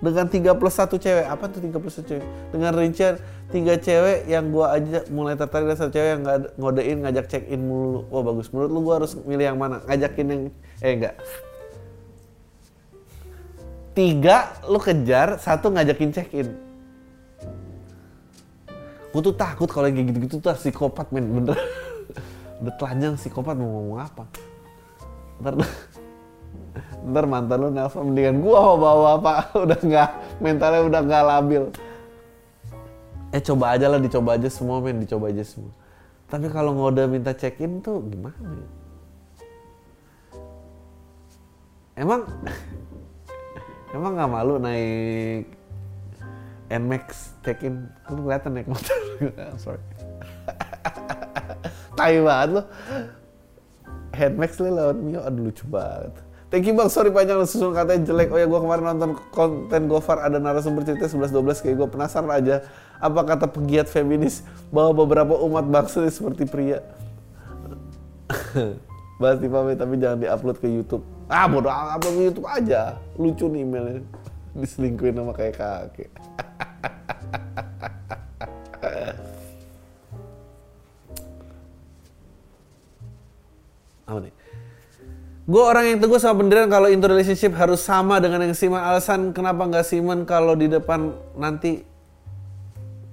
dengan 0.00 0.26
tiga 0.28 0.52
plus 0.52 0.76
satu 0.76 1.00
cewek. 1.00 1.24
Apa 1.24 1.48
tuh 1.48 1.64
tiga 1.64 1.80
plus 1.80 1.96
satu 1.96 2.16
cewek? 2.16 2.26
Dengan 2.52 2.72
rincian 2.76 3.16
tiga 3.48 3.74
cewek 3.80 4.28
yang 4.28 4.52
gua 4.52 4.76
aja 4.76 5.04
mulai 5.08 5.34
tertarik 5.38 5.70
dengan 5.70 5.80
satu 5.80 5.92
cewek 5.96 6.08
yang 6.12 6.20
nggak 6.24 6.38
ngodein 6.60 6.98
ngajak 7.04 7.26
check 7.32 7.44
in 7.48 7.60
mulu. 7.64 8.04
Wah 8.12 8.22
bagus. 8.24 8.52
Menurut 8.52 8.70
lu 8.70 8.80
gua 8.84 8.94
harus 9.00 9.12
milih 9.24 9.46
yang 9.54 9.58
mana? 9.58 9.80
Ngajakin 9.88 10.26
yang 10.28 10.42
eh 10.84 10.92
enggak. 10.92 11.14
Tiga 13.96 14.36
lu 14.68 14.78
kejar. 14.78 15.40
Satu 15.40 15.72
ngajakin 15.72 16.10
check 16.12 16.30
in 16.36 16.66
gua 19.16 19.24
tuh 19.24 19.32
takut 19.32 19.64
kalau 19.72 19.88
kayak 19.88 20.12
gitu-gitu 20.12 20.44
tuh 20.44 20.52
psikopat 20.52 21.08
men. 21.08 21.24
Bener. 21.24 21.56
Udah 22.60 22.74
telanjang 22.76 23.16
psikopat 23.16 23.56
mau 23.56 23.64
ngomong 23.64 24.00
apa? 24.04 24.28
Ntar 25.40 25.56
ntar 27.06 27.24
mantan 27.28 27.56
lu 27.62 27.68
nelfon 27.70 28.12
mendingan 28.12 28.42
gua 28.42 28.76
bawa 28.76 29.08
apa 29.20 29.32
udah 29.64 29.80
nggak 29.80 30.10
mentalnya 30.42 30.80
udah 30.86 31.00
nggak 31.04 31.24
labil. 31.24 31.62
Eh 33.34 33.42
coba 33.42 33.76
aja 33.76 33.86
lah 33.90 34.00
dicoba 34.00 34.38
aja 34.38 34.48
semua 34.48 34.80
men. 34.80 35.02
Dicoba 35.02 35.28
aja 35.28 35.44
semua. 35.44 35.72
Tapi 36.26 36.50
kalau 36.50 36.74
ngode 36.74 37.06
minta 37.06 37.36
check 37.36 37.60
in 37.62 37.78
tuh 37.84 38.02
gimana 38.02 38.34
ya? 38.42 38.68
emang 41.96 42.28
emang 43.96 44.12
nggak 44.14 44.30
malu 44.30 44.60
naik 44.60 45.48
Nmax 46.66 47.38
check 47.46 47.62
in 47.62 47.86
lu 48.10 48.26
kelihatan 48.26 48.58
naik 48.58 48.68
motor. 48.68 48.98
Sorry. 49.62 49.82
Tai 51.96 52.16
banget 52.20 52.48
lo 52.60 52.62
Headmax 54.12 54.50
lu 54.60 54.68
lewat 54.72 54.96
Mio 55.00 55.20
aduh 55.24 55.48
lucu 55.48 55.64
banget 55.68 56.12
Thank 56.46 56.70
you 56.70 56.78
bang, 56.78 56.86
sorry 56.86 57.10
panjang 57.10 57.42
susun 57.42 57.74
katanya 57.74 58.06
jelek. 58.06 58.30
Oh 58.30 58.38
ya 58.38 58.46
gue 58.46 58.60
kemarin 58.62 58.94
nonton 58.94 59.18
konten 59.34 59.90
Gofar 59.90 60.22
ada 60.22 60.38
narasumber 60.38 60.86
cerita 60.86 61.10
11-12 61.10 61.42
kayak 61.58 61.74
gue 61.74 61.88
penasaran 61.90 62.30
aja 62.30 62.62
apa 63.02 63.20
kata 63.26 63.50
pegiat 63.50 63.90
feminis 63.90 64.46
bahwa 64.70 65.02
beberapa 65.02 65.34
umat 65.42 65.66
bangsa 65.66 66.06
seperti 66.06 66.46
pria. 66.46 66.86
Bahas 69.20 69.42
di 69.42 69.50
pamit 69.50 69.74
tapi 69.74 69.98
jangan 69.98 70.22
diupload 70.22 70.56
ke 70.62 70.70
YouTube. 70.70 71.02
Ah 71.26 71.50
bodoh 71.50 71.66
upload 71.66 72.14
ke 72.14 72.22
YouTube 72.30 72.46
aja. 72.46 72.94
Lucu 73.18 73.50
nih 73.50 73.66
emailnya. 73.66 74.06
Diselingkuhin 74.54 75.18
sama 75.18 75.34
kayak 75.34 75.54
kakek. 75.58 76.10
Gue 85.46 85.62
orang 85.62 85.94
yang 85.94 85.98
teguh 86.02 86.18
sama 86.18 86.42
pendirian 86.42 86.66
kalau 86.66 86.90
into 86.90 87.06
relationship 87.06 87.54
harus 87.54 87.78
sama 87.78 88.18
dengan 88.18 88.42
yang 88.42 88.58
siman. 88.58 88.82
Alasan 88.82 89.30
kenapa 89.30 89.62
nggak 89.62 89.86
siman 89.86 90.26
kalau 90.26 90.58
di 90.58 90.66
depan 90.66 91.14
nanti 91.38 91.86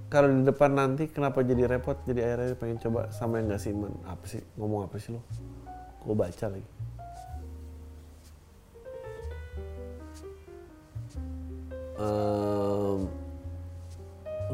kalau 0.10 0.34
di 0.34 0.42
depan 0.42 0.74
nanti 0.74 1.14
kenapa 1.14 1.46
jadi 1.46 1.70
repot? 1.70 1.94
Jadi 2.10 2.26
akhirnya 2.26 2.58
pengen 2.58 2.82
coba 2.82 3.14
sama 3.14 3.38
yang 3.38 3.54
nggak 3.54 3.62
siman. 3.62 3.94
Apa 4.10 4.26
sih? 4.26 4.42
Ngomong 4.58 4.90
apa 4.90 4.98
sih 4.98 5.14
lo? 5.14 5.22
Gue 6.02 6.16
baca 6.18 6.46
lagi. 6.50 6.70
Um, 11.94 13.06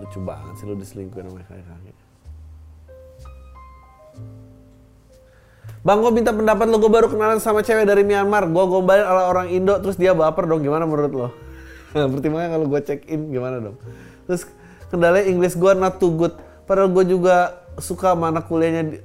lucu 0.03 0.19
banget 0.19 0.53
sih 0.59 0.67
lo 0.67 0.75
diselingkuhin 0.75 1.31
sama 1.31 1.39
kakek-kakek. 1.47 1.88
Bang, 5.79 6.03
gue 6.03 6.11
minta 6.11 6.35
pendapat 6.35 6.67
lo, 6.67 6.75
gue 6.75 6.91
baru 6.91 7.07
kenalan 7.07 7.39
sama 7.39 7.63
cewek 7.63 7.87
dari 7.87 8.03
Myanmar. 8.03 8.51
Gue 8.51 8.63
gombalin 8.67 9.07
ala 9.07 9.31
orang 9.31 9.47
Indo, 9.47 9.79
terus 9.79 9.95
dia 9.95 10.11
baper 10.11 10.43
dong. 10.43 10.59
Gimana 10.59 10.83
menurut 10.83 11.13
lo? 11.15 11.27
Pertimbangan 12.13 12.59
kalau 12.59 12.65
gue 12.67 12.81
check 12.83 13.07
in 13.07 13.31
gimana 13.31 13.63
dong? 13.63 13.79
Terus 14.27 14.43
kendalanya 14.91 15.25
Inggris 15.31 15.55
gue 15.55 15.71
not 15.79 15.97
too 15.97 16.11
good. 16.19 16.35
Padahal 16.67 16.91
gue 16.91 17.07
juga 17.07 17.63
suka 17.79 18.11
mana 18.13 18.43
kuliahnya. 18.43 18.99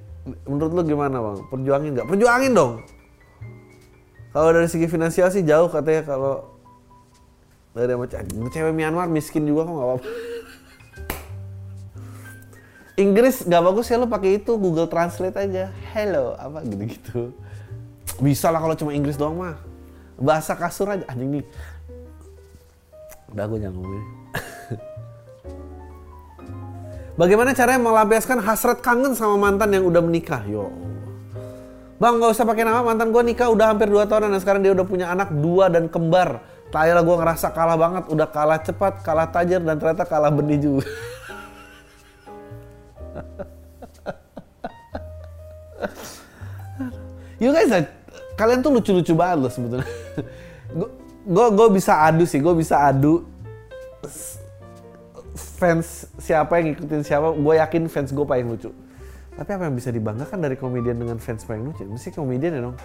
Menurut 0.51 0.72
lo 0.75 0.83
gimana 0.83 1.16
bang? 1.20 1.37
Perjuangin 1.49 1.91
nggak? 1.95 2.07
Perjuangin 2.11 2.53
dong. 2.53 2.72
Kalau 4.35 4.51
dari 4.51 4.66
segi 4.66 4.91
finansial 4.91 5.31
sih 5.31 5.47
jauh 5.47 5.70
katanya 5.70 6.03
kalau 6.03 6.59
dari 7.70 7.95
sama 7.95 8.51
cewek 8.51 8.75
Myanmar 8.75 9.07
miskin 9.07 9.47
juga 9.47 9.70
kok 9.70 9.75
nggak 9.79 9.89
apa-apa. 9.95 10.07
Inggris 12.95 13.42
nggak 13.42 13.62
bagus 13.62 13.90
ya 13.90 13.99
lo 13.99 14.07
pakai 14.07 14.38
itu 14.38 14.55
Google 14.55 14.86
Translate 14.86 15.34
aja. 15.34 15.74
Hello 15.90 16.38
apa 16.38 16.62
gitu-gitu. 16.62 17.34
Bisa 18.22 18.55
lah 18.55 18.62
kalau 18.62 18.78
cuma 18.78 18.95
Inggris 18.95 19.18
doang 19.18 19.34
mah. 19.34 19.59
Bahasa 20.14 20.55
kasur 20.55 20.86
aja 20.86 21.03
anjing 21.11 21.42
nih. 21.42 21.45
Udah 23.34 23.51
gue 23.51 23.59
jangan 23.59 23.74
ngomong. 23.82 24.07
Bagaimana 27.20 27.51
caranya 27.51 27.82
melampiaskan 27.82 28.38
hasrat 28.42 28.78
kangen 28.78 29.18
sama 29.18 29.42
mantan 29.42 29.74
yang 29.74 29.90
udah 29.90 30.03
menikah? 30.03 30.47
Yo 30.47 30.70
Bang, 31.99 32.18
gak 32.18 32.34
usah 32.34 32.47
pakai 32.47 32.66
nama 32.66 32.82
mantan 32.82 33.11
gue 33.11 33.22
nikah 33.22 33.51
udah 33.51 33.70
hampir 33.70 33.86
2 33.86 34.07
tahun 34.07 34.30
dan 34.30 34.38
sekarang 34.42 34.62
dia 34.66 34.74
udah 34.74 34.86
punya 34.86 35.07
anak 35.14 35.30
dua 35.30 35.70
dan 35.70 35.86
kembar. 35.86 36.42
Taylah 36.74 37.07
gue 37.07 37.16
ngerasa 37.22 37.55
kalah 37.55 37.78
banget, 37.78 38.11
udah 38.11 38.28
kalah 38.34 38.59
cepat, 38.59 39.03
kalah 39.07 39.30
tajir 39.30 39.62
dan 39.62 39.78
ternyata 39.78 40.03
kalah 40.03 40.30
benih 40.30 40.59
juga. 40.59 40.86
you 47.43 47.55
guys, 47.55 47.71
kalian 48.35 48.62
tuh 48.62 48.71
lucu-lucu 48.75 49.15
banget 49.15 49.39
loh 49.47 49.53
sebetulnya. 49.53 49.85
gue 51.25 51.47
gue 51.57 51.69
bisa 51.73 52.05
adu 52.05 52.29
sih, 52.29 52.43
gue 52.43 52.53
bisa 52.53 52.85
adu 52.85 53.25
fans 55.35 56.07
siapa 56.21 56.61
yang 56.61 56.75
ngikutin 56.75 57.03
siapa, 57.03 57.33
gue 57.33 57.55
yakin 57.57 57.89
fans 57.89 58.12
gue 58.12 58.27
paling 58.27 58.51
lucu. 58.51 58.71
Tapi 59.35 59.51
apa 59.51 59.67
yang 59.67 59.75
bisa 59.75 59.91
dibanggakan 59.91 60.39
dari 60.39 60.55
komedian 60.55 60.95
dengan 60.95 61.19
fans 61.19 61.43
paling 61.43 61.67
lucu? 61.73 61.83
Mesti 61.89 62.15
komedian 62.15 62.55
ya 62.55 62.62
dong. 62.71 62.77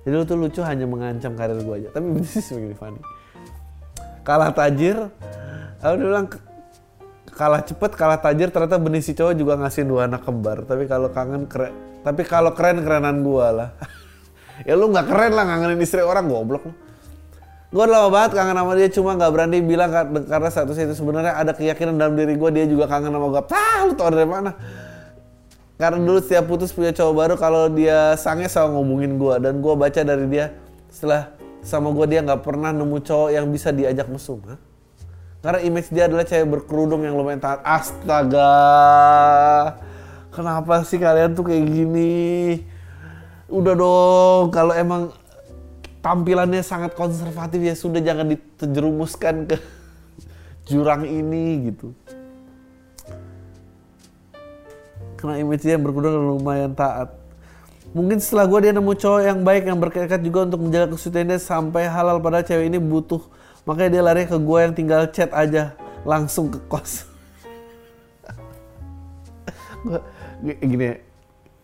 Jadi 0.00 0.14
lu 0.16 0.24
tuh 0.24 0.40
lucu 0.40 0.64
hanya 0.64 0.88
mengancam 0.88 1.36
karir 1.36 1.60
gue 1.60 1.76
aja. 1.84 1.88
Tapi 1.92 2.06
bisnis 2.16 2.48
begini 2.48 2.72
funny. 2.72 3.04
Kalah 4.24 4.48
tajir, 4.52 4.96
aku 5.80 5.94
bilang 6.00 6.28
kalah 7.40 7.64
cepet, 7.64 7.96
kalah 7.96 8.20
tajir. 8.20 8.52
Ternyata 8.52 8.76
benih 8.76 9.00
si 9.00 9.16
cowok 9.16 9.32
juga 9.32 9.56
ngasih 9.56 9.88
dua 9.88 10.04
anak 10.04 10.28
kembar. 10.28 10.68
Tapi 10.68 10.84
kalau 10.84 11.08
kangen 11.08 11.48
keren, 11.48 11.72
tapi 12.04 12.28
kalau 12.28 12.52
keren 12.52 12.84
kerenan 12.84 13.24
gue 13.24 13.46
lah. 13.48 13.72
ya 14.68 14.76
lu 14.76 14.92
nggak 14.92 15.08
keren 15.08 15.32
lah 15.32 15.44
ngangenin 15.48 15.80
istri 15.80 16.04
orang 16.04 16.28
goblok 16.28 16.68
lu. 16.68 16.72
Gue 17.70 17.86
lama 17.86 18.10
banget 18.10 18.34
kangen 18.34 18.58
sama 18.58 18.72
dia 18.74 18.88
cuma 18.90 19.14
nggak 19.14 19.30
berani 19.30 19.58
bilang 19.62 19.90
karena 20.26 20.50
satu 20.50 20.74
itu 20.74 20.90
sebenarnya 20.90 21.38
ada 21.38 21.54
keyakinan 21.54 21.94
dalam 21.96 22.18
diri 22.18 22.34
gue 22.34 22.50
dia 22.52 22.66
juga 22.68 22.84
kangen 22.84 23.08
sama 23.08 23.26
gue. 23.32 23.42
Ah 23.48 23.80
lu 23.88 23.92
tau 23.96 24.10
dari 24.12 24.28
mana? 24.28 24.52
Karena 25.80 25.96
dulu 25.96 26.20
setiap 26.20 26.44
putus 26.44 26.76
punya 26.76 26.92
cowok 26.92 27.14
baru 27.16 27.34
kalau 27.40 27.72
dia 27.72 28.12
sange 28.20 28.52
selalu 28.52 28.76
ngomongin 28.76 29.16
gue 29.16 29.34
dan 29.40 29.64
gue 29.64 29.74
baca 29.78 30.00
dari 30.04 30.26
dia 30.28 30.52
setelah 30.92 31.32
sama 31.64 31.88
gue 31.94 32.04
dia 32.10 32.20
nggak 32.20 32.42
pernah 32.44 32.68
nemu 32.74 33.00
cowok 33.00 33.30
yang 33.32 33.48
bisa 33.48 33.72
diajak 33.72 34.10
mesum. 34.10 34.44
Hah? 34.44 34.69
Karena 35.40 35.60
image 35.64 35.88
dia 35.88 36.04
adalah 36.04 36.28
cewek 36.28 36.48
berkerudung 36.52 37.00
yang 37.00 37.16
lumayan 37.16 37.40
taat. 37.40 37.64
Astaga, 37.64 38.52
kenapa 40.28 40.84
sih 40.84 41.00
kalian 41.00 41.32
tuh 41.32 41.48
kayak 41.48 41.64
gini? 41.64 42.60
Udah 43.48 43.72
dong, 43.72 44.52
kalau 44.52 44.76
emang 44.76 45.16
tampilannya 46.04 46.60
sangat 46.60 46.92
konservatif 46.92 47.60
ya 47.60 47.72
sudah 47.72 48.04
jangan 48.04 48.36
diterjerumuskan 48.36 49.48
ke 49.48 49.56
jurang 50.68 51.08
ini 51.08 51.72
gitu. 51.72 51.96
Karena 55.16 55.40
image 55.40 55.64
dia 55.64 55.76
yang 55.76 55.84
berkedok 55.84 56.12
lumayan 56.16 56.72
taat. 56.76 57.16
Mungkin 57.96 58.22
setelah 58.22 58.46
gue 58.46 58.70
dia 58.70 58.72
nemu 58.76 58.92
cowok 58.92 59.20
yang 59.24 59.40
baik 59.42 59.64
yang 59.66 59.80
berkekat 59.80 60.20
juga 60.22 60.46
untuk 60.46 60.68
menjaga 60.68 60.94
kesuciannya 60.94 61.40
sampai 61.42 61.90
halal 61.90 62.22
pada 62.22 62.44
cewek 62.44 62.70
ini 62.70 62.78
butuh. 62.78 63.39
Makanya 63.68 63.90
dia 63.92 64.02
lari 64.02 64.24
ke 64.24 64.36
gue 64.36 64.58
yang 64.60 64.74
tinggal 64.76 65.08
chat 65.12 65.30
aja 65.32 65.76
langsung 66.06 66.48
ke 66.48 66.58
kos. 66.68 67.08
gue 69.80 70.00
gini, 70.60 70.96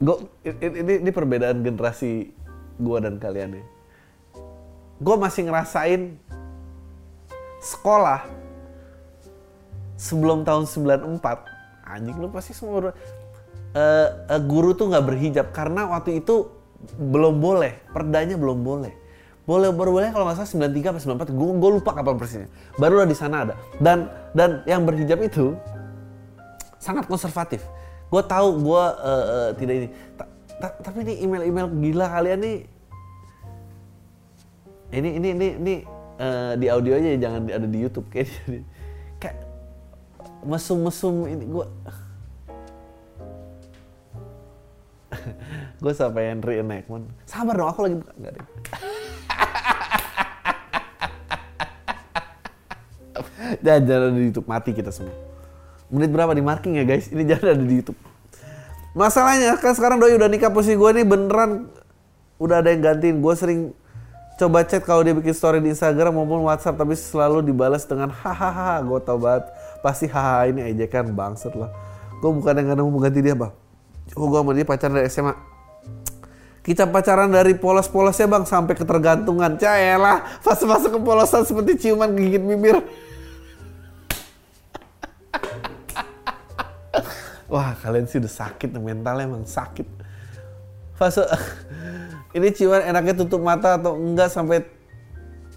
gue 0.00 0.16
ini, 0.44 1.04
ini 1.04 1.10
perbedaan 1.12 1.60
generasi 1.64 2.32
gue 2.76 2.96
dan 3.00 3.16
kalian 3.16 3.60
ya 3.60 3.64
gue 4.96 5.16
masih 5.16 5.48
ngerasain 5.48 6.16
sekolah 7.60 8.24
sebelum 9.96 10.44
tahun 10.44 10.64
94 10.68 11.20
anjing 11.84 12.16
lu 12.16 12.28
pasti 12.32 12.52
semua 12.56 12.92
uh, 12.92 12.92
uh, 13.76 14.40
guru 14.44 14.72
tuh 14.72 14.92
nggak 14.92 15.04
berhijab 15.04 15.46
karena 15.52 15.88
waktu 15.88 16.20
itu 16.24 16.48
belum 16.96 17.40
boleh 17.40 17.76
perdanya 17.92 18.36
belum 18.36 18.60
boleh 18.60 18.92
boleh 19.46 19.70
baru 19.70 19.90
boleh. 19.94 20.10
Kalau 20.10 20.26
nggak 20.26 20.42
salah 20.42 20.68
93 20.68 20.90
atau 20.90 21.00
94 21.14 21.38
gue 21.38 21.48
gue 21.62 21.70
lupa 21.78 21.90
kapan 21.94 22.18
persisnya. 22.18 22.50
Baru 22.76 23.00
di 23.06 23.16
sana 23.16 23.46
ada. 23.46 23.54
Dan 23.78 24.10
dan 24.34 24.66
yang 24.66 24.82
berhijab 24.82 25.22
itu 25.22 25.54
sangat 26.82 27.06
konservatif. 27.06 27.62
Gue 28.10 28.22
tahu 28.26 28.58
gue 28.60 28.82
uh, 29.00 29.24
uh, 29.30 29.48
tidak 29.54 29.74
ini. 29.86 29.88
Ta, 30.18 30.24
ta, 30.58 30.68
tapi 30.82 31.06
ini 31.06 31.22
email-email 31.22 31.66
gila 31.70 32.06
kalian 32.10 32.38
nih. 32.42 32.58
Ini 34.90 35.08
ini 35.18 35.28
ini 35.30 35.48
ini 35.62 35.74
uh, 36.20 36.52
di 36.58 36.66
audio 36.66 36.98
aja 36.98 37.16
jangan 37.16 37.46
ada 37.46 37.66
di 37.66 37.78
YouTube 37.78 38.06
kayak 38.10 38.28
kayak 39.22 39.36
mesum-mesum 40.46 41.26
ini 41.26 41.44
gue 41.46 41.66
gue 45.82 45.92
sampai 45.94 46.30
yang 46.30 46.40
reenactment 46.42 47.10
sabar 47.26 47.54
dong 47.58 47.68
aku 47.70 47.80
lagi 47.88 47.96
nggak 47.98 48.32
deh 48.36 48.46
jangan, 53.66 53.82
jangan 53.82 54.02
ada 54.06 54.14
di 54.14 54.22
YouTube 54.30 54.48
mati 54.48 54.70
kita 54.74 54.90
semua. 54.94 55.14
Menit 55.90 56.10
berapa 56.10 56.32
di 56.34 56.42
marking 56.42 56.78
ya 56.78 56.84
guys? 56.86 57.10
Ini 57.10 57.22
jangan 57.26 57.58
ada 57.58 57.64
di 57.66 57.76
YouTube. 57.78 57.98
Masalahnya 58.96 59.60
kan 59.60 59.76
sekarang 59.76 60.00
doi 60.00 60.16
udah 60.16 60.30
nikah 60.30 60.48
posisi 60.48 60.72
gue 60.72 60.90
ini 60.96 61.04
beneran 61.04 61.68
udah 62.40 62.64
ada 62.64 62.72
yang 62.72 62.82
gantiin. 62.82 63.20
Gue 63.20 63.34
sering 63.36 63.60
coba 64.40 64.64
chat 64.64 64.82
kalau 64.84 65.04
dia 65.04 65.12
bikin 65.12 65.36
story 65.36 65.60
di 65.60 65.72
Instagram 65.72 66.16
maupun 66.16 66.44
WhatsApp 66.48 66.76
tapi 66.80 66.96
selalu 66.96 67.44
dibalas 67.44 67.84
dengan 67.84 68.08
hahaha 68.08 68.80
gue 68.82 68.98
tau 69.04 69.20
banget. 69.20 69.52
Pasti 69.84 70.08
hahaha 70.08 70.48
ini 70.50 70.64
ejekan 70.72 71.12
bangset 71.12 71.52
lah. 71.54 71.70
Gue 72.24 72.32
bukan 72.32 72.56
yang 72.56 72.72
mau 72.80 72.88
mengganti 72.88 73.20
dia 73.20 73.36
bang. 73.36 73.52
Oh 74.16 74.26
gue 74.30 74.40
sama 74.40 74.56
dia 74.56 74.64
pacaran 74.64 74.96
dari 74.96 75.10
SMA 75.12 75.55
kita 76.66 76.90
pacaran 76.90 77.30
dari 77.30 77.54
polos-polosnya 77.54 78.26
bang 78.26 78.42
sampai 78.42 78.74
ketergantungan. 78.74 79.54
Caelah 79.54 80.42
fase-fase 80.42 80.90
kepolosan 80.90 81.46
seperti 81.46 81.86
ciuman 81.86 82.10
gigit 82.18 82.42
bibir. 82.42 82.82
Wah 87.54 87.78
kalian 87.78 88.10
sih 88.10 88.18
udah 88.18 88.50
sakit 88.50 88.74
mentalnya 88.82 89.30
emang 89.30 89.46
sakit. 89.46 89.86
Fase 90.98 91.22
ini 92.36 92.50
ciuman 92.50 92.82
enaknya 92.82 93.14
tutup 93.22 93.46
mata 93.46 93.78
atau 93.78 93.94
enggak 93.94 94.34
sampai 94.34 94.66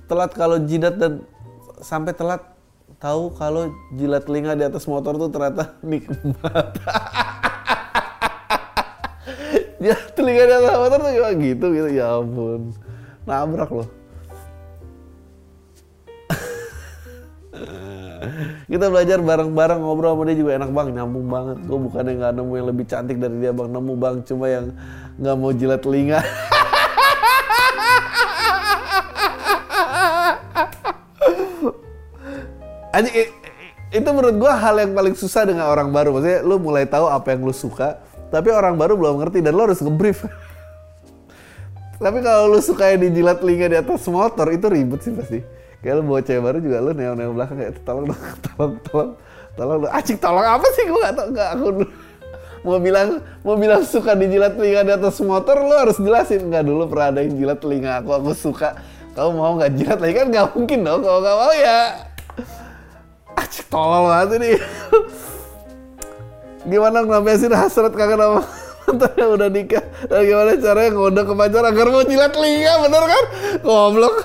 telat 0.06 0.30
kalau 0.38 0.62
jidat 0.62 0.94
dan 1.02 1.26
sampai 1.82 2.14
telat 2.14 2.46
tahu 3.02 3.34
kalau 3.34 3.74
jilat 3.98 4.30
telinga 4.30 4.54
di 4.54 4.62
atas 4.62 4.86
motor 4.86 5.18
tuh 5.18 5.34
ternyata 5.34 5.74
nikmat. 5.90 6.70
Ya 9.80 9.96
telinga 10.14 10.44
di 10.46 10.54
atas 10.54 10.76
motor 10.76 11.00
tuh 11.00 11.12
cuma 11.16 11.32
gitu 11.40 11.66
gitu. 11.72 11.88
Ya 11.92 12.08
ampun. 12.20 12.74
Nabrak 13.24 13.72
loh. 13.72 13.88
kita 18.72 18.86
belajar 18.92 19.20
bareng-bareng 19.24 19.80
ngobrol 19.82 20.14
sama 20.16 20.26
dia 20.28 20.38
juga 20.38 20.52
enak 20.60 20.70
bang 20.76 20.88
nyambung 20.96 21.28
banget. 21.32 21.58
Gue 21.64 21.80
bukannya 21.80 22.14
nggak 22.20 22.34
nemu 22.36 22.54
yang 22.60 22.68
lebih 22.68 22.86
cantik 22.86 23.18
dari 23.18 23.40
dia 23.40 23.52
bang. 23.56 23.72
Nemu 23.72 23.96
bang. 23.96 24.16
Cuma 24.28 24.50
yang 24.52 24.76
nggak 25.18 25.36
mau 25.40 25.54
jilat 25.56 25.82
telinga. 25.82 26.20
Aja, 32.90 33.10
itu 33.90 34.10
menurut 34.10 34.36
gue 34.38 34.50
hal 34.50 34.76
yang 34.82 34.92
paling 34.98 35.14
susah 35.14 35.46
dengan 35.46 35.70
orang 35.70 35.90
baru. 35.90 36.14
Maksudnya 36.14 36.42
lu 36.42 36.58
mulai 36.58 36.90
tahu 36.90 37.10
apa 37.10 37.34
yang 37.34 37.46
lu 37.46 37.54
suka, 37.54 38.02
tapi 38.30 38.50
orang 38.54 38.78
baru 38.78 38.98
belum 38.98 39.22
ngerti 39.22 39.42
dan 39.42 39.54
lu 39.58 39.66
harus 39.66 39.82
ngebrief. 39.82 40.26
tapi 42.04 42.24
kalau 42.24 42.48
lu 42.48 42.60
suka 42.64 42.96
yang 42.96 43.04
dijilat 43.10 43.44
telinga 43.44 43.68
di 43.68 43.78
atas 43.78 44.08
motor 44.08 44.48
itu 44.54 44.66
ribet 44.72 45.02
sih 45.04 45.14
pasti. 45.14 45.40
Kayak 45.80 46.00
lu 46.00 46.02
bawa 46.12 46.22
cewek 46.24 46.42
baru 46.44 46.58
juga 46.60 46.78
lu 46.84 46.92
neo-neo 46.92 47.32
belakang 47.32 47.58
kayak 47.60 47.74
tolong 47.88 48.06
dong, 48.12 48.22
tolong, 48.46 48.74
tolong, 48.88 49.12
tolong, 49.56 49.80
acik 49.92 50.18
tolong 50.20 50.44
apa 50.44 50.68
sih 50.76 50.84
gue 50.88 51.00
gak 51.00 51.16
tau, 51.16 51.28
gak 51.32 51.50
aku. 51.56 51.68
Mau 52.60 52.76
bilang, 52.76 53.24
mau 53.48 53.56
bilang 53.56 53.88
suka 53.88 54.20
dijilat 54.20 54.60
telinga 54.60 54.84
di 54.84 54.92
atas 54.92 55.16
motor, 55.24 55.64
lu 55.64 55.72
harus 55.72 55.96
jelasin. 55.96 56.44
Nggak 56.52 56.68
dulu 56.68 56.92
pernah 56.92 57.08
ada 57.16 57.20
yang 57.24 57.40
jilat 57.40 57.60
telinga 57.64 58.04
aku, 58.04 58.12
aku 58.12 58.32
suka. 58.36 58.76
Kamu 59.16 59.32
mau 59.40 59.56
nggak 59.56 59.72
jilat 59.80 60.00
lagi 60.04 60.14
kan 60.20 60.28
nggak 60.28 60.48
mungkin 60.52 60.80
dong. 60.84 61.00
Kalau 61.00 61.20
nggak 61.24 61.38
mau 61.40 61.54
ya 61.56 61.78
Acik 63.40 63.66
tolol 63.72 64.12
banget 64.12 64.30
ini. 64.44 64.52
Gimana 66.68 67.06
ngelampiasin 67.06 67.56
hasrat 67.56 67.94
kangen 67.96 68.20
sama 68.20 68.42
mantan 68.84 69.12
yang 69.16 69.32
udah 69.38 69.50
nikah? 69.54 69.84
Dan 70.10 70.20
gimana 70.28 70.52
caranya 70.60 70.90
ngode 70.96 71.22
ke 71.24 71.34
pacar 71.38 71.64
agar 71.64 71.88
mau 71.88 72.04
jilat 72.04 72.32
telinga 72.36 72.74
bener 72.84 73.04
kan? 73.08 73.24
Goblok. 73.64 74.16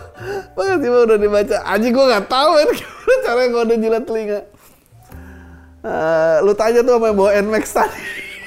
Banget 0.58 0.78
tiba 0.82 0.98
udah 1.06 1.18
dibaca. 1.20 1.56
Aja 1.62 1.86
gue 1.86 2.04
nggak 2.10 2.26
tahu 2.26 2.50
kan 2.58 2.68
gimana 2.78 3.14
caranya 3.22 3.48
ngode 3.54 3.74
jilat 3.78 4.04
telinga 4.08 4.40
uh, 5.84 6.36
lu 6.40 6.52
tanya 6.56 6.80
tuh 6.80 6.96
sama 6.96 7.12
yang 7.12 7.18
bawa 7.20 7.30
Nmax 7.44 7.64
tadi. 7.76 8.02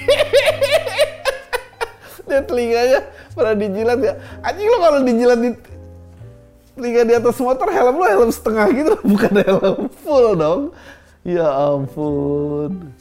Dia 2.28 2.44
telinganya 2.44 3.00
pernah 3.32 3.56
dijilat 3.56 4.00
ya 4.04 4.14
anjing 4.44 4.68
lu 4.68 4.78
kalau 4.84 5.00
dijilat 5.06 5.40
di 5.40 5.50
telinga 6.76 7.02
di 7.08 7.14
atas 7.16 7.40
motor 7.40 7.72
helm 7.72 7.96
lu 7.96 8.06
helm 8.10 8.30
setengah 8.34 8.68
gitu. 8.74 8.94
Bukan 9.16 9.34
helm 9.46 9.88
full 10.04 10.36
dong. 10.36 10.62
Ya 11.24 11.48
ampun 11.48 12.92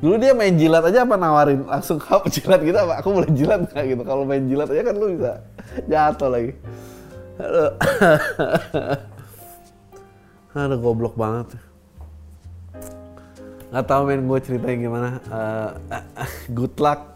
Dulu 0.00 0.16
dia 0.16 0.32
main 0.32 0.56
jilat 0.56 0.80
aja 0.88 1.04
apa 1.04 1.20
nawarin 1.20 1.68
langsung 1.68 2.00
kau 2.04 2.24
jilat 2.24 2.60
gitu 2.64 2.76
apa? 2.76 3.04
Aku 3.04 3.12
boleh 3.12 3.30
jilat 3.36 3.68
nggak 3.68 3.84
gitu? 3.84 4.02
Kalau 4.02 4.24
main 4.24 4.44
jilat 4.48 4.68
aja 4.72 4.82
kan 4.88 4.94
lu 4.96 5.06
bisa 5.16 5.32
jatuh 5.84 6.28
lagi. 6.32 6.52
Aduh. 7.36 7.72
Aduh 10.60 10.78
goblok 10.80 11.14
banget. 11.14 11.60
Gak 13.70 13.86
tau 13.86 14.02
main 14.02 14.24
gue 14.26 14.38
ceritanya 14.42 14.76
gimana. 14.82 15.08
Uh, 15.30 15.68
good 16.58 16.74
luck. 16.80 17.14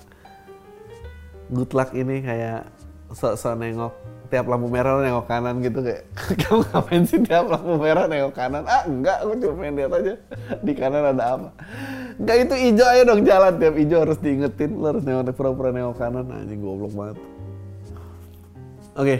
Good 1.50 1.72
luck 1.74 1.90
ini 1.96 2.22
kayak 2.22 2.68
sok-sok 3.10 3.58
nengok 3.58 3.94
tiap 4.34 4.50
lampu 4.50 4.66
merah 4.66 4.98
nengok 4.98 5.30
kanan 5.30 5.62
gitu 5.62 5.78
kayak 5.78 6.10
kamu 6.42 6.66
ngapain 6.66 7.02
sih 7.06 7.22
tiap 7.22 7.46
lampu 7.46 7.78
merah 7.78 8.10
nengok 8.10 8.34
kanan 8.34 8.66
ah 8.66 8.82
enggak 8.82 9.22
aku 9.22 9.38
cuma 9.38 9.54
pengen 9.62 9.74
lihat 9.78 9.92
aja 9.94 10.14
di 10.58 10.72
kanan 10.74 11.02
ada 11.14 11.24
apa 11.38 11.48
enggak 12.18 12.36
itu 12.42 12.54
hijau 12.58 12.86
ayo 12.90 13.02
dong 13.06 13.22
jalan 13.22 13.52
tiap 13.62 13.74
hijau 13.78 13.98
harus 14.02 14.18
diingetin 14.18 14.74
lo 14.74 14.90
harus 14.90 15.06
nengok 15.06 15.30
pura-pura 15.38 15.70
nengok 15.70 15.94
kanan 15.94 16.26
nah, 16.26 16.42
ini 16.42 16.58
goblok 16.58 16.90
banget 16.98 17.16
oke 18.98 19.06
okay. 19.06 19.18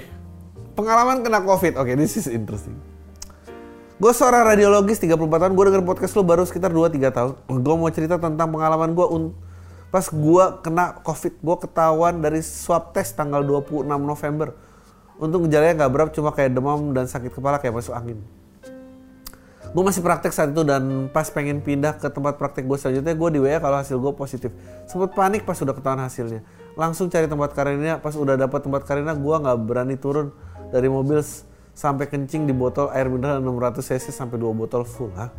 pengalaman 0.75 1.23
kena 1.23 1.39
covid 1.47 1.79
oke 1.79 1.87
okay, 1.87 1.95
this 1.95 2.19
is 2.19 2.27
interesting 2.27 2.75
Gue 3.95 4.11
seorang 4.11 4.43
radiologis 4.43 4.99
34 4.99 5.17
tahun, 5.23 5.53
gue 5.55 5.65
denger 5.71 5.87
podcast 5.87 6.19
lu 6.19 6.27
baru 6.27 6.43
sekitar 6.43 6.75
2-3 6.75 7.15
tahun. 7.15 7.33
Gue 7.63 7.75
mau 7.79 7.87
cerita 7.95 8.19
tentang 8.19 8.51
pengalaman 8.51 8.91
gue 8.91 9.07
pas 9.95 10.03
gue 10.11 10.45
kena 10.67 10.99
covid. 11.07 11.39
Gue 11.39 11.57
ketahuan 11.63 12.19
dari 12.19 12.43
swab 12.43 12.91
test 12.91 13.15
tanggal 13.15 13.47
26 13.47 13.87
November. 13.87 14.59
Untuk 15.25 15.49
gejalanya 15.49 15.89
gak 15.89 15.93
berat, 15.97 16.11
cuma 16.13 16.37
kayak 16.37 16.53
demam 16.53 16.93
dan 16.93 17.09
sakit 17.09 17.33
kepala 17.33 17.57
kayak 17.57 17.73
masuk 17.73 17.97
angin. 17.97 18.21
Gue 19.73 19.83
masih 19.83 20.05
praktek 20.05 20.37
saat 20.37 20.53
itu 20.53 20.61
dan 20.69 21.09
pas 21.09 21.25
pengen 21.33 21.65
pindah 21.65 21.97
ke 21.97 22.13
tempat 22.13 22.37
praktek 22.37 22.69
gue 22.69 22.77
selanjutnya, 22.77 23.17
gue 23.17 23.29
di 23.33 23.41
WA 23.41 23.57
kalau 23.57 23.81
hasil 23.81 23.97
gue 23.97 24.13
positif. 24.13 24.53
Sempet 24.85 25.17
panik 25.17 25.49
pas 25.49 25.57
udah 25.57 25.73
ketahuan 25.73 26.05
hasilnya. 26.05 26.45
Langsung 26.77 27.09
cari 27.09 27.25
tempat 27.25 27.57
karantina, 27.57 27.97
pas 28.05 28.13
udah 28.13 28.37
dapet 28.37 28.61
tempat 28.61 28.85
karantina, 28.85 29.17
gue 29.17 29.37
gak 29.41 29.59
berani 29.65 29.97
turun 29.97 30.29
dari 30.69 30.93
mobil 30.93 31.25
sampai 31.73 32.05
kencing 32.05 32.45
di 32.45 32.53
botol 32.53 32.93
air 32.93 33.09
mineral 33.09 33.41
600 33.41 33.81
cc 33.81 34.13
sampai 34.13 34.37
2 34.37 34.53
botol 34.53 34.85
full. 34.85 35.09
Hah? 35.17 35.33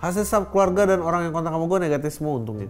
Hasil 0.00 0.24
swab 0.24 0.48
keluarga 0.50 0.88
dan 0.88 1.04
orang 1.04 1.28
yang 1.28 1.36
kontak 1.36 1.52
sama 1.52 1.68
gue 1.68 1.78
negatif 1.84 2.10
semua 2.16 2.40
untungnya. 2.40 2.66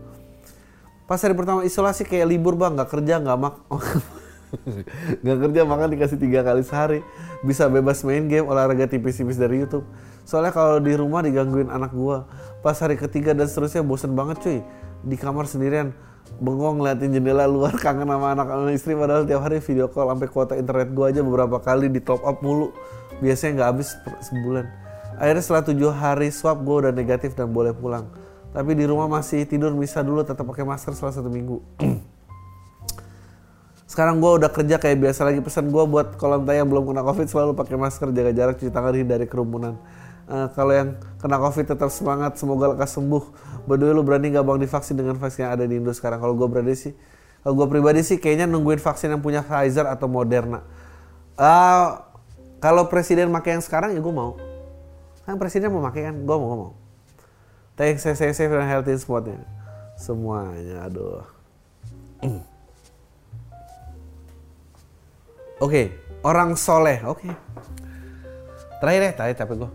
Pas 1.06 1.16
hari 1.22 1.32
pertama 1.32 1.64
isolasi 1.64 2.04
kayak 2.04 2.26
libur 2.28 2.58
bang, 2.58 2.76
nggak 2.76 2.90
kerja, 2.92 3.16
nggak 3.22 3.38
mak, 3.40 3.54
nggak 5.22 5.36
kerja 5.48 5.60
makan 5.64 5.88
dikasih 5.96 6.18
tiga 6.20 6.44
kali 6.44 6.62
sehari, 6.62 7.00
bisa 7.40 7.66
bebas 7.72 8.04
main 8.04 8.28
game, 8.28 8.44
olahraga 8.44 8.84
tipis-tipis 8.84 9.40
dari 9.40 9.64
YouTube. 9.64 9.84
Soalnya 10.22 10.54
kalau 10.54 10.78
di 10.78 10.94
rumah 10.94 11.24
digangguin 11.24 11.72
anak 11.72 11.90
gue. 11.92 12.18
Pas 12.62 12.78
hari 12.78 12.94
ketiga 12.94 13.34
dan 13.34 13.50
seterusnya 13.50 13.82
bosen 13.82 14.14
banget 14.14 14.38
cuy, 14.38 14.58
di 15.02 15.16
kamar 15.18 15.50
sendirian. 15.50 15.90
Bengong 16.38 16.80
ngeliatin 16.80 17.12
jendela 17.12 17.44
luar 17.50 17.74
kangen 17.82 18.06
sama 18.06 18.32
anak 18.32 18.46
sama 18.46 18.70
istri. 18.72 18.92
Padahal 18.94 19.26
tiap 19.26 19.42
hari 19.42 19.58
video 19.58 19.90
call 19.90 20.08
sampai 20.14 20.28
kuota 20.30 20.54
internet 20.54 20.88
gua 20.94 21.10
aja 21.10 21.20
beberapa 21.20 21.58
kali 21.58 21.90
di 21.90 21.98
top 21.98 22.22
up 22.22 22.40
mulu. 22.40 22.70
Biasanya 23.18 23.52
nggak 23.58 23.68
habis 23.74 23.88
sebulan. 24.30 24.64
Akhirnya 25.18 25.42
setelah 25.42 25.64
tujuh 25.66 25.90
hari 25.92 26.28
swab 26.30 26.62
gua 26.62 26.88
udah 26.88 26.92
negatif 26.94 27.34
dan 27.34 27.50
boleh 27.50 27.74
pulang. 27.74 28.06
Tapi 28.52 28.76
di 28.76 28.84
rumah 28.84 29.08
masih 29.08 29.48
tidur 29.48 29.72
bisa 29.74 30.04
dulu 30.04 30.22
tetap 30.22 30.44
pakai 30.44 30.62
masker 30.62 30.92
selama 30.92 31.12
satu 31.16 31.30
minggu 31.32 31.56
sekarang 33.92 34.24
gua 34.24 34.40
udah 34.40 34.48
kerja 34.48 34.80
kayak 34.80 35.04
biasa 35.04 35.28
lagi 35.28 35.44
pesan 35.44 35.68
gua 35.68 35.84
buat 35.84 36.16
kolam 36.16 36.48
yang 36.48 36.64
belum 36.64 36.88
kena 36.88 37.04
covid 37.04 37.28
selalu 37.28 37.52
pakai 37.52 37.76
masker 37.76 38.08
jaga 38.16 38.32
jarak 38.32 38.56
cuci 38.56 38.72
tangan 38.72 38.96
hindari 38.96 39.28
kerumunan 39.28 39.76
uh, 40.32 40.48
kalau 40.56 40.72
yang 40.72 40.96
kena 41.20 41.36
covid 41.36 41.68
tetap 41.68 41.92
semangat 41.92 42.40
semoga 42.40 42.72
lekas 42.72 42.96
sembuh 42.96 43.20
berdua 43.68 43.92
lu 43.92 44.00
berani 44.00 44.32
gak 44.32 44.48
bang 44.48 44.58
divaksin 44.64 44.96
dengan 44.96 45.20
vaksin 45.20 45.44
yang 45.44 45.52
ada 45.52 45.64
di 45.68 45.76
Indo 45.76 45.92
sekarang 45.92 46.24
kalau 46.24 46.32
gue 46.32 46.48
berani 46.48 46.72
sih 46.72 46.96
kalau 47.44 47.54
gue 47.60 47.66
pribadi 47.68 48.00
sih 48.00 48.16
kayaknya 48.16 48.48
nungguin 48.48 48.80
vaksin 48.80 49.12
yang 49.12 49.20
punya 49.20 49.44
Pfizer 49.44 49.84
atau 49.84 50.08
Moderna 50.08 50.64
uh, 51.36 52.00
kalau 52.64 52.88
presiden 52.88 53.28
pakai 53.28 53.60
yang 53.60 53.64
sekarang 53.64 53.92
ya 53.92 54.00
gue 54.00 54.14
mau 54.14 54.40
kan 55.28 55.36
presiden 55.36 55.68
mau 55.68 55.84
pakai 55.84 56.08
kan 56.08 56.16
gue 56.16 56.36
mau 56.40 56.48
gue 56.48 56.60
mau 56.64 56.72
Thank 57.72 58.04
saya 58.04 58.16
saya 58.16 58.32
safe 58.36 58.52
dan 58.52 58.68
healthy 58.68 58.96
spotnya 58.96 59.44
semuanya 60.00 60.88
aduh 60.88 62.48
okay, 65.70 65.84
orang 66.26 66.58
soleh. 66.58 66.98
Oke. 67.06 67.26
Okay. 67.28 67.32
Terakhir 68.82 69.00
ya, 69.02 69.12
terakhir 69.14 69.36
tapi 69.38 69.54
gue. 69.62 69.70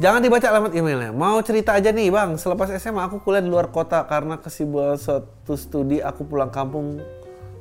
Jangan 0.00 0.24
dibaca 0.24 0.46
alamat 0.48 0.72
emailnya. 0.72 1.12
Mau 1.12 1.36
cerita 1.44 1.76
aja 1.76 1.92
nih 1.92 2.08
bang, 2.08 2.40
selepas 2.40 2.72
SMA 2.80 3.04
aku 3.04 3.20
kuliah 3.20 3.44
di 3.44 3.52
luar 3.52 3.68
kota 3.68 4.00
karena 4.08 4.40
kesibukan 4.40 4.96
suatu 4.96 5.52
studi 5.54 6.00
aku 6.00 6.24
pulang 6.24 6.48
kampung 6.48 7.04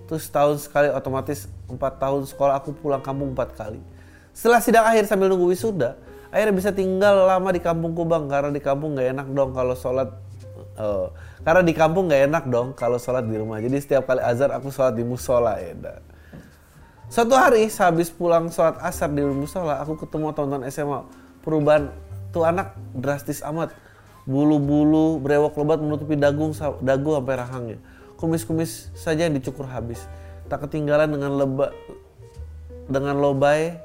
terus 0.08 0.28
tahun 0.32 0.60
sekali 0.60 0.92
otomatis 0.92 1.48
empat 1.72 2.00
tahun 2.00 2.28
sekolah 2.28 2.64
aku 2.64 2.72
pulang 2.80 3.04
kampung 3.04 3.36
empat 3.36 3.52
kali. 3.56 3.84
Setelah 4.32 4.64
sidang 4.64 4.88
akhir 4.88 5.12
sambil 5.12 5.28
nunggu 5.28 5.52
wisuda, 5.52 6.00
akhirnya 6.32 6.56
bisa 6.56 6.72
tinggal 6.72 7.28
lama 7.28 7.52
di 7.52 7.60
kampungku 7.60 8.08
bang 8.08 8.32
karena 8.32 8.50
di 8.52 8.64
kampung 8.64 8.96
gak 8.96 9.12
enak 9.12 9.28
dong 9.36 9.52
kalau 9.52 9.76
sholat 9.76 10.10
uh, 10.80 11.12
karena 11.44 11.62
di 11.68 11.74
kampung 11.76 12.08
gak 12.08 12.32
enak 12.32 12.44
dong 12.48 12.72
kalau 12.76 12.96
sholat 12.96 13.28
di 13.28 13.36
rumah. 13.36 13.60
Jadi 13.60 13.76
setiap 13.80 14.08
kali 14.08 14.24
azan 14.24 14.56
aku 14.56 14.72
sholat 14.72 14.96
di 14.96 15.04
musola 15.04 15.60
ya. 15.60 15.76
Suatu 17.12 17.36
hari 17.36 17.68
sehabis 17.68 18.08
pulang 18.08 18.48
sholat 18.48 18.80
asar 18.80 19.12
di 19.12 19.20
musola, 19.20 19.84
aku 19.84 20.00
ketemu 20.00 20.32
teman-teman 20.32 20.64
SMA. 20.72 21.04
Perubahan 21.44 21.92
tuh 22.32 22.48
anak 22.48 22.72
drastis 22.96 23.44
amat. 23.44 23.76
Bulu-bulu 24.24 25.20
brewok 25.20 25.60
lebat 25.60 25.84
menutupi 25.84 26.16
dagu 26.16 26.56
dagu 26.80 27.10
sampai 27.12 27.36
rahangnya. 27.36 27.78
Kumis-kumis 28.16 28.96
saja 28.96 29.28
yang 29.28 29.36
dicukur 29.36 29.68
habis. 29.68 30.00
Tak 30.48 30.64
ketinggalan 30.64 31.12
dengan 31.12 31.36
leba 31.36 31.76
dengan 32.88 33.20
lobai. 33.20 33.76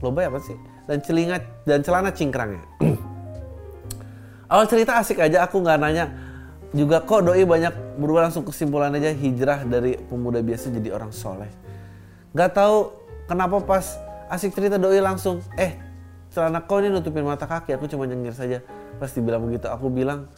Lobai 0.00 0.32
apa 0.32 0.40
sih? 0.40 0.56
Dan 0.88 1.04
celinga 1.04 1.44
dan 1.68 1.84
celana 1.84 2.08
cingkrangnya. 2.08 2.64
Awal 4.48 4.64
cerita 4.72 4.96
asik 4.96 5.20
aja 5.20 5.44
aku 5.44 5.60
nggak 5.60 5.76
nanya. 5.76 6.08
Juga 6.72 7.04
kok 7.04 7.20
doi 7.20 7.44
banyak 7.44 8.00
berubah 8.00 8.32
langsung 8.32 8.48
kesimpulan 8.48 8.96
aja 8.96 9.12
hijrah 9.12 9.68
dari 9.68 10.00
pemuda 10.08 10.40
biasa 10.40 10.72
jadi 10.72 10.96
orang 10.96 11.12
soleh 11.12 11.61
nggak 12.32 12.50
tahu 12.56 12.92
kenapa 13.28 13.60
pas 13.60 13.96
asik 14.32 14.56
cerita 14.56 14.80
doi 14.80 15.00
langsung 15.04 15.44
eh 15.60 15.76
celana 16.32 16.64
kau 16.64 16.80
ini 16.80 16.88
nutupin 16.88 17.28
mata 17.28 17.44
kaki 17.44 17.76
aku 17.76 17.88
cuma 17.92 18.08
nyengir 18.08 18.32
saja. 18.32 18.64
Pasti 18.96 19.20
bilang 19.20 19.44
begitu 19.44 19.68
aku 19.68 19.92
bilang 19.92 20.32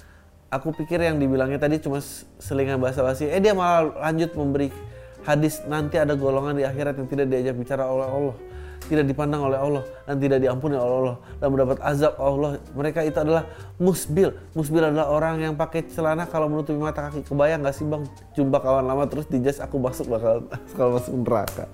aku 0.51 0.75
pikir 0.75 0.99
yang 0.99 1.23
dibilangnya 1.23 1.63
tadi 1.63 1.79
cuma 1.79 2.03
selingan 2.43 2.83
bahasa 2.83 3.03
basi 3.07 3.31
eh 3.31 3.39
dia 3.39 3.55
malah 3.55 3.95
lanjut 4.11 4.35
memberi 4.35 4.75
hadis 5.23 5.63
nanti 5.71 5.99
ada 5.99 6.19
golongan 6.19 6.59
di 6.59 6.67
akhirat 6.67 6.99
yang 6.99 7.09
tidak 7.11 7.27
diajak 7.31 7.55
bicara 7.55 7.87
oleh 7.87 8.07
Allah 8.07 8.37
tidak 8.85 9.09
dipandang 9.09 9.41
oleh 9.49 9.57
Allah 9.57 9.83
dan 10.05 10.21
tidak 10.21 10.39
diampuni 10.45 10.77
oleh 10.77 10.95
Allah 11.05 11.17
dan 11.41 11.49
mendapat 11.49 11.81
azab 11.81 12.15
Allah. 12.21 12.61
Mereka 12.77 13.01
itu 13.09 13.17
adalah 13.17 13.49
musbil. 13.81 14.37
Musbil 14.53 14.83
adalah 14.85 15.09
orang 15.09 15.41
yang 15.41 15.55
pakai 15.57 15.89
celana 15.89 16.29
kalau 16.29 16.53
menutupi 16.53 16.77
mata 16.77 17.09
kaki. 17.09 17.25
Kebayang 17.25 17.65
gak 17.65 17.75
sih 17.77 17.89
bang? 17.89 18.05
Jumpa 18.37 18.61
kawan 18.61 18.85
lama 18.85 19.09
terus 19.09 19.25
di 19.25 19.41
jas 19.41 19.57
aku 19.61 19.81
masuk 19.81 20.13
bakal 20.13 20.45
kalau 20.77 21.01
masuk 21.01 21.13
neraka 21.17 21.65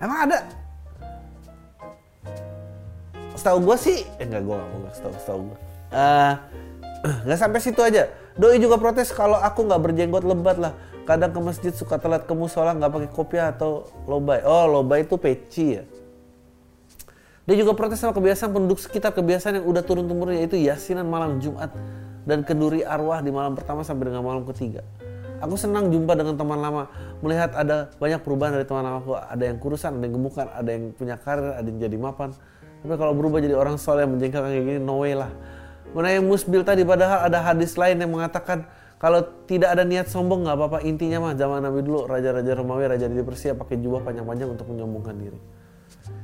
emang 0.00 0.18
ada? 0.26 0.38
Setahu 3.38 3.62
gue 3.64 3.76
sih 3.80 3.98
eh 4.18 4.26
enggak 4.26 4.42
gue 4.44 4.56
nggak 4.58 4.94
setahu 4.96 5.14
setahu 5.16 5.40
gue 5.52 5.58
uh, 5.94 6.34
nggak 7.24 7.38
sampai 7.38 7.60
situ 7.62 7.80
aja. 7.80 8.08
Doi 8.36 8.56
juga 8.60 8.76
protes 8.80 9.12
kalau 9.12 9.36
aku 9.36 9.66
nggak 9.66 9.80
berjenggot 9.80 10.24
lebat 10.24 10.56
lah. 10.60 10.72
Kadang 11.08 11.32
ke 11.34 11.40
masjid 11.42 11.72
suka 11.74 11.98
telat 11.98 12.28
ke 12.28 12.32
musola 12.36 12.76
nggak 12.76 12.92
pakai 12.92 13.10
kopiah 13.10 13.46
atau 13.50 13.88
lobay 14.06 14.44
oh 14.44 14.68
lobay 14.68 15.02
itu 15.02 15.16
peci 15.16 15.80
ya? 15.80 15.84
Dia 17.48 17.56
juga 17.56 17.74
protes 17.74 17.98
sama 17.98 18.14
kebiasaan 18.14 18.54
penduduk 18.54 18.78
sekitar 18.78 19.10
kebiasaan 19.16 19.58
yang 19.58 19.66
udah 19.66 19.82
turun 19.82 20.06
temurun 20.06 20.38
yaitu 20.38 20.60
yasinan 20.60 21.08
malam 21.08 21.42
Jumat 21.42 21.72
dan 22.22 22.46
kenduri 22.46 22.86
arwah 22.86 23.18
di 23.24 23.32
malam 23.34 23.58
pertama 23.58 23.82
sampai 23.82 24.12
dengan 24.12 24.22
malam 24.22 24.46
ketiga. 24.46 24.86
Aku 25.40 25.56
senang 25.56 25.88
jumpa 25.88 26.12
dengan 26.12 26.36
teman 26.36 26.60
lama, 26.60 26.92
melihat 27.24 27.56
ada 27.56 27.88
banyak 27.96 28.20
perubahan 28.20 28.60
dari 28.60 28.68
teman 28.68 28.84
lama 28.84 28.98
aku. 29.00 29.16
Ada 29.16 29.44
yang 29.48 29.56
kurusan, 29.56 29.96
ada 29.96 30.04
yang 30.04 30.14
gemukan, 30.20 30.46
ada 30.52 30.70
yang 30.70 30.84
punya 30.92 31.16
karir, 31.16 31.56
ada 31.56 31.64
yang 31.64 31.80
jadi 31.80 31.96
mapan. 31.96 32.36
Tapi 32.84 32.94
kalau 33.00 33.12
berubah 33.16 33.40
jadi 33.40 33.56
orang 33.56 33.80
soleh 33.80 34.04
yang 34.04 34.12
menjengkelkan 34.12 34.52
kayak 34.52 34.66
gini, 34.68 34.80
no 34.80 35.00
way 35.00 35.16
lah. 35.16 35.32
Mana 35.96 36.20
musbil 36.20 36.62
tadi 36.62 36.84
padahal 36.84 37.26
ada 37.26 37.40
hadis 37.40 37.74
lain 37.74 37.98
yang 37.98 38.12
mengatakan 38.12 38.68
kalau 39.00 39.24
tidak 39.48 39.72
ada 39.72 39.82
niat 39.82 40.12
sombong 40.12 40.44
nggak 40.44 40.56
apa-apa. 40.60 40.78
Intinya 40.84 41.24
mah 41.24 41.32
zaman 41.32 41.64
Nabi 41.64 41.80
dulu 41.88 42.04
raja-raja 42.04 42.52
Romawi, 42.52 42.84
raja 42.84 43.08
di 43.08 43.24
Persia 43.24 43.56
pakai 43.56 43.80
jubah 43.80 44.04
panjang-panjang 44.04 44.54
untuk 44.54 44.68
menyombongkan 44.68 45.16
diri. 45.16 45.40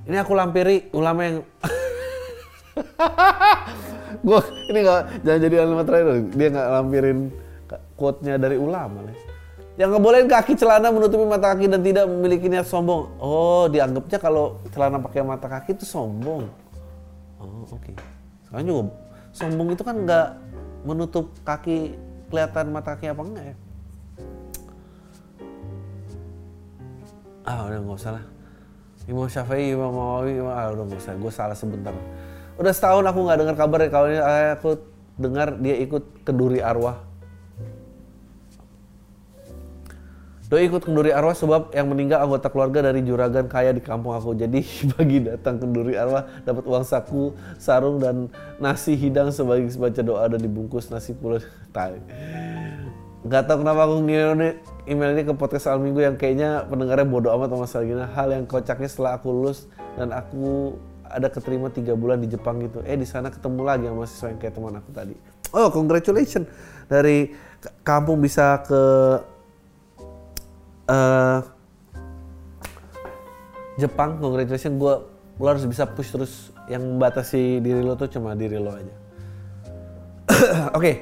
Ini 0.07 0.17
aku 0.21 0.33
lampiri 0.37 0.93
ulama 0.93 1.21
yang 1.25 1.37
gue 4.27 4.41
ini 4.69 4.79
nggak 4.85 5.01
jangan 5.25 5.41
jadi 5.41 5.55
ulama 5.65 5.83
terakhir 5.89 6.07
dia 6.37 6.49
nggak 6.53 6.69
lampirin 6.69 7.19
quote-nya 7.97 8.37
dari 8.37 8.61
ulama 8.61 9.03
nih. 9.03 9.19
Yang 9.77 9.91
ngebolehin 9.97 10.29
kaki 10.29 10.57
celana 10.57 10.89
menutupi 10.89 11.25
mata 11.29 11.53
kaki 11.53 11.69
dan 11.69 11.85
tidak 11.85 12.09
memiliki 12.09 12.49
niat 12.49 12.65
sombong. 12.65 13.13
Oh, 13.21 13.69
dianggapnya 13.69 14.17
kalau 14.17 14.61
celana 14.73 14.97
pakai 15.01 15.21
mata 15.21 15.49
kaki 15.49 15.77
itu 15.77 15.85
sombong. 15.85 16.49
Oh, 17.37 17.69
oke. 17.69 17.81
Okay. 17.81 17.95
Sekarang 18.49 18.65
juga 18.65 18.83
sombong 19.37 19.69
itu 19.77 19.83
kan 19.85 19.97
nggak 20.01 20.29
menutup 20.89 21.29
kaki 21.45 21.99
kelihatan 22.33 22.73
mata 22.73 22.97
kaki 22.97 23.13
apa 23.13 23.23
enggak 23.23 23.45
ya 23.53 23.57
ah 27.47 27.71
udah 27.71 27.79
nggak 27.79 27.99
usah 28.03 28.13
lah 28.19 28.25
Imam 29.07 29.31
Syafi'i, 29.31 29.71
Imam 29.71 29.95
Nawawi, 29.95 30.43
ah 30.43 30.67
udah 30.75 30.83
nggak 30.83 30.99
usah, 30.99 31.15
gue 31.15 31.31
salah 31.31 31.55
sebentar. 31.55 31.95
Udah 32.59 32.75
setahun 32.75 33.07
aku 33.07 33.23
nggak 33.23 33.39
dengar 33.39 33.55
kabar 33.55 33.87
kawan 33.87 34.11
ini, 34.11 34.21
aku 34.51 34.83
dengar 35.15 35.55
dia 35.63 35.79
ikut 35.79 36.27
keduri 36.27 36.59
arwah. 36.59 37.06
Doi 40.47 40.71
ikut 40.71 40.87
kenduri 40.87 41.11
arwah 41.11 41.35
sebab 41.35 41.75
yang 41.75 41.91
meninggal 41.91 42.23
anggota 42.23 42.47
keluarga 42.47 42.79
dari 42.87 43.03
juragan 43.03 43.51
kaya 43.51 43.75
di 43.75 43.83
kampung 43.83 44.15
aku. 44.15 44.31
Jadi 44.39 44.63
bagi 44.95 45.27
datang 45.27 45.59
kenduri 45.59 45.99
arwah 45.99 46.23
dapat 46.47 46.63
uang 46.71 46.87
saku, 46.87 47.35
sarung 47.59 47.99
dan 47.99 48.31
nasi 48.63 48.95
hidang 48.95 49.35
sebagai 49.35 49.67
baca 49.75 50.03
doa 50.07 50.25
dan 50.31 50.39
dibungkus 50.39 50.87
nasi 50.95 51.19
pula. 51.19 51.43
Tai. 51.75 51.99
Gak 53.27 53.51
tau 53.51 53.59
kenapa 53.59 53.91
aku 53.91 54.07
ngirim 54.07 54.55
email 54.87 55.19
ini 55.19 55.27
ke 55.27 55.35
podcast 55.35 55.67
Al 55.67 55.83
Minggu 55.83 55.99
yang 55.99 56.15
kayaknya 56.15 56.63
pendengarnya 56.71 57.11
bodoh 57.11 57.35
amat 57.35 57.67
sama 57.67 57.83
gini. 57.83 58.07
Hal 58.07 58.31
yang 58.31 58.47
kocaknya 58.47 58.87
setelah 58.87 59.19
aku 59.19 59.35
lulus 59.35 59.67
dan 59.99 60.15
aku 60.15 60.79
ada 61.11 61.27
keterima 61.27 61.75
tiga 61.75 61.99
bulan 61.99 62.23
di 62.23 62.31
Jepang 62.31 62.63
gitu. 62.63 62.87
Eh 62.87 62.95
di 62.95 63.03
sana 63.03 63.35
ketemu 63.35 63.67
lagi 63.67 63.91
sama 63.91 64.07
mahasiswa 64.07 64.27
yang 64.31 64.39
kayak 64.39 64.55
teman 64.55 64.79
aku 64.79 64.91
tadi. 64.95 65.15
Oh 65.51 65.75
congratulations 65.75 66.47
dari 66.87 67.35
kampung 67.83 68.23
bisa 68.23 68.63
ke 68.63 68.83
uh, 70.91 71.39
Jepang, 73.77 74.17
congratulations 74.17 74.81
gue 74.81 74.95
lo 75.37 75.47
harus 75.53 75.69
bisa 75.69 75.85
push 75.85 76.09
terus 76.09 76.49
yang 76.65 76.81
membatasi 76.81 77.61
diri 77.61 77.85
lo 77.85 77.93
tuh 77.93 78.09
cuma 78.09 78.33
diri 78.33 78.57
lo 78.57 78.73
aja. 78.73 78.95
Oke. 80.73 80.81
okay. 80.81 80.95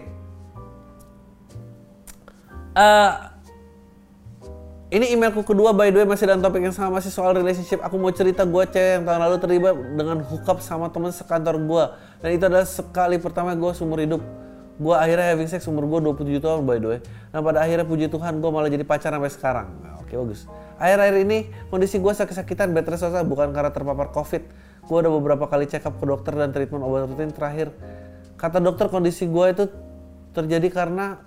Uh, 2.75 2.83
eh, 2.83 3.15
ini 4.99 5.15
emailku 5.15 5.47
kedua 5.47 5.71
by 5.71 5.95
the 5.95 6.03
way 6.03 6.07
masih 6.07 6.27
dalam 6.27 6.43
topik 6.43 6.59
yang 6.59 6.75
sama 6.75 6.99
masih 6.99 7.15
soal 7.15 7.31
relationship. 7.31 7.79
Aku 7.87 7.95
mau 7.95 8.11
cerita 8.11 8.43
gue 8.43 8.63
cewek 8.67 8.99
yang 8.99 9.05
tahun 9.07 9.21
lalu 9.23 9.37
terlibat 9.39 9.75
dengan 9.95 10.19
hookup 10.27 10.59
sama 10.59 10.91
teman 10.91 11.15
sekantor 11.15 11.55
gue. 11.63 11.85
Dan 12.19 12.29
itu 12.35 12.45
adalah 12.51 12.67
sekali 12.67 13.23
pertama 13.23 13.55
gue 13.55 13.71
seumur 13.71 14.03
hidup 14.03 14.23
gue 14.75 14.95
akhirnya 14.95 15.31
having 15.31 15.47
sex 15.47 15.63
umur 15.71 15.87
gue 15.87 16.01
27 16.03 16.43
tahun 16.43 16.67
by 16.67 16.79
the 16.83 16.89
way. 16.91 17.01
Nah 17.31 17.39
pada 17.39 17.63
akhirnya 17.63 17.87
puji 17.87 18.11
Tuhan 18.11 18.43
gue 18.43 18.51
malah 18.51 18.67
jadi 18.67 18.83
pacar 18.83 19.15
sampai 19.15 19.31
sekarang. 19.31 19.69
Nah, 19.79 20.03
oke 20.03 20.11
okay, 20.11 20.17
bagus. 20.19 20.51
Akhir-akhir 20.83 21.17
ini 21.23 21.39
kondisi 21.71 22.03
gue 22.03 22.11
sakit-sakitan 22.11 22.75
bed 22.75 22.87
rest 22.91 23.07
bukan 23.31 23.55
karena 23.55 23.71
terpapar 23.71 24.11
covid. 24.11 24.43
Gue 24.85 24.97
udah 24.99 25.13
beberapa 25.15 25.47
kali 25.47 25.71
check 25.71 25.87
up 25.87 25.95
ke 25.97 26.05
dokter 26.05 26.35
dan 26.35 26.51
treatment 26.51 26.83
obat 26.83 27.07
rutin 27.07 27.31
terakhir. 27.31 27.71
Kata 28.35 28.59
dokter 28.59 28.91
kondisi 28.91 29.31
gue 29.31 29.47
itu 29.55 29.65
terjadi 30.35 30.69
karena 30.75 31.23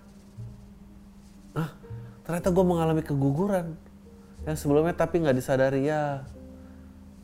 ah, 1.56 1.72
ternyata 2.28 2.52
gue 2.52 2.66
mengalami 2.68 3.00
keguguran 3.00 3.80
yang 4.44 4.60
sebelumnya 4.60 4.92
tapi 4.92 5.24
nggak 5.24 5.40
disadari. 5.40 5.88
Ya 5.88 6.28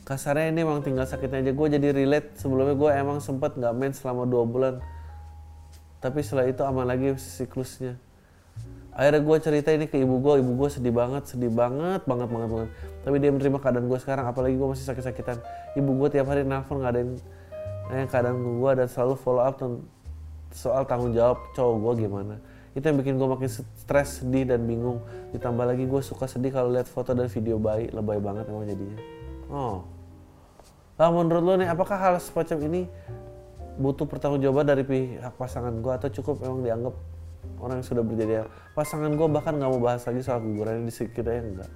kasarnya 0.07 0.55
ini 0.55 0.63
emang 0.63 0.79
tinggal 0.87 1.03
sakitnya 1.03 1.43
aja. 1.43 1.51
Gue 1.51 1.67
jadi 1.67 1.91
relate 1.91 2.39
sebelumnya 2.39 2.79
gue 2.79 2.91
emang 2.95 3.19
sempet 3.19 3.59
nggak 3.59 3.73
main 3.75 3.91
selama 3.91 4.23
dua 4.23 4.47
bulan 4.47 4.75
tapi 6.03 6.19
setelah 6.19 6.51
itu 6.51 6.59
aman 6.67 6.83
lagi 6.83 7.15
siklusnya. 7.15 7.95
Akhirnya 8.93 9.23
gue 9.23 9.37
cerita 9.39 9.69
ini 9.71 9.87
ke 9.87 9.97
ibu 10.03 10.19
gue 10.19 10.43
ibu 10.43 10.51
gue 10.59 10.69
sedih 10.69 10.93
banget 10.93 11.25
sedih 11.25 11.49
banget 11.49 12.03
banget 12.03 12.27
banget 12.27 12.49
banget. 12.51 12.69
Tapi 13.07 13.15
dia 13.23 13.31
menerima 13.31 13.57
keadaan 13.63 13.87
gue 13.87 13.99
sekarang 14.03 14.25
apalagi 14.27 14.59
gue 14.59 14.67
masih 14.67 14.83
sakit-sakitan. 14.83 15.39
Ibu 15.79 15.91
gue 16.03 16.19
tiap 16.19 16.27
hari 16.27 16.43
nelfon 16.43 16.83
ngadain 16.83 17.15
nanya 17.87 18.05
keadaan 18.11 18.37
gue 18.43 18.71
dan 18.75 18.87
selalu 18.91 19.15
follow 19.15 19.41
up 19.47 19.57
soal 20.53 20.83
tanggung 20.85 21.15
jawab 21.15 21.39
cowok 21.55 21.75
gue 21.79 21.93
gimana. 22.05 22.35
Itu 22.75 22.83
yang 22.89 22.99
bikin 22.99 23.15
gue 23.17 23.27
makin 23.29 23.49
stres 23.49 24.21
sedih 24.21 24.43
dan 24.43 24.67
bingung. 24.67 25.01
Ditambah 25.31 25.65
lagi 25.65 25.87
gue 25.87 26.01
suka 26.03 26.27
sedih 26.27 26.51
kalau 26.51 26.69
lihat 26.69 26.85
foto 26.85 27.15
dan 27.15 27.31
video 27.31 27.57
bayi. 27.57 27.89
Lebay 27.89 28.19
banget 28.19 28.45
emang 28.51 28.67
jadinya. 28.67 28.99
Oh. 29.49 29.87
Nah, 30.93 31.09
menurut 31.09 31.41
lo 31.41 31.53
nih, 31.57 31.65
apakah 31.73 31.97
hal 31.97 32.21
semacam 32.21 32.69
ini 32.69 32.81
butuh 33.77 34.05
pertanggungjawaban 34.05 34.65
dari 34.69 34.83
pihak 34.85 35.33
pasangan 35.37 35.73
gue 35.81 35.93
atau 35.93 36.09
cukup 36.09 36.45
emang 36.45 36.61
dianggap 36.61 36.95
orang 37.59 37.81
yang 37.81 37.87
sudah 37.87 38.03
berjadi 38.05 38.33
pasangan 38.77 39.09
gue 39.13 39.27
bahkan 39.29 39.57
nggak 39.57 39.69
mau 39.69 39.81
bahas 39.81 40.05
lagi 40.05 40.21
soal 40.21 40.39
guguran 40.39 40.85
di 40.85 40.93
sekitarnya 40.93 41.41
enggak 41.43 41.71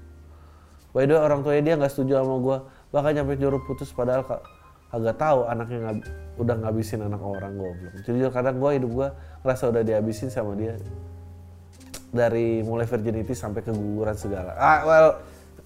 by 0.93 1.03
the 1.03 1.13
way 1.17 1.21
orang 1.21 1.41
tuanya 1.41 1.61
dia 1.63 1.75
nggak 1.75 1.91
setuju 1.91 2.21
sama 2.21 2.35
gue 2.39 2.57
bahkan 2.93 3.11
nyampe 3.17 3.33
nyuruh 3.35 3.61
putus 3.65 3.89
padahal 3.91 4.23
kak 4.23 4.41
agak 4.87 5.19
tahu 5.19 5.43
anaknya 5.51 5.79
ngab, 5.83 5.99
udah 6.39 6.55
ngabisin 6.63 7.03
anak 7.03 7.19
orang 7.19 7.59
gue 7.59 7.71
belum 7.75 7.93
jadi 8.07 8.17
kadang 8.31 8.55
gue 8.61 8.71
hidup 8.79 8.91
gue 8.95 9.07
ngerasa 9.43 9.63
udah 9.71 9.83
dihabisin 9.83 10.29
sama 10.31 10.55
dia. 10.55 10.75
Dari 12.07 12.63
mulai 12.63 12.87
virginity 12.87 13.35
sampai 13.35 13.67
keguguran 13.67 14.15
segala. 14.15 14.55
Ah 14.55 14.79
well 14.87 15.07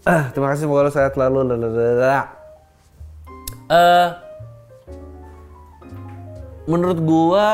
terima 0.33 0.49
kasih 0.49 0.65
semoga 0.65 0.89
lo 0.89 0.91
sehat 0.93 1.13
selalu 1.13 1.53
uh, 3.69 4.09
menurut 6.69 6.99
gua 7.01 7.47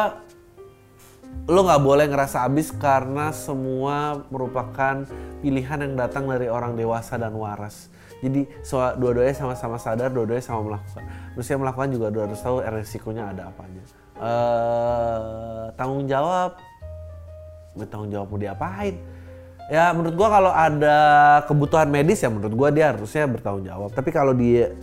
lo 1.48 1.64
nggak 1.64 1.84
boleh 1.84 2.06
ngerasa 2.12 2.44
habis 2.44 2.76
karena 2.76 3.32
semua 3.32 4.28
merupakan 4.28 5.08
pilihan 5.40 5.80
yang 5.80 5.94
datang 5.96 6.28
dari 6.28 6.52
orang 6.52 6.76
dewasa 6.76 7.16
dan 7.16 7.32
waras. 7.40 7.88
Jadi 8.20 8.50
so, 8.66 8.82
dua-duanya 8.98 9.32
sama-sama 9.38 9.78
sadar, 9.78 10.10
dua-duanya 10.10 10.44
sama 10.44 10.66
melakukan. 10.66 11.06
Manusia 11.38 11.56
melakukan 11.56 11.90
juga 11.94 12.08
dua 12.10 12.24
harus 12.26 12.42
tahu 12.42 12.58
resikonya 12.66 13.24
ada 13.32 13.54
apa 13.54 13.62
aja. 13.64 13.84
Uh, 14.18 15.64
tanggung 15.78 16.10
jawab, 16.10 16.58
bertanggung 17.78 18.10
jawab 18.12 18.28
mau 18.34 18.42
diapain? 18.42 18.98
Ya 19.70 19.92
menurut 19.94 20.16
gua 20.18 20.28
kalau 20.34 20.52
ada 20.52 20.98
kebutuhan 21.46 21.88
medis 21.92 22.24
ya 22.24 22.32
menurut 22.32 22.56
gua 22.58 22.70
dia 22.74 22.92
harusnya 22.92 23.30
bertanggung 23.30 23.64
jawab. 23.64 23.94
Tapi 23.94 24.10
kalau 24.12 24.34
dia 24.36 24.74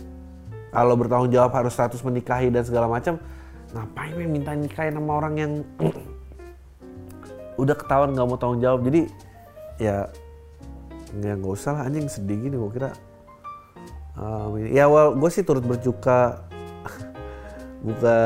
kalau 0.71 0.95
bertanggung 0.97 1.29
jawab 1.29 1.51
harus 1.53 1.75
status 1.75 2.01
menikahi 2.01 2.49
dan 2.49 2.63
segala 2.63 2.87
macam, 2.87 3.19
ngapain 3.75 4.15
men 4.15 4.31
minta 4.31 4.55
nikahin 4.55 4.95
sama 4.95 5.19
orang 5.19 5.33
yang 5.35 5.51
udah 7.59 7.75
ketahuan 7.75 8.15
nggak 8.15 8.27
mau 8.27 8.39
tanggung 8.39 8.63
jawab? 8.63 8.87
Jadi 8.87 9.11
ya 9.83 10.07
ya 11.19 11.33
nggak 11.35 11.51
usah 11.51 11.75
lah 11.75 11.91
anjing 11.91 12.07
sedih 12.07 12.39
gini 12.47 12.55
gue 12.55 12.71
kira. 12.71 12.91
Um, 14.15 14.63
ya 14.71 14.87
well 14.87 15.11
gue 15.11 15.27
sih 15.27 15.43
turut 15.43 15.67
berjuka 15.67 16.39
buka 17.85 18.19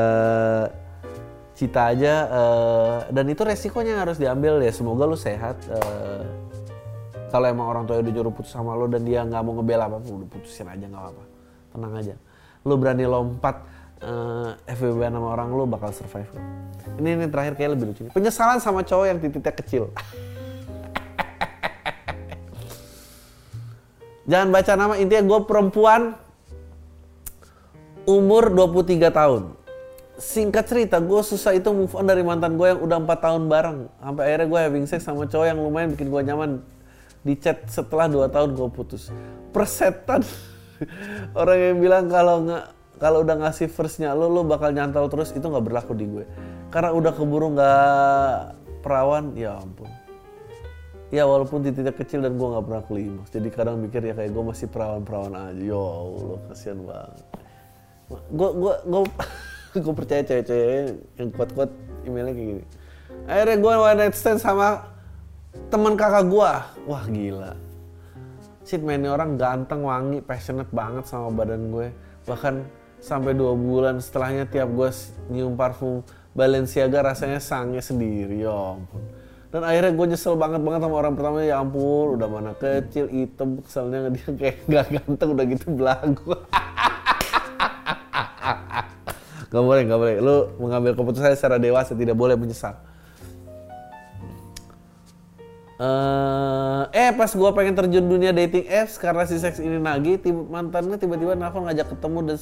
cita 1.58 1.90
aja 1.92 2.14
uh, 2.30 2.98
dan 3.10 3.26
itu 3.26 3.42
resikonya 3.42 3.98
harus 3.98 4.22
diambil 4.22 4.62
ya. 4.62 4.70
Semoga 4.70 5.02
lu 5.10 5.18
sehat 5.18 5.58
uh, 5.66 6.22
kalau 7.34 7.46
emang 7.50 7.66
orang 7.66 7.84
tua 7.90 7.98
udah 7.98 8.14
juru 8.14 8.30
putus 8.30 8.54
sama 8.54 8.74
lo 8.78 8.86
dan 8.86 9.02
dia 9.02 9.26
nggak 9.26 9.42
mau 9.42 9.58
ngebela 9.58 9.90
apa 9.90 9.98
udah 9.98 10.28
putusin 10.30 10.70
aja 10.70 10.86
nggak 10.86 11.02
apa-apa. 11.02 11.24
Tenang 11.74 11.92
aja. 11.98 12.14
Lu 12.66 12.74
berani 12.78 13.06
lompat 13.06 13.79
uh, 14.04 14.56
eh, 14.66 14.74
FWB 14.76 15.08
nama 15.12 15.32
orang 15.36 15.52
lu 15.52 15.64
bakal 15.68 15.92
survive 15.92 16.28
Ini 17.00 17.16
ini 17.16 17.26
terakhir 17.28 17.56
kayak 17.56 17.70
lebih 17.76 17.86
lucu. 17.92 18.02
Penyesalan 18.12 18.60
sama 18.60 18.84
cowok 18.84 19.06
yang 19.08 19.18
titiknya 19.20 19.52
kecil. 19.54 19.88
Jangan 24.30 24.48
baca 24.52 24.72
nama 24.76 24.94
intinya 25.00 25.24
gue 25.24 25.40
perempuan 25.48 26.14
umur 28.04 28.52
23 28.52 29.10
tahun. 29.12 29.42
Singkat 30.20 30.64
cerita, 30.68 31.00
gue 31.00 31.20
susah 31.24 31.56
itu 31.56 31.72
move 31.72 31.96
on 31.96 32.04
dari 32.04 32.20
mantan 32.20 32.60
gue 32.60 32.68
yang 32.68 32.84
udah 32.84 33.00
4 33.00 33.24
tahun 33.24 33.48
bareng. 33.48 33.88
Sampai 33.88 34.22
akhirnya 34.28 34.46
gue 34.52 34.60
having 34.60 34.84
sex 34.84 35.00
sama 35.08 35.24
cowok 35.24 35.46
yang 35.48 35.56
lumayan 35.56 35.96
bikin 35.96 36.12
gue 36.12 36.20
nyaman. 36.20 36.60
Di 37.24 37.36
chat 37.40 37.64
setelah 37.72 38.04
2 38.04 38.28
tahun 38.28 38.52
gue 38.52 38.68
putus. 38.68 39.08
Persetan. 39.56 40.20
Orang 41.40 41.56
yang 41.56 41.80
bilang 41.80 42.12
kalau 42.12 42.44
nggak 42.44 42.79
kalau 43.00 43.24
udah 43.24 43.40
ngasih 43.40 43.72
firstnya 43.72 44.12
lo 44.12 44.28
lo 44.28 44.44
bakal 44.44 44.76
nyantol 44.76 45.08
terus 45.08 45.32
itu 45.32 45.40
nggak 45.40 45.64
berlaku 45.64 45.96
di 45.96 46.04
gue. 46.04 46.24
Karena 46.68 46.92
udah 46.92 47.12
keburu 47.16 47.56
nggak 47.56 48.38
perawan 48.84 49.32
ya 49.32 49.56
ampun. 49.56 49.88
Ya 51.10 51.26
walaupun 51.26 51.64
titiknya 51.64 51.96
kecil 51.96 52.20
dan 52.22 52.36
gue 52.38 52.44
nggak 52.46 52.64
pernah 52.70 52.82
kelima 52.86 53.24
jadi 53.34 53.48
kadang 53.50 53.82
mikir 53.82 53.98
ya 54.04 54.14
kayak 54.14 54.30
gue 54.30 54.44
masih 54.44 54.68
perawan-perawan 54.68 55.32
aja. 55.32 55.56
Ya 55.56 55.80
allah 55.80 56.38
kasihan 56.52 56.78
banget. 56.84 57.24
Gue 58.36 58.50
gue 58.52 58.74
gue 58.84 59.02
gue 59.82 59.94
percaya 59.96 60.22
cewek-cewek 60.22 60.70
yang 61.16 61.28
kuat-kuat 61.32 61.70
emailnya 62.04 62.36
kayak 62.36 62.48
gini. 62.52 62.64
Akhirnya 63.24 63.56
gue 63.64 63.72
one 63.80 63.96
night 63.96 64.14
stand 64.14 64.44
sama 64.44 64.84
teman 65.72 65.96
kakak 65.96 66.28
gue 66.28 66.52
wah 66.84 67.04
gila. 67.08 67.56
Shit 68.68 68.84
man 68.84 69.00
ini 69.00 69.08
orang 69.08 69.40
ganteng 69.40 69.88
wangi 69.88 70.20
passionate 70.20 70.68
banget 70.68 71.08
sama 71.08 71.32
badan 71.32 71.72
gue. 71.72 71.88
Bahkan 72.28 72.79
sampai 73.00 73.32
dua 73.32 73.56
bulan 73.56 73.98
setelahnya 73.98 74.44
tiap 74.46 74.68
gue 74.72 74.88
nyium 75.32 75.56
parfum 75.56 76.04
Balenciaga 76.30 77.10
rasanya 77.10 77.42
sangnya 77.42 77.82
sendiri 77.82 78.46
ya 78.46 78.54
ampun. 78.54 79.02
Dan 79.50 79.66
akhirnya 79.66 79.90
gue 79.90 80.06
nyesel 80.14 80.38
banget 80.38 80.62
banget 80.62 80.86
sama 80.86 80.94
orang 81.02 81.18
pertama 81.18 81.42
ya 81.42 81.58
ampun 81.58 82.14
udah 82.14 82.28
mana 82.30 82.54
kecil 82.54 83.10
hitam 83.10 83.58
keselnya 83.58 84.14
dia 84.14 84.30
kayak 84.38 84.56
gak 84.70 84.86
ganteng 84.94 85.28
udah 85.34 85.44
gitu 85.50 85.66
belagu. 85.74 86.32
Gak 89.50 89.66
boleh 89.66 89.82
gak 89.82 89.98
boleh. 89.98 90.16
Lu 90.22 90.36
mengambil 90.62 90.94
keputusan 90.94 91.34
secara 91.34 91.58
dewasa 91.58 91.98
tidak 91.98 92.14
boleh 92.14 92.38
menyesal. 92.38 92.78
Eh, 95.80 96.82
eh 96.92 97.10
pas 97.16 97.32
gue 97.32 97.50
pengen 97.56 97.72
terjun 97.72 98.04
dunia 98.04 98.36
dating 98.36 98.68
apps 98.68 99.00
karena 99.00 99.24
si 99.24 99.40
seks 99.40 99.58
ini 99.64 99.80
nagih, 99.80 100.20
mantannya 100.46 101.00
tiba-tiba 101.00 101.32
nelfon 101.32 101.64
ngajak 101.64 101.96
ketemu 101.96 102.18
dan 102.30 102.38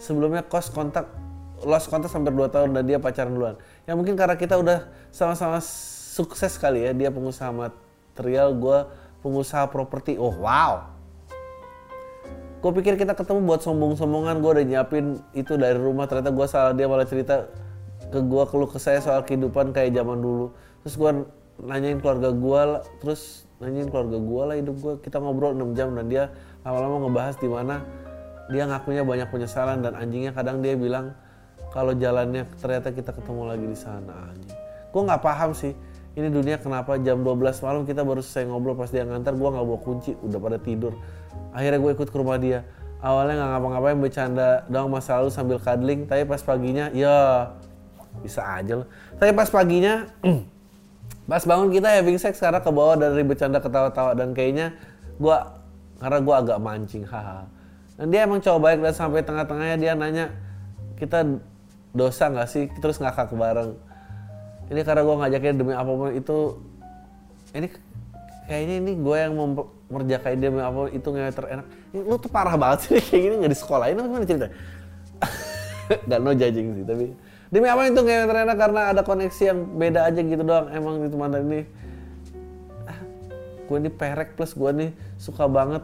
sebelumnya 0.00 0.42
kos 0.42 0.72
kontak 0.72 1.06
lost 1.60 1.92
kontak 1.92 2.08
sampai 2.08 2.32
2 2.32 2.48
tahun 2.48 2.72
dan 2.72 2.82
dia 2.88 2.96
pacaran 2.96 3.36
duluan. 3.36 3.56
Ya 3.84 3.92
mungkin 3.92 4.16
karena 4.16 4.34
kita 4.34 4.56
udah 4.56 4.88
sama-sama 5.12 5.60
sukses 5.60 6.56
kali 6.56 6.88
ya, 6.88 6.96
dia 6.96 7.12
pengusaha 7.12 7.52
material, 7.52 8.56
gue 8.56 8.78
pengusaha 9.20 9.68
properti. 9.68 10.16
Oh 10.16 10.32
wow. 10.32 10.88
Gue 12.60 12.72
pikir 12.76 12.96
kita 12.96 13.16
ketemu 13.16 13.44
buat 13.44 13.60
sombong-sombongan, 13.64 14.40
gue 14.40 14.50
udah 14.56 14.64
nyiapin 14.64 15.20
itu 15.32 15.56
dari 15.56 15.76
rumah, 15.76 16.08
ternyata 16.08 16.32
gue 16.32 16.46
salah 16.48 16.72
dia 16.72 16.88
malah 16.88 17.08
cerita 17.08 17.48
ke 18.08 18.20
gue 18.20 18.42
keluh 18.48 18.68
ke 18.68 18.80
saya 18.80 19.00
soal 19.04 19.20
kehidupan 19.24 19.76
kayak 19.76 19.96
zaman 19.96 20.20
dulu. 20.20 20.52
Terus 20.84 20.94
gue 20.96 21.10
nanyain 21.60 22.00
keluarga 22.00 22.32
gue 22.32 22.60
terus 23.04 23.44
nanyain 23.60 23.88
keluarga 23.92 24.16
gue 24.16 24.42
lah 24.48 24.56
hidup 24.56 24.76
gue 24.80 24.92
kita 25.04 25.20
ngobrol 25.20 25.52
6 25.52 25.76
jam 25.76 25.92
dan 25.92 26.08
dia 26.08 26.24
lama-lama 26.64 27.08
ngebahas 27.08 27.36
di 27.36 27.48
mana 27.52 27.84
dia 28.50 28.66
ngakunya 28.66 29.02
banyak 29.06 29.28
penyesalan 29.30 29.80
dan 29.80 29.94
anjingnya 29.96 30.34
kadang 30.34 30.60
dia 30.60 30.74
bilang 30.74 31.14
kalau 31.70 31.94
jalannya 31.94 32.50
ternyata 32.58 32.90
kita 32.90 33.14
ketemu 33.14 33.42
lagi 33.46 33.66
di 33.66 33.78
sana 33.78 34.34
anjing. 34.34 34.58
Gue 34.90 35.02
nggak 35.06 35.22
paham 35.22 35.54
sih 35.54 35.72
ini 36.18 36.26
dunia 36.26 36.58
kenapa 36.58 36.98
jam 36.98 37.22
12 37.22 37.62
malam 37.62 37.82
kita 37.86 38.02
baru 38.02 38.18
selesai 38.18 38.50
ngobrol 38.50 38.74
pas 38.74 38.90
dia 38.90 39.06
ngantar 39.06 39.38
gue 39.38 39.48
nggak 39.48 39.66
bawa 39.66 39.80
kunci 39.80 40.12
udah 40.18 40.38
pada 40.42 40.58
tidur. 40.58 40.98
Akhirnya 41.54 41.78
gue 41.78 41.90
ikut 41.94 42.08
ke 42.10 42.16
rumah 42.18 42.36
dia. 42.36 42.66
Awalnya 43.00 43.40
nggak 43.40 43.50
ngapa-ngapain 43.54 43.98
bercanda 44.02 44.48
doang 44.68 44.90
masa 44.92 45.22
lalu 45.22 45.30
sambil 45.32 45.56
cuddling 45.56 46.04
tapi 46.04 46.28
pas 46.28 46.42
paginya 46.44 46.92
ya 46.92 47.48
bisa 48.20 48.42
aja 48.42 48.82
loh 48.82 48.90
tapi 49.22 49.30
pas 49.32 49.46
paginya 49.46 50.10
Pas 51.30 51.46
bangun 51.46 51.70
kita 51.70 51.86
having 51.86 52.18
sex 52.18 52.42
karena 52.42 52.58
ke 52.58 52.74
bawah 52.74 52.98
dari 52.98 53.22
bercanda 53.22 53.62
ketawa-tawa 53.62 54.18
dan 54.18 54.34
kayaknya 54.34 54.74
gua 55.14 55.62
karena 56.02 56.18
gua 56.26 56.34
agak 56.42 56.58
mancing 56.58 57.06
haha. 57.06 57.46
Dan 58.00 58.08
dia 58.08 58.24
emang 58.24 58.40
cowok 58.40 58.60
baik 58.64 58.78
dan 58.80 58.96
sampai 58.96 59.20
tengah-tengahnya 59.20 59.76
dia 59.76 59.92
nanya 59.92 60.32
kita 60.96 61.36
dosa 61.92 62.32
nggak 62.32 62.48
sih 62.48 62.64
terus 62.80 62.96
ngakak 62.96 63.28
bareng. 63.36 63.76
Ini 64.72 64.80
karena 64.88 65.04
gua 65.04 65.20
ngajaknya 65.20 65.52
demi 65.52 65.76
apa 65.76 65.92
pun 65.92 66.08
itu 66.16 66.56
ini 67.52 67.68
kayaknya 68.48 68.74
ini 68.80 68.92
gue 68.96 69.16
yang 69.20 69.34
memperjakai 69.36 70.40
dia 70.40 70.48
demi 70.48 70.64
apa 70.64 70.88
pun 70.88 70.90
itu 70.96 71.08
nggak 71.12 71.36
terenak. 71.36 71.66
Ini, 71.92 72.00
lu 72.08 72.16
tuh 72.16 72.32
parah 72.32 72.56
banget 72.56 72.88
sih 72.88 72.96
kayak 73.04 73.20
gini 73.20 73.34
nggak 73.44 73.52
di 73.52 73.58
sekolah 73.60 73.86
ini 73.92 74.00
gimana 74.00 74.24
cerita? 74.24 74.48
Gak 76.08 76.22
no 76.22 76.30
judging 76.30 76.78
sih 76.78 76.86
tapi 76.86 77.10
Demi 77.50 77.66
apa 77.66 77.82
itu 77.90 77.98
nggak 77.98 78.30
ternyata 78.30 78.54
karena 78.54 78.80
ada 78.94 79.02
koneksi 79.02 79.42
yang 79.42 79.58
beda 79.74 80.06
aja 80.06 80.22
gitu 80.22 80.40
doang. 80.46 80.70
Emang 80.70 81.02
itu 81.02 81.18
mantan 81.18 81.50
ini 81.50 81.66
ah, 82.86 82.98
gue 83.66 83.76
ini 83.76 83.90
perek 83.90 84.38
plus 84.38 84.54
gue 84.54 84.70
nih 84.70 84.90
suka 85.18 85.50
banget 85.50 85.82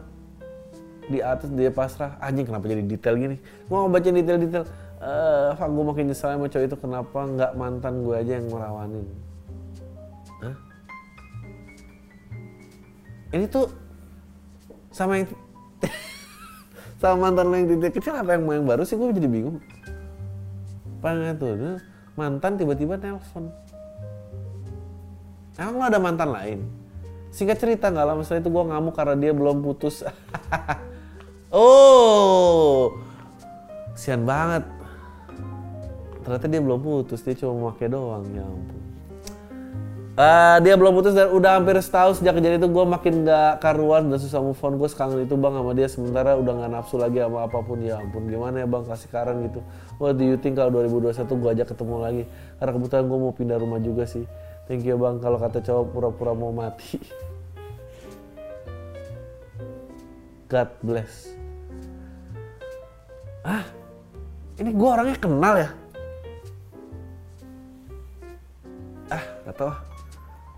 di 1.06 1.18
atas 1.22 1.48
dia 1.54 1.70
pasrah. 1.70 2.18
Anjing 2.18 2.46
kenapa 2.46 2.66
jadi 2.66 2.82
detail 2.82 3.14
gini? 3.18 3.36
Gue 3.38 3.76
mau 3.76 3.90
baca 3.90 4.08
detail-detail. 4.10 4.64
Eh 4.96 5.52
uh, 5.54 5.68
gue 5.68 5.84
makin 5.84 6.04
nyesel 6.10 6.34
sama 6.34 6.46
cowok 6.50 6.64
itu. 6.66 6.76
Kenapa 6.78 7.18
nggak 7.26 7.52
mantan 7.54 7.94
gue 8.02 8.16
aja 8.16 8.32
yang 8.40 8.48
merawanin 8.48 9.04
Hah? 10.40 10.56
ini 13.36 13.44
tuh 13.48 13.68
sama 14.92 15.20
yang 15.20 15.28
sama 17.00 17.28
mantan 17.28 17.44
lo 17.52 17.54
yang 17.56 17.68
titik 17.76 18.00
kecil 18.00 18.16
apa 18.16 18.36
yang 18.36 18.42
mau 18.48 18.54
yang 18.56 18.66
baru 18.66 18.82
sih? 18.82 18.96
Gue 18.96 19.12
jadi 19.12 19.28
bingung. 19.28 19.60
Pengen 21.04 21.36
tuh 21.36 21.78
mantan 22.16 22.56
tiba-tiba 22.56 22.96
nelpon. 22.96 23.52
Emang 25.56 25.74
lo 25.80 25.84
ada 25.84 26.00
mantan 26.00 26.30
lain? 26.32 26.60
Singkat 27.36 27.60
cerita 27.60 27.92
nggak 27.92 28.06
lama 28.08 28.24
setelah 28.24 28.40
itu 28.40 28.48
gue 28.48 28.64
ngamuk 28.64 28.94
karena 28.96 29.14
dia 29.20 29.32
belum 29.36 29.60
putus 29.60 30.00
oh. 31.56 33.00
Sian 33.96 34.28
banget. 34.28 34.76
Ternyata 36.26 36.46
dia 36.50 36.60
belum 36.60 36.82
putus 36.82 37.22
dia 37.22 37.38
cuma 37.38 37.70
pakai 37.72 37.86
doang 37.86 38.26
ya 38.34 38.44
ampun. 38.44 38.82
Uh, 40.16 40.56
dia 40.64 40.80
belum 40.80 40.96
putus 40.96 41.12
dan 41.12 41.28
udah 41.28 41.60
hampir 41.60 41.76
setahun 41.76 42.18
sejak 42.18 42.40
kejadian 42.40 42.56
itu 42.56 42.72
gue 42.72 42.84
makin 42.88 43.28
gak 43.28 43.60
karuan 43.60 44.08
dan 44.08 44.16
susah 44.16 44.40
move 44.40 44.56
on. 44.64 44.80
Gue 44.80 44.88
sekarang 44.88 45.20
itu 45.20 45.36
bang 45.36 45.54
sama 45.54 45.76
dia 45.76 45.86
sementara 45.86 46.34
udah 46.40 46.66
gak 46.66 46.72
nafsu 46.72 46.96
lagi 46.98 47.20
sama 47.20 47.46
apa 47.46 47.60
pun. 47.60 47.78
Ya 47.84 48.00
ampun 48.00 48.26
gimana 48.26 48.64
ya 48.64 48.66
bang 48.66 48.82
kasih 48.88 49.12
karan 49.12 49.44
gitu. 49.44 49.60
What 50.02 50.18
do 50.18 50.24
you 50.26 50.40
think 50.40 50.56
kalau 50.56 50.82
2021 50.82 51.20
gue 51.20 51.50
ajak 51.60 51.68
ketemu 51.76 51.94
lagi? 52.00 52.22
Karena 52.58 52.72
kebetulan 52.74 53.04
gue 53.06 53.18
mau 53.22 53.32
pindah 53.36 53.58
rumah 53.60 53.78
juga 53.78 54.08
sih. 54.08 54.24
Thank 54.66 54.82
you 54.82 54.98
bang 54.98 55.20
kalau 55.20 55.38
kata 55.38 55.62
cowok 55.62 55.84
pura-pura 55.92 56.32
mau 56.32 56.50
mati. 56.50 56.96
God 60.50 60.70
bless 60.80 61.35
ah 63.46 63.62
ini 64.58 64.74
gue 64.74 64.88
orangnya 64.88 65.16
kenal 65.22 65.54
ya? 65.54 65.70
Ah 69.06 69.24
gak 69.46 69.54
tau 69.54 69.72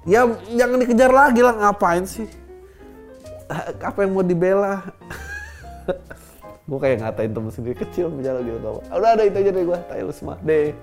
ya 0.08 0.24
jangan 0.56 0.80
dikejar 0.80 1.12
lagi 1.12 1.40
lah 1.44 1.54
ngapain 1.60 2.08
sih? 2.08 2.24
Apa 3.84 4.04
yang 4.04 4.16
mau 4.16 4.24
dibela? 4.24 4.84
Gue 6.68 6.76
kayak 6.84 7.00
ngatain 7.00 7.32
temen 7.32 7.48
sendiri 7.48 7.80
kecil 7.80 8.12
bicara 8.12 8.44
gitu 8.44 8.84
udah 8.92 9.10
ada 9.16 9.24
itu 9.24 9.40
aja 9.40 9.50
deh 9.56 9.64
gue 9.64 9.78
tahu 9.88 10.10
semua 10.12 10.36
deh 10.44 10.76